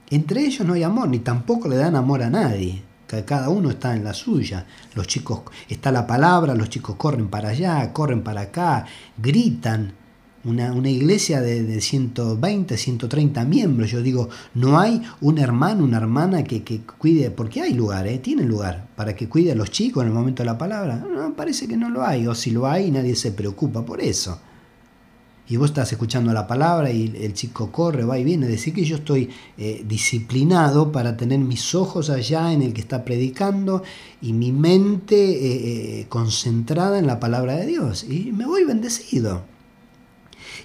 Entre 0.09 0.45
ellos 0.45 0.67
no 0.67 0.73
hay 0.73 0.83
amor, 0.83 1.07
ni 1.07 1.19
tampoco 1.19 1.67
le 1.67 1.77
dan 1.77 1.95
amor 1.95 2.21
a 2.21 2.29
nadie 2.29 2.83
cada 3.25 3.49
uno 3.49 3.69
está 3.69 3.95
en 3.95 4.03
la 4.03 4.13
suya. 4.13 4.65
Los 4.95 5.07
chicos, 5.07 5.41
está 5.67 5.91
la 5.91 6.07
palabra, 6.07 6.55
los 6.55 6.69
chicos 6.69 6.95
corren 6.95 7.27
para 7.27 7.49
allá, 7.49 7.91
corren 7.91 8.23
para 8.23 8.41
acá, 8.41 8.85
gritan. 9.17 9.93
Una, 10.43 10.89
iglesia 10.89 11.41
de, 11.41 11.63
de, 11.63 11.81
120, 11.81 12.77
130 12.77 13.45
miembros. 13.45 13.91
Yo 13.91 14.01
digo, 14.01 14.29
no 14.55 14.79
hay 14.79 15.01
un 15.21 15.37
hermano, 15.37 15.83
una 15.83 15.97
hermana 15.97 16.43
que, 16.43 16.63
que 16.63 16.81
cuide, 16.81 17.31
porque 17.31 17.61
hay 17.61 17.73
lugar, 17.73 18.07
¿eh? 18.07 18.17
tiene 18.17 18.43
lugar 18.43 18.87
para 18.95 19.15
que 19.15 19.29
cuide 19.29 19.51
a 19.51 19.55
los 19.55 19.69
chicos 19.71 20.01
en 20.01 20.09
el 20.09 20.15
momento 20.15 20.43
de 20.43 20.47
la 20.47 20.57
palabra. 20.57 20.95
No, 20.95 21.35
parece 21.35 21.67
que 21.67 21.77
no 21.77 21.89
lo 21.89 22.03
hay, 22.03 22.27
o 22.27 22.35
si 22.35 22.51
lo 22.51 22.67
hay, 22.67 22.91
nadie 22.91 23.15
se 23.15 23.31
preocupa 23.31 23.85
por 23.85 24.01
eso 24.01 24.39
y 25.51 25.57
vos 25.57 25.71
estás 25.71 25.91
escuchando 25.91 26.31
la 26.31 26.47
palabra 26.47 26.91
y 26.91 27.13
el 27.19 27.33
chico 27.33 27.73
corre, 27.73 28.05
va 28.05 28.17
y 28.17 28.23
viene, 28.23 28.47
decir 28.47 28.73
que 28.73 28.85
yo 28.85 28.95
estoy 28.95 29.29
eh, 29.57 29.83
disciplinado 29.85 30.93
para 30.93 31.17
tener 31.17 31.39
mis 31.39 31.75
ojos 31.75 32.09
allá 32.09 32.53
en 32.53 32.61
el 32.61 32.73
que 32.73 32.79
está 32.79 33.03
predicando 33.03 33.83
y 34.21 34.31
mi 34.31 34.53
mente 34.53 35.17
eh, 35.17 35.99
eh, 35.99 36.05
concentrada 36.07 36.99
en 36.99 37.05
la 37.05 37.19
palabra 37.19 37.57
de 37.57 37.65
Dios 37.65 38.05
y 38.05 38.31
me 38.31 38.45
voy 38.45 38.63
bendecido. 38.63 39.50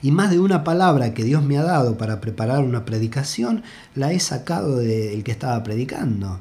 Y 0.03 0.11
más 0.11 0.31
de 0.31 0.39
una 0.39 0.65
palabra 0.65 1.15
que 1.15 1.25
Dios 1.25 1.43
me 1.43 1.59
ha 1.59 1.63
dado 1.63 1.97
para 1.97 2.21
preparar 2.21 2.65
una 2.65 2.85
predicación, 2.85 3.63
la 3.95 4.13
he 4.13 4.21
sacado 4.21 4.77
del 4.77 5.25
que 5.25 5.33
estaba 5.33 5.63
predicando. 5.63 6.41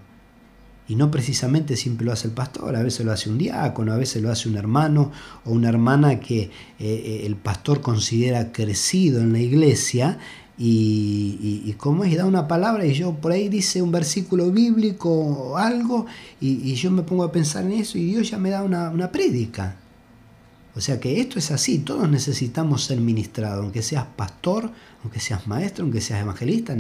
Y 0.88 0.96
no 0.96 1.10
precisamente 1.10 1.78
siempre 1.78 2.06
lo 2.06 2.12
hace 2.12 2.28
el 2.28 2.34
pastor, 2.34 2.76
a 2.76 2.84
veces 2.84 3.06
lo 3.06 3.12
hace 3.12 3.30
un 3.30 3.39
diácono, 3.39 3.91
a 3.91 3.98
veces 3.98 4.22
lo 4.22 4.32
hace 4.32 4.48
un 4.50 4.56
hermano 4.56 5.12
o 5.43 5.52
una 5.52 5.70
hermana 5.70 6.20
que 6.20 6.41
eh, 6.41 6.52
eh, 6.80 7.22
el 7.26 7.36
pastor 7.36 7.82
considera 7.82 8.52
crecido 8.52 9.22
en 9.22 9.34
la 9.34 9.39
iglesia 9.39 10.20
y, 10.58 11.74
como 11.78 12.06
es, 12.06 12.16
da 12.16 12.26
una 12.26 12.48
palabra 12.48 12.86
y 12.86 12.93
yo 12.93 13.14
por 13.16 13.32
ahí 13.32 13.50
dice 13.50 13.82
un 13.82 13.91
versículo 13.91 14.52
bíblico 14.52 15.10
o 15.10 15.58
algo 15.58 16.06
y, 16.39 16.74
yo 16.76 16.91
me 16.91 17.04
pongo 17.04 17.24
a 17.24 17.32
pensar 17.32 17.66
en 17.66 17.74
eso 17.74 17.98
y 17.98 18.06
Dios 18.06 18.30
ya 18.30 18.38
me 18.38 18.52
da 18.52 18.64
una, 18.64 18.89
una 18.89 19.12
prédica. 19.12 19.78
O 20.76 20.82
sea 20.82 20.99
que 20.99 21.21
esto 21.21 21.39
es 21.39 21.51
así, 21.51 21.80
todos 21.80 22.09
necesitamos 22.09 22.84
ser 22.84 22.99
ministrados, 22.99 23.63
aunque 23.63 23.82
seas 23.82 24.05
pastor, 24.17 24.71
aunque 25.03 25.21
seas 25.21 25.47
maestro, 25.47 25.84
aunque 25.84 26.01
seas 26.01 26.21
evangelista. 26.21 26.76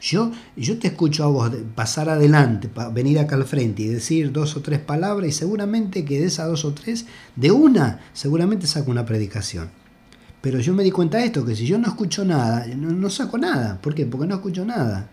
Yo, 0.00 0.32
yo 0.56 0.78
te 0.78 0.88
escucho 0.88 1.24
a 1.24 1.26
vos 1.26 1.52
pasar 1.74 2.08
adelante, 2.08 2.70
venir 2.92 3.18
acá 3.18 3.36
al 3.36 3.44
frente 3.44 3.82
y 3.82 3.88
decir 3.88 4.32
dos 4.32 4.56
o 4.56 4.62
tres 4.62 4.80
palabras 4.80 5.28
y 5.28 5.32
seguramente 5.32 6.06
que 6.06 6.20
de 6.20 6.26
esas 6.26 6.48
dos 6.48 6.64
o 6.64 6.72
tres, 6.72 7.04
de 7.36 7.50
una, 7.50 8.00
seguramente 8.14 8.66
saco 8.66 8.90
una 8.90 9.04
predicación. 9.04 9.68
Pero 10.40 10.60
yo 10.60 10.72
me 10.72 10.82
di 10.82 10.90
cuenta 10.90 11.18
de 11.18 11.26
esto, 11.26 11.44
que 11.44 11.54
si 11.54 11.66
yo 11.66 11.78
no 11.78 11.88
escucho 11.88 12.24
nada, 12.24 12.66
no, 12.66 13.10
saco 13.10 13.38
nada. 13.38 13.80
¿Por 13.80 13.94
qué? 13.94 14.06
Porque 14.06 14.26
no 14.26 14.34
escucho 14.34 14.64
nada. 14.64 15.10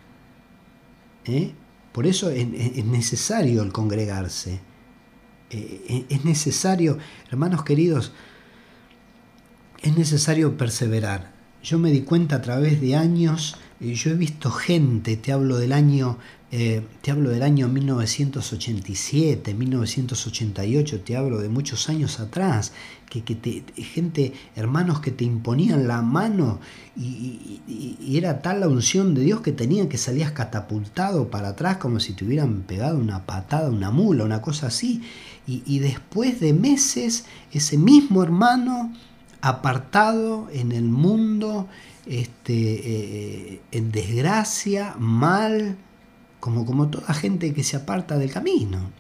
¿Eh? 1.26 1.54
Por 1.92 2.08
eso 2.08 2.30
es, 2.30 2.48
necesario 2.86 3.64
el 3.64 3.72
congregarse. 3.72 4.60
Eh, 5.52 6.06
es 6.10 6.26
necesario, 6.26 6.98
hermanos 7.30 7.64
queridos, 7.64 8.14
es 9.82 9.98
necesario 9.98 10.58
perseverar. 10.58 11.32
Yo 11.64 11.78
me 11.78 11.92
di 11.92 12.02
cuenta 12.02 12.38
a 12.38 12.42
través 12.42 12.80
de 12.82 12.96
años, 12.96 13.58
yo 13.80 14.12
he 14.12 14.16
visto 14.16 14.50
gente, 14.50 15.18
te 15.18 15.32
hablo 15.32 15.58
del 15.58 15.74
año, 15.74 16.18
eh, 16.54 16.86
te 17.02 17.12
hablo 17.12 17.30
del 17.30 17.44
año 17.44 17.70
1987, 17.70 19.54
1988, 19.54 21.00
te 21.00 21.16
hablo 21.16 21.38
de 21.40 21.48
muchos 21.48 21.88
años 21.88 22.20
atrás, 22.20 22.74
que, 23.10 23.22
te, 23.22 23.64
gente, 23.82 24.34
hermanos 24.56 25.00
que 25.00 25.12
te 25.12 25.24
imponían 25.24 25.88
la 25.88 26.02
mano 26.02 26.60
y, 26.98 27.62
era 28.18 28.42
tal 28.42 28.60
la 28.60 28.68
unción 28.68 29.14
de 29.14 29.22
Dios 29.22 29.40
que 29.40 29.54
tenían 29.54 29.88
que 29.88 29.98
salías 29.98 30.34
catapultado 30.34 31.30
para 31.30 31.50
atrás 31.50 31.78
como 31.78 32.02
si 32.02 32.14
te 32.14 32.26
hubieran 32.26 32.64
pegado 32.64 32.98
una 32.98 33.26
patada, 33.26 33.70
una 33.70 33.92
mula, 33.92 34.26
una 34.26 34.42
cosa 34.42 34.68
así. 34.68 35.02
Y, 35.48 35.80
después 35.80 36.40
de 36.40 36.54
meses, 36.54 37.26
ese 37.52 37.78
mismo 37.78 38.24
hermano 38.24 38.94
apartado 39.42 40.50
en 40.54 40.72
el 40.72 40.84
mundo, 40.84 41.68
este, 42.06 43.54
eh, 43.54 43.62
en 43.72 43.92
desgracia, 43.92 44.96
mal, 44.98 45.78
como, 46.42 46.66
como 46.66 46.90
toda 46.90 47.14
gente 47.14 47.54
que 47.54 47.64
se 47.64 47.78
aparta 47.78 48.18
del 48.18 48.30
camino. 48.30 48.92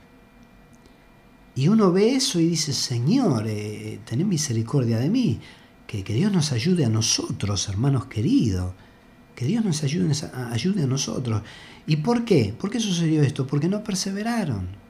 Y 1.53 1.67
uno 1.67 1.91
ve 1.91 2.15
eso 2.15 2.39
y 2.39 2.47
dice, 2.47 2.71
Señor, 2.71 3.43
eh, 3.47 3.99
ten 4.05 4.25
misericordia 4.25 4.97
de 4.99 5.09
mí, 5.09 5.41
que, 5.85 6.05
que, 6.05 6.13
Dios 6.13 6.31
nos 6.31 6.53
ayude 6.53 6.85
a 6.85 6.89
nosotros, 6.89 7.67
hermanos 7.67 8.05
queridos, 8.05 8.71
que 9.35 9.43
Dios 9.43 9.65
nos 9.65 9.83
ayude, 9.83 10.13
ayude 10.51 10.83
a 10.83 10.87
nosotros. 10.87 11.41
¿Y 11.85 11.97
por 11.97 12.23
qué? 12.23 12.55
¿Por 12.57 12.69
qué 12.69 12.79
sucedió 12.79 13.21
esto? 13.21 13.45
Porque 13.45 13.67
no 13.67 13.83
perseveraron. 13.83 14.81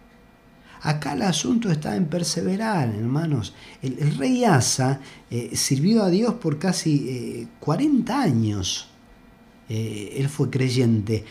Acá 0.82 1.14
el 1.14 1.22
asunto 1.22 1.72
está 1.72 1.96
en 1.96 2.08
perseverar, 2.08 2.90
hermanos. 2.90 3.54
El, 3.84 4.18
rey 4.18 4.44
Asa 4.44 5.00
eh, 5.30 5.56
sirvió 5.56 6.04
a 6.04 6.10
Dios 6.10 6.36
por 6.36 6.58
casi 6.58 7.48
40 7.60 8.12
eh, 8.12 8.16
años. 8.16 8.88
Eh, 9.70 10.16
él 10.18 10.28
fue 10.28 10.50
creyente. 10.50 11.24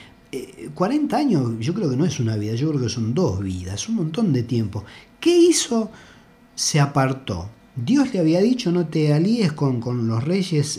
40 0.75 1.17
años 1.17 1.53
yo 1.59 1.75
creo 1.75 1.91
que 1.91 1.97
no 1.97 2.05
es 2.05 2.21
una 2.21 2.37
vida, 2.37 2.55
yo 2.55 2.69
creo 2.71 2.83
que 2.83 2.89
son 2.89 3.15
dos 3.15 3.43
vidas, 3.43 3.89
un 3.89 3.97
montón 3.97 4.33
de 4.33 4.43
tiempo. 4.43 4.85
¿Qué 5.19 5.37
hizo? 5.37 5.91
Se 6.55 6.81
apartó. 6.81 7.49
Dios 7.75 8.13
le 8.13 8.21
había 8.21 8.41
dicho 8.41 8.71
no 8.71 8.87
te 8.87 9.13
alíes 9.13 9.53
con, 9.53 9.81
con 9.81 10.07
los 10.07 10.23
reyes 10.23 10.79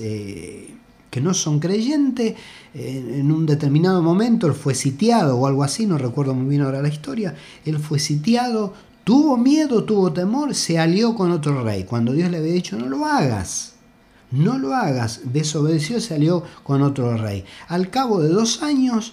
que 1.12 1.22
no 1.22 1.34
son 1.34 1.60
creyentes, 1.60 2.36
en 2.74 3.32
un 3.32 3.46
determinado 3.46 4.02
momento 4.02 4.48
él 4.48 4.54
fue 4.54 4.74
sitiado 4.74 5.38
o 5.38 5.46
algo 5.46 5.64
así, 5.64 5.86
no 5.86 5.98
recuerdo 5.98 6.34
muy 6.34 6.50
bien 6.50 6.62
ahora 6.62 6.82
la 6.82 6.88
historia, 6.88 7.36
él 7.66 7.78
fue 7.78 8.00
sitiado, 8.00 8.74
tuvo 9.04 9.36
miedo, 9.38 9.84
tuvo 9.84 10.14
temor, 10.14 10.56
se 10.56 10.80
alió 10.80 11.14
con 11.14 11.32
otro 11.32 11.64
rey, 11.64 11.84
cuando 11.84 12.14
Dios 12.14 12.32
le 12.32 12.38
había 12.38 12.54
dicho 12.54 12.78
no 12.78 12.88
lo 12.88 13.06
hagas, 13.06 13.74
no 14.32 14.58
lo 14.58 14.74
hagas, 14.74 15.22
desobedeció, 15.26 16.00
se 16.00 16.16
alió 16.16 16.44
con 16.64 16.82
otro 16.82 17.18
rey. 17.18 17.44
Al 17.68 17.90
cabo 17.90 18.22
de 18.22 18.30
dos 18.30 18.64
años, 18.64 19.12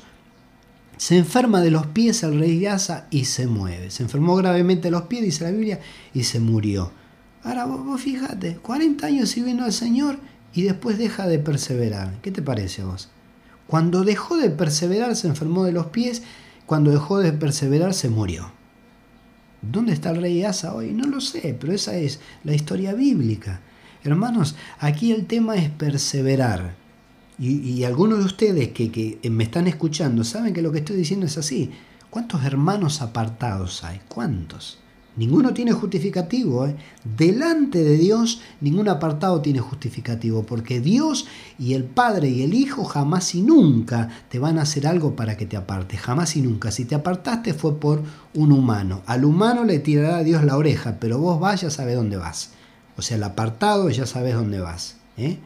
se 0.98 1.16
enferma 1.16 1.60
de 1.60 1.70
los 1.70 1.86
pies 1.86 2.24
el 2.24 2.38
rey 2.38 2.66
Asa 2.66 3.06
y 3.10 3.24
se 3.24 3.46
mueve. 3.46 3.90
Se 3.90 4.02
enfermó 4.02 4.34
gravemente 4.34 4.88
de 4.88 4.90
los 4.90 5.02
pies, 5.02 5.22
dice 5.22 5.44
la 5.44 5.52
Biblia, 5.52 5.80
y 6.12 6.24
se 6.24 6.40
murió. 6.40 6.92
Ahora 7.44 7.66
vos, 7.66 7.84
vos 7.84 8.00
fíjate, 8.00 8.56
40 8.56 9.06
años 9.06 9.28
sirviendo 9.28 9.64
al 9.64 9.72
Señor 9.72 10.18
y 10.52 10.62
después 10.62 10.98
deja 10.98 11.28
de 11.28 11.38
perseverar. 11.38 12.20
¿Qué 12.20 12.32
te 12.32 12.42
parece 12.42 12.82
a 12.82 12.86
vos? 12.86 13.10
Cuando 13.68 14.02
dejó 14.02 14.36
de 14.36 14.50
perseverar 14.50 15.14
se 15.14 15.28
enfermó 15.28 15.62
de 15.62 15.72
los 15.72 15.86
pies, 15.86 16.24
cuando 16.66 16.90
dejó 16.90 17.18
de 17.18 17.32
perseverar 17.32 17.94
se 17.94 18.08
murió. 18.08 18.50
¿Dónde 19.62 19.92
está 19.92 20.10
el 20.10 20.20
rey 20.20 20.42
Asa 20.42 20.74
hoy? 20.74 20.92
No 20.92 21.06
lo 21.06 21.20
sé, 21.20 21.56
pero 21.58 21.72
esa 21.72 21.96
es 21.96 22.18
la 22.42 22.54
historia 22.54 22.92
bíblica. 22.94 23.60
Hermanos, 24.02 24.56
aquí 24.80 25.12
el 25.12 25.26
tema 25.26 25.54
es 25.56 25.70
perseverar. 25.70 26.74
Y, 27.38 27.84
algunos 27.84 28.18
de 28.18 28.24
ustedes 28.24 28.68
que, 28.70 28.90
que 28.90 29.30
me 29.30 29.44
están 29.44 29.68
escuchando 29.68 30.24
saben 30.24 30.52
que 30.52 30.62
lo 30.62 30.72
que 30.72 30.78
estoy 30.78 30.96
diciendo 30.96 31.26
es 31.26 31.38
así. 31.38 31.70
¿Cuántos 32.10 32.44
hermanos 32.44 33.00
apartados 33.00 33.84
hay? 33.84 34.00
¿Cuántos? 34.08 34.78
Ninguno 35.18 35.52
tiene 35.52 35.72
justificativo. 35.72 36.66
¿eh? 36.66 36.76
Delante 37.16 37.82
de 37.82 37.98
Dios 37.98 38.40
ningún 38.60 38.88
apartado 38.88 39.42
tiene 39.42 39.58
justificativo, 39.58 40.44
porque 40.44 40.80
Dios 40.80 41.26
y 41.58 41.74
el 41.74 41.84
Padre 41.84 42.28
y 42.28 42.42
el 42.42 42.54
Hijo 42.54 42.84
jamás 42.84 43.34
y 43.34 43.42
nunca 43.42 44.08
te 44.28 44.38
van 44.38 44.58
a 44.58 44.62
hacer 44.62 44.86
algo 44.86 45.16
para 45.16 45.36
que 45.36 45.44
te 45.44 45.56
apartes. 45.56 46.00
Jamás 46.00 46.36
y 46.36 46.40
nunca. 46.40 46.70
Si 46.70 46.84
te 46.84 46.94
apartaste 46.94 47.52
fue 47.52 47.80
por 47.80 48.04
un 48.32 48.52
humano. 48.52 49.02
Al 49.06 49.24
humano 49.24 49.64
le 49.64 49.80
tirará 49.80 50.18
a 50.18 50.24
Dios 50.24 50.44
la 50.44 50.56
oreja, 50.56 50.98
pero 51.00 51.18
vos 51.18 51.40
vas, 51.40 51.62
ya 51.62 51.70
sabes 51.70 51.96
dónde 51.96 52.16
vas. 52.16 52.52
O 52.96 53.02
sea, 53.02 53.16
el 53.16 53.24
apartado 53.24 53.90
ya 53.90 54.06
sabes 54.06 54.34
dónde 54.34 54.60
vas. 54.60 54.98
¿eh? 55.16 55.38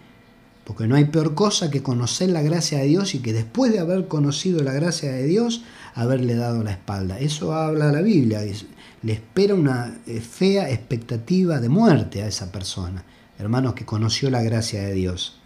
Porque 0.64 0.86
no 0.86 0.94
hay 0.94 1.06
peor 1.06 1.34
cosa 1.34 1.70
que 1.70 1.82
conocer 1.82 2.30
la 2.30 2.42
gracia 2.42 2.78
de 2.78 2.86
Dios 2.86 3.14
y 3.14 3.18
que 3.18 3.32
después 3.32 3.72
de 3.72 3.80
haber 3.80 4.06
conocido 4.06 4.62
la 4.62 4.72
gracia 4.72 5.10
de 5.10 5.24
Dios, 5.24 5.64
haberle 5.94 6.34
dado 6.34 6.62
la 6.62 6.72
espalda. 6.72 7.18
Eso 7.18 7.54
habla 7.54 7.92
la 7.92 8.00
Biblia 8.00 8.40
le 9.02 9.12
espera 9.12 9.54
una 9.54 9.98
eh, 10.06 10.20
fea 10.20 10.70
expectativa 10.70 11.60
de 11.60 11.68
muerte 11.68 12.22
a 12.22 12.28
esa 12.28 12.52
persona, 12.52 13.04
hermanos, 13.38 13.74
que 13.74 13.84
conoció 13.84 14.30
la 14.30 14.42
gracia 14.42 14.82
de 14.82 14.94
Dios. 14.94 15.40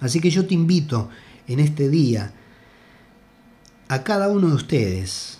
Así 0.00 0.20
que 0.20 0.30
yo 0.30 0.46
te 0.46 0.54
invito 0.54 1.10
en 1.46 1.60
este 1.60 1.88
día 1.88 2.32
a 3.88 4.02
cada 4.02 4.28
uno 4.28 4.48
de 4.48 4.54
ustedes, 4.54 5.38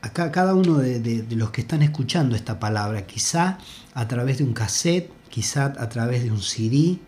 a 0.00 0.10
cada 0.10 0.54
uno 0.54 0.78
de, 0.78 1.24
los 1.30 1.50
que 1.50 1.60
están 1.60 1.82
escuchando 1.82 2.34
esta 2.34 2.58
palabra, 2.58 3.06
quizá 3.06 3.58
a 3.94 4.08
través 4.08 4.38
de 4.38 4.44
un 4.44 4.52
cassette, 4.52 5.12
quizá 5.28 5.66
a 5.66 5.88
través 5.88 6.24
de 6.24 6.32
un 6.32 6.42
CD, 6.42 6.98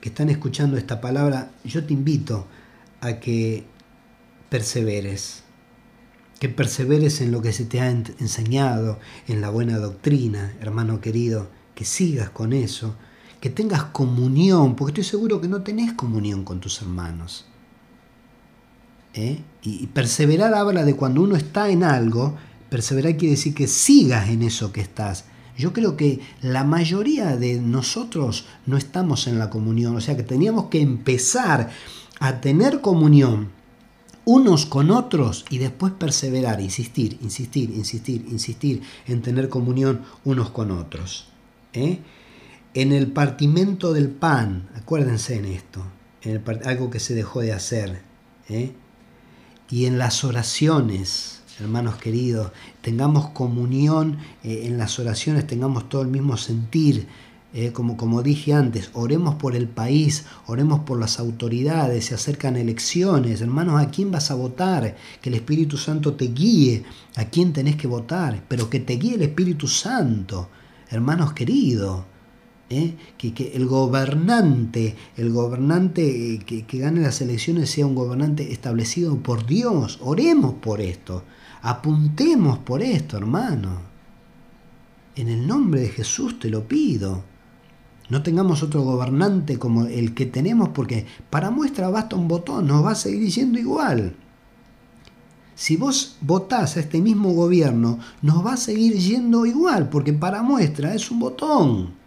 que 0.00 0.10
están 0.10 0.30
escuchando 0.30 0.76
esta 0.76 1.00
palabra, 1.00 1.50
yo 1.64 1.84
te 1.84 1.92
invito 1.92 2.46
a 3.00 3.14
que 3.14 3.64
perseveres, 4.48 5.42
que 6.38 6.48
perseveres 6.48 7.20
en 7.20 7.32
lo 7.32 7.42
que 7.42 7.52
se 7.52 7.64
te 7.64 7.80
ha 7.80 7.90
enseñado, 7.90 8.98
en 9.26 9.40
la 9.40 9.50
buena 9.50 9.78
doctrina, 9.78 10.54
hermano 10.60 11.00
querido, 11.00 11.48
que 11.74 11.84
sigas 11.84 12.30
con 12.30 12.52
eso, 12.52 12.94
que 13.40 13.50
tengas 13.50 13.84
comunión, 13.84 14.74
porque 14.74 14.92
estoy 14.92 15.04
seguro 15.04 15.40
que 15.40 15.48
no 15.48 15.62
tenés 15.62 15.92
comunión 15.92 16.44
con 16.44 16.60
tus 16.60 16.80
hermanos. 16.80 17.46
¿Eh? 19.14 19.42
Y 19.62 19.86
perseverar 19.88 20.54
habla 20.54 20.84
de 20.84 20.94
cuando 20.94 21.22
uno 21.22 21.34
está 21.36 21.70
en 21.70 21.82
algo, 21.82 22.36
perseverar 22.70 23.16
quiere 23.16 23.34
decir 23.34 23.54
que 23.54 23.66
sigas 23.66 24.28
en 24.28 24.42
eso 24.42 24.72
que 24.72 24.80
estás. 24.80 25.24
Yo 25.58 25.72
creo 25.72 25.96
que 25.96 26.20
la 26.40 26.62
mayoría 26.62 27.36
de 27.36 27.60
nosotros 27.60 28.46
no 28.64 28.76
estamos 28.76 29.26
en 29.26 29.40
la 29.40 29.50
comunión, 29.50 29.96
o 29.96 30.00
sea 30.00 30.16
que 30.16 30.22
teníamos 30.22 30.66
que 30.66 30.80
empezar 30.80 31.70
a 32.20 32.40
tener 32.40 32.80
comunión 32.80 33.50
unos 34.24 34.66
con 34.66 34.90
otros 34.90 35.44
y 35.50 35.58
después 35.58 35.92
perseverar, 35.94 36.60
insistir, 36.60 37.18
insistir, 37.22 37.70
insistir, 37.70 38.26
insistir 38.30 38.82
en 39.06 39.20
tener 39.20 39.48
comunión 39.48 40.02
unos 40.24 40.50
con 40.50 40.70
otros. 40.70 41.28
¿eh? 41.72 41.98
En 42.74 42.92
el 42.92 43.08
partimento 43.08 43.92
del 43.92 44.10
pan, 44.10 44.68
acuérdense 44.76 45.36
en 45.36 45.46
esto, 45.46 45.82
en 46.22 46.42
algo 46.66 46.90
que 46.90 47.00
se 47.00 47.14
dejó 47.14 47.40
de 47.40 47.52
hacer. 47.52 48.02
¿eh? 48.48 48.74
Y 49.70 49.86
en 49.86 49.98
las 49.98 50.22
oraciones, 50.22 51.37
hermanos 51.60 51.96
queridos, 51.96 52.52
tengamos 52.80 53.30
comunión 53.30 54.18
eh, 54.42 54.62
en 54.64 54.78
las 54.78 54.98
oraciones, 54.98 55.46
tengamos 55.46 55.88
todo 55.88 56.02
el 56.02 56.08
mismo 56.08 56.36
sentir 56.36 57.06
eh, 57.54 57.72
como, 57.72 57.96
como 57.96 58.22
dije 58.22 58.52
antes, 58.52 58.90
oremos 58.92 59.36
por 59.36 59.56
el 59.56 59.68
país, 59.68 60.26
oremos 60.46 60.80
por 60.80 61.00
las 61.00 61.18
autoridades, 61.18 62.04
se 62.04 62.14
acercan 62.14 62.58
elecciones, 62.58 63.40
hermanos, 63.40 63.80
¿a 63.80 63.90
quién 63.90 64.10
vas 64.10 64.30
a 64.30 64.34
votar? 64.34 64.96
Que 65.22 65.30
el 65.30 65.36
Espíritu 65.36 65.78
Santo 65.78 66.12
te 66.14 66.26
guíe, 66.26 66.84
a 67.16 67.24
quién 67.24 67.54
tenés 67.54 67.76
que 67.76 67.86
votar, 67.86 68.44
pero 68.48 68.68
que 68.68 68.80
te 68.80 68.94
guíe 68.96 69.14
el 69.14 69.22
Espíritu 69.22 69.66
Santo, 69.66 70.50
hermanos 70.90 71.32
queridos. 71.32 72.04
¿eh? 72.68 72.94
Que, 73.16 73.32
que, 73.32 73.56
el 73.56 73.64
gobernante, 73.66 74.94
el 75.16 75.32
gobernante 75.32 76.38
que, 76.44 76.66
que 76.66 76.78
gane 76.78 77.00
las 77.00 77.22
elecciones 77.22 77.70
sea 77.70 77.86
un 77.86 77.94
gobernante 77.94 78.52
establecido 78.52 79.16
por 79.22 79.46
Dios. 79.46 79.98
Oremos 80.02 80.54
por 80.54 80.82
esto, 80.82 81.24
apuntemos 81.62 82.58
por 82.58 82.82
esto, 82.82 83.16
hermanos. 83.16 83.78
En 85.16 85.28
el 85.28 85.46
nombre 85.46 85.80
de 85.80 85.88
Jesús 85.88 86.38
te 86.38 86.48
lo 86.48 86.66
pido. 86.66 87.24
No 88.08 88.22
tengamos 88.22 88.62
otro 88.62 88.82
gobernante 88.82 89.58
como 89.58 89.86
el 89.86 90.14
que 90.14 90.26
tenemos 90.26 90.70
porque 90.70 91.06
para 91.28 91.50
muestra 91.50 91.90
basta 91.90 92.16
un 92.16 92.28
botón, 92.28 92.66
nos 92.66 92.84
va 92.84 92.92
a 92.92 92.94
seguir 92.94 93.28
yendo 93.28 93.58
igual. 93.58 94.14
Si 95.54 95.76
vos 95.76 96.16
votás 96.20 96.76
a 96.76 96.80
este 96.80 97.00
mismo 97.00 97.32
gobierno, 97.32 97.98
nos 98.22 98.46
va 98.46 98.52
a 98.52 98.56
seguir 98.56 98.94
yendo 98.94 99.44
igual 99.44 99.88
porque 99.88 100.12
para 100.12 100.42
muestra 100.42 100.94
es 100.94 101.10
un 101.10 101.18
botón. 101.18 101.97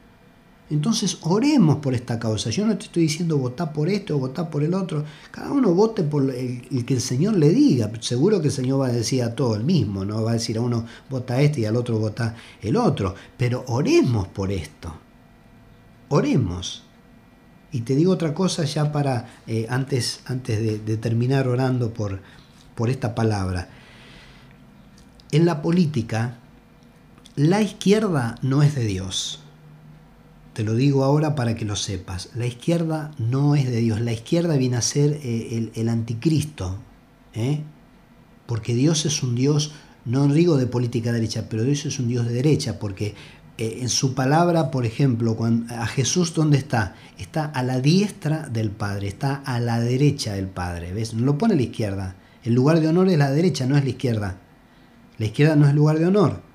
Entonces 0.71 1.17
oremos 1.23 1.77
por 1.77 1.93
esta 1.93 2.17
causa. 2.17 2.49
Yo 2.49 2.65
no 2.65 2.77
te 2.77 2.85
estoy 2.85 3.03
diciendo 3.03 3.37
votar 3.37 3.73
por 3.73 3.89
esto 3.89 4.15
o 4.15 4.19
votar 4.19 4.49
por 4.49 4.63
el 4.63 4.73
otro. 4.73 5.03
Cada 5.29 5.51
uno 5.51 5.73
vote 5.73 6.01
por 6.01 6.33
el, 6.33 6.85
que 6.85 6.93
el 6.93 7.01
Señor 7.01 7.35
le 7.35 7.49
diga. 7.49 7.91
Seguro 7.99 8.39
que 8.39 8.47
el 8.47 8.53
Señor 8.53 8.79
va 8.79 8.87
a 8.87 8.93
decir 8.93 9.21
a 9.21 9.35
todo 9.35 9.55
el 9.55 9.65
mismo. 9.65 10.05
No 10.05 10.23
va 10.23 10.31
a 10.31 10.35
decir 10.35 10.57
a 10.57 10.61
uno 10.61 10.85
vota 11.09 11.41
este 11.41 11.59
y 11.59 11.65
al 11.65 11.75
otro 11.75 11.99
vota 11.99 12.35
el 12.61 12.77
otro. 12.77 13.15
Pero 13.37 13.65
oremos 13.67 14.29
por 14.29 14.49
esto. 14.49 14.95
Oremos. 16.07 16.83
Y 17.73 17.81
te 17.81 17.93
digo 17.93 18.13
otra 18.13 18.33
cosa 18.33 18.63
ya 18.63 18.93
para 18.93 19.41
eh, 19.47 19.67
antes, 19.69 20.21
antes 20.23 20.57
de, 20.57 20.79
de, 20.79 20.95
terminar 20.95 21.49
orando 21.49 21.93
por, 21.93 22.21
por 22.75 22.89
esta 22.89 23.13
palabra. 23.13 23.67
En 25.33 25.45
la 25.45 25.61
política, 25.61 26.37
la 27.35 27.61
izquierda 27.61 28.35
no 28.41 28.63
es 28.63 28.73
de 28.73 28.85
Dios. 28.85 29.41
Te 30.53 30.63
lo 30.63 30.75
digo 30.75 31.05
ahora 31.05 31.33
para 31.35 31.55
que 31.55 31.63
lo 31.63 31.75
sepas. 31.75 32.29
La 32.35 32.45
izquierda 32.45 33.11
no 33.17 33.55
es 33.55 33.69
de 33.69 33.77
Dios. 33.77 34.01
La 34.01 34.11
izquierda 34.11 34.57
viene 34.57 34.77
a 34.77 34.81
ser 34.81 35.19
eh, 35.23 35.71
el, 35.73 35.89
anticristo. 35.89 36.77
¿eh? 37.33 37.61
Porque 38.47 38.75
Dios 38.75 39.05
es 39.05 39.23
un 39.23 39.35
Dios, 39.35 39.71
no 40.03 40.27
digo 40.27 40.57
de 40.57 40.67
política 40.67 41.13
derecha, 41.13 41.47
pero 41.49 41.63
Dios 41.63 41.85
es 41.85 41.99
un 41.99 42.09
Dios 42.09 42.27
de 42.27 42.33
derecha. 42.33 42.79
Porque 42.79 43.15
eh, 43.57 43.77
en 43.81 43.87
su 43.87 44.13
palabra, 44.13 44.71
por 44.71 44.85
ejemplo, 44.85 45.37
cuando, 45.37 45.73
a 45.73 45.87
Jesús, 45.87 46.33
¿dónde 46.33 46.57
está? 46.57 46.95
Está 47.17 47.45
a 47.45 47.63
la 47.63 47.79
diestra 47.79 48.49
del 48.49 48.71
Padre, 48.71 49.07
está 49.07 49.35
a 49.45 49.61
la 49.61 49.79
derecha 49.79 50.33
del 50.33 50.47
Padre. 50.47 50.93
¿Ves? 50.93 51.13
No 51.13 51.25
lo 51.25 51.37
pone 51.37 51.53
a 51.53 51.57
la 51.57 51.63
izquierda. 51.63 52.15
El 52.43 52.55
lugar 52.55 52.81
de 52.81 52.89
honor 52.89 53.07
es 53.07 53.17
la 53.17 53.31
derecha, 53.31 53.65
no 53.67 53.77
es 53.77 53.85
la 53.85 53.91
izquierda. 53.91 54.37
La 55.17 55.25
izquierda 55.27 55.55
no 55.55 55.65
es 55.65 55.73
lugar 55.73 55.97
de 55.97 56.07
honor. 56.07 56.50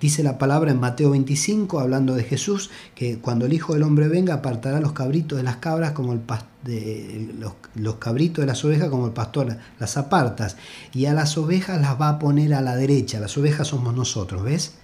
Dice 0.00 0.22
la 0.22 0.38
palabra 0.38 0.70
en 0.70 0.78
Mateo 0.78 1.10
25, 1.10 1.80
hablando 1.80 2.14
de 2.14 2.22
Jesús, 2.22 2.70
que 2.94 3.18
cuando 3.18 3.46
el 3.46 3.52
Hijo 3.52 3.74
del 3.74 3.82
Hombre 3.82 4.06
venga 4.06 4.34
apartará 4.34 4.80
los 4.80 4.92
cabritos 4.92 5.36
de 5.36 5.42
las 5.42 5.56
cabras 5.56 5.90
como 5.90 6.12
el 6.12 6.20
de, 6.62 7.34
los, 7.74 7.94
cabritos 7.96 8.42
de 8.42 8.46
las 8.46 8.64
ovejas 8.64 8.90
como 8.90 9.06
el 9.06 9.12
pastor 9.12 9.58
las 9.80 9.96
apartas. 9.96 10.56
Y 10.92 11.06
a 11.06 11.14
las 11.14 11.36
ovejas 11.36 11.80
las 11.80 12.00
va 12.00 12.10
a 12.10 12.18
poner 12.20 12.54
a 12.54 12.60
la 12.60 12.76
derecha. 12.76 13.18
Las 13.18 13.36
ovejas 13.36 13.68
somos 13.68 13.92
nosotros, 13.92 14.44
¿ves? 14.44 14.74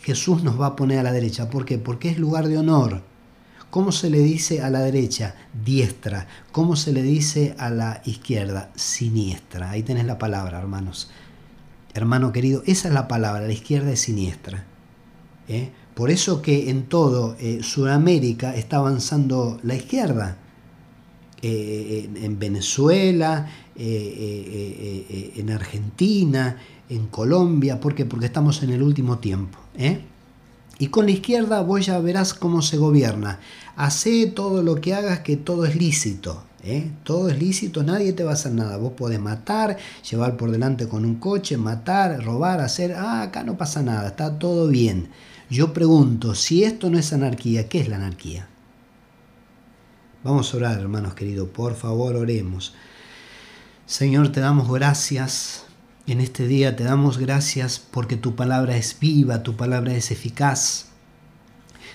Jesús 0.00 0.42
nos 0.42 0.60
va 0.60 0.66
a 0.66 0.76
poner 0.76 0.98
a 0.98 1.04
la 1.04 1.12
derecha. 1.12 1.48
¿Por 1.48 1.64
qué? 1.64 1.78
Porque 1.78 2.08
es 2.08 2.18
lugar 2.18 2.48
de 2.48 2.58
honor. 2.58 3.02
¿Cómo 3.70 3.92
se 3.92 4.10
le 4.10 4.18
dice 4.18 4.60
a 4.60 4.70
la 4.70 4.80
derecha? 4.80 5.36
Diestra. 5.64 6.26
¿Cómo 6.50 6.74
se 6.74 6.92
le 6.92 7.02
dice 7.02 7.54
a 7.58 7.70
la 7.70 8.02
izquierda? 8.04 8.70
Siniestra. 8.74 9.70
Ahí 9.70 9.84
tenés 9.84 10.04
la 10.04 10.18
palabra, 10.18 10.58
hermanos. 10.58 11.10
Hermano 11.94 12.32
querido, 12.32 12.62
esa 12.66 12.88
es 12.88 12.94
la 12.94 13.06
palabra, 13.06 13.46
la 13.46 13.52
izquierda 13.52 13.92
es 13.92 14.00
siniestra. 14.00 14.64
¿eh? 15.48 15.70
Por 15.94 16.10
eso 16.10 16.42
que 16.42 16.68
en 16.70 16.86
todo 16.86 17.36
eh, 17.38 17.60
Sudamérica 17.62 18.56
está 18.56 18.78
avanzando 18.78 19.60
la 19.62 19.76
izquierda. 19.76 20.38
Eh, 21.40 22.10
en 22.22 22.38
Venezuela, 22.38 23.48
en 23.76 25.50
Argentina, 25.50 26.56
en 26.88 27.06
Colombia, 27.08 27.80
¿por 27.80 27.94
qué? 27.94 28.06
Porque 28.06 28.26
estamos 28.26 28.62
en 28.62 28.70
el 28.70 28.82
último 28.82 29.18
tiempo. 29.18 29.58
Y 30.78 30.86
con 30.86 31.04
la 31.04 31.12
izquierda 31.12 31.60
vos 31.60 31.84
ya 31.84 31.98
verás 31.98 32.32
cómo 32.32 32.62
se 32.62 32.78
gobierna. 32.78 33.40
Hacé 33.76 34.26
todo 34.26 34.62
lo 34.62 34.80
que 34.80 34.94
hagas, 34.94 35.20
que 35.20 35.36
todo 35.36 35.66
es 35.66 35.76
lícito. 35.76 36.42
¿Eh? 36.64 36.90
Todo 37.04 37.28
es 37.28 37.38
lícito, 37.38 37.82
nadie 37.82 38.12
te 38.12 38.24
va 38.24 38.30
a 38.30 38.34
hacer 38.34 38.52
nada. 38.52 38.76
Vos 38.76 38.92
podés 38.92 39.20
matar, 39.20 39.76
llevar 40.10 40.36
por 40.36 40.50
delante 40.50 40.88
con 40.88 41.04
un 41.04 41.16
coche, 41.16 41.56
matar, 41.56 42.22
robar, 42.24 42.60
hacer... 42.60 42.94
Ah, 42.96 43.22
acá 43.22 43.44
no 43.44 43.56
pasa 43.56 43.82
nada, 43.82 44.08
está 44.08 44.38
todo 44.38 44.68
bien. 44.68 45.08
Yo 45.50 45.72
pregunto, 45.72 46.34
si 46.34 46.64
esto 46.64 46.90
no 46.90 46.98
es 46.98 47.12
anarquía, 47.12 47.68
¿qué 47.68 47.80
es 47.80 47.88
la 47.88 47.96
anarquía? 47.96 48.48
Vamos 50.24 50.52
a 50.52 50.56
orar, 50.56 50.80
hermanos 50.80 51.14
queridos, 51.14 51.48
por 51.50 51.74
favor 51.74 52.16
oremos. 52.16 52.74
Señor, 53.86 54.32
te 54.32 54.40
damos 54.40 54.72
gracias 54.72 55.66
en 56.06 56.20
este 56.20 56.46
día, 56.46 56.76
te 56.76 56.84
damos 56.84 57.18
gracias 57.18 57.78
porque 57.78 58.16
tu 58.16 58.34
palabra 58.34 58.76
es 58.76 58.98
viva, 58.98 59.42
tu 59.42 59.56
palabra 59.56 59.94
es 59.94 60.10
eficaz. 60.10 60.86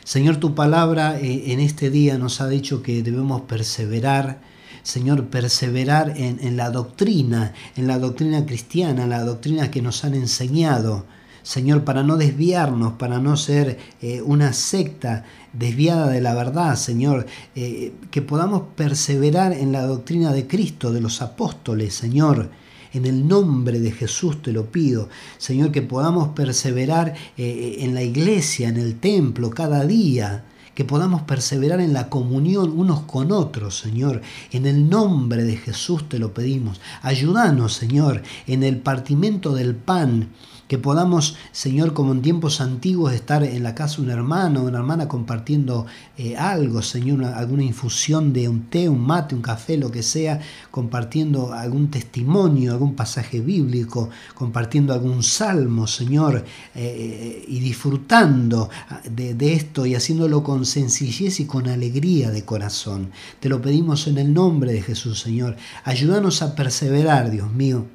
Señor, 0.03 0.37
tu 0.37 0.55
palabra 0.55 1.19
eh, 1.19 1.51
en 1.51 1.59
este 1.59 1.89
día 1.89 2.17
nos 2.17 2.41
ha 2.41 2.47
dicho 2.47 2.83
que 2.83 3.03
debemos 3.03 3.41
perseverar 3.41 4.39
Señor, 4.83 5.27
perseverar 5.27 6.13
en, 6.17 6.57
la 6.57 6.71
doctrina, 6.71 7.53
en 7.75 7.87
la 7.87 7.99
doctrina 7.99 8.45
cristiana, 8.45 9.03
en 9.03 9.09
la 9.09 9.23
doctrina 9.23 9.71
que 9.71 9.81
nos 9.81 10.03
han 10.03 10.13
enseñado. 10.13 11.05
Señor, 11.43 11.83
para 11.83 12.03
no 12.03 12.17
desviarnos, 12.17 12.93
para 12.93 13.19
no 13.19 13.37
ser 13.37 13.77
eh, 14.01 14.21
una 14.21 14.53
secta 14.53 15.23
desviada 15.53 16.09
de 16.09 16.21
la 16.21 16.35
verdad, 16.35 16.75
Señor, 16.75 17.25
eh, 17.55 17.93
que 18.11 18.21
podamos 18.21 18.63
perseverar 18.75 19.53
en 19.53 19.71
la 19.71 19.85
doctrina 19.85 20.31
de 20.31 20.47
Cristo, 20.47 20.91
de 20.91 21.01
los 21.01 21.21
apóstoles, 21.21 21.93
Señor. 21.93 22.49
En 22.91 23.05
el 23.05 23.27
nombre 23.27 23.79
de 23.79 23.91
Jesús 23.91 24.41
te 24.41 24.51
lo 24.51 24.65
pido, 24.71 25.09
Señor, 25.37 25.71
que 25.71 25.83
podamos 25.83 26.29
perseverar 26.29 27.13
eh, 27.37 27.77
en 27.79 27.93
la 27.93 28.01
iglesia, 28.01 28.67
en 28.67 28.77
el 28.77 28.99
templo, 28.99 29.51
cada 29.51 29.85
día, 29.85 30.43
que 30.79 30.85
podamos 30.85 31.23
perseverar 31.23 31.81
en 31.81 31.91
la 31.91 32.07
comunión 32.07 32.71
unos 32.73 33.01
con 33.01 33.33
otros, 33.33 33.77
Señor. 33.77 34.21
En 34.53 34.65
el 34.65 34.89
nombre 34.89 35.43
de 35.43 35.57
Jesús 35.57 36.07
te 36.07 36.19
lo 36.19 36.33
pedimos. 36.33 36.79
Ayúdanos, 37.01 37.73
Señor, 37.73 38.23
en 38.47 38.63
el 38.63 38.77
partimento 38.77 39.53
del 39.53 39.75
pan 39.75 40.29
que 40.69 40.77
podamos, 40.77 41.35
Señor, 41.51 41.93
como 41.93 42.11
en 42.13 42.21
tiempos 42.21 42.61
antiguos, 42.61 43.11
estar 43.11 43.43
en 43.43 43.63
la 43.63 43.73
casa 43.73 43.97
de 43.97 44.03
un 44.03 44.11
hermano 44.11 44.61
o 44.61 44.67
una 44.67 44.77
hermana 44.77 45.07
compartiendo 45.07 45.87
eh, 46.15 46.37
algo, 46.37 46.83
Señor, 46.83 47.25
alguna 47.25 47.63
infusión 47.63 48.33
de 48.33 48.47
un 48.47 48.69
té, 48.69 48.87
un 48.87 49.01
mate, 49.01 49.33
un 49.33 49.41
café, 49.41 49.77
lo 49.77 49.89
que 49.89 50.03
sea, 50.03 50.39
compartiendo 50.69 51.53
algún 51.53 51.89
testimonio, 51.89 52.71
algún 52.71 52.93
pasaje 52.93 53.41
bíblico, 53.41 54.11
compartiendo 54.35 54.93
algún 54.93 55.23
salmo, 55.23 55.87
Señor, 55.87 56.35
eh, 56.37 56.43
eh, 56.75 57.45
y 57.47 57.61
disfrutando 57.61 58.69
de, 59.09 59.33
de 59.33 59.53
esto 59.53 59.87
y 59.87 59.95
haciéndolo 59.95 60.43
con 60.43 60.67
sencillez 60.67 61.39
y 61.39 61.45
con 61.45 61.67
alegría 61.67 62.29
de 62.29 62.45
corazón. 62.45 63.09
Te 63.39 63.49
lo 63.49 63.59
pedimos 63.59 64.05
en 64.05 64.19
el 64.19 64.31
nombre 64.35 64.71
de 64.71 64.83
Jesús, 64.83 65.19
Señor. 65.19 65.55
Ayúdanos 65.83 66.43
a 66.43 66.53
perseverar, 66.53 67.31
Dios 67.31 67.51
mío 67.51 67.87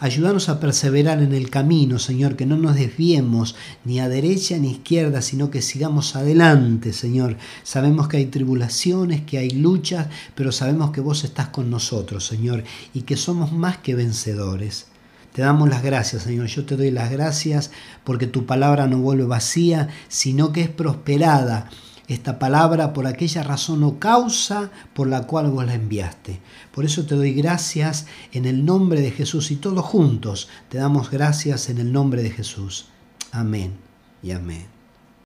Ayúdanos 0.00 0.48
a 0.48 0.60
perseverar 0.60 1.22
en 1.22 1.34
el 1.34 1.50
camino, 1.50 1.98
Señor, 1.98 2.36
que 2.36 2.46
no 2.46 2.56
nos 2.56 2.74
desviemos 2.74 3.56
ni 3.84 4.00
a 4.00 4.08
derecha 4.08 4.56
ni 4.58 4.68
a 4.68 4.72
izquierda, 4.72 5.22
sino 5.22 5.50
que 5.50 5.62
sigamos 5.62 6.16
adelante, 6.16 6.92
Señor. 6.92 7.36
Sabemos 7.62 8.08
que 8.08 8.18
hay 8.18 8.26
tribulaciones, 8.26 9.22
que 9.22 9.38
hay 9.38 9.50
luchas, 9.50 10.08
pero 10.34 10.52
sabemos 10.52 10.90
que 10.90 11.00
vos 11.00 11.24
estás 11.24 11.48
con 11.48 11.70
nosotros, 11.70 12.26
Señor, 12.26 12.64
y 12.94 13.02
que 13.02 13.16
somos 13.16 13.52
más 13.52 13.78
que 13.78 13.94
vencedores. 13.94 14.86
Te 15.32 15.42
damos 15.42 15.68
las 15.68 15.82
gracias, 15.82 16.24
Señor. 16.24 16.46
Yo 16.46 16.64
te 16.66 16.76
doy 16.76 16.90
las 16.90 17.10
gracias 17.10 17.70
porque 18.02 18.26
tu 18.26 18.46
palabra 18.46 18.86
no 18.88 18.98
vuelve 18.98 19.24
vacía, 19.24 19.88
sino 20.08 20.52
que 20.52 20.62
es 20.62 20.68
prosperada 20.68 21.70
esta 22.10 22.40
palabra 22.40 22.92
por 22.92 23.06
aquella 23.06 23.44
razón 23.44 23.84
o 23.84 24.00
causa 24.00 24.72
por 24.94 25.06
la 25.06 25.28
cual 25.28 25.48
vos 25.50 25.64
la 25.64 25.74
enviaste. 25.74 26.40
Por 26.72 26.84
eso 26.84 27.06
te 27.06 27.14
doy 27.14 27.32
gracias 27.32 28.06
en 28.32 28.46
el 28.46 28.64
nombre 28.64 29.00
de 29.00 29.12
Jesús 29.12 29.52
y 29.52 29.56
todos 29.56 29.84
juntos 29.84 30.48
te 30.68 30.78
damos 30.78 31.10
gracias 31.12 31.70
en 31.70 31.78
el 31.78 31.92
nombre 31.92 32.22
de 32.24 32.30
Jesús. 32.30 32.86
Amén 33.30 33.74
y 34.24 34.32
amén. 34.32 34.79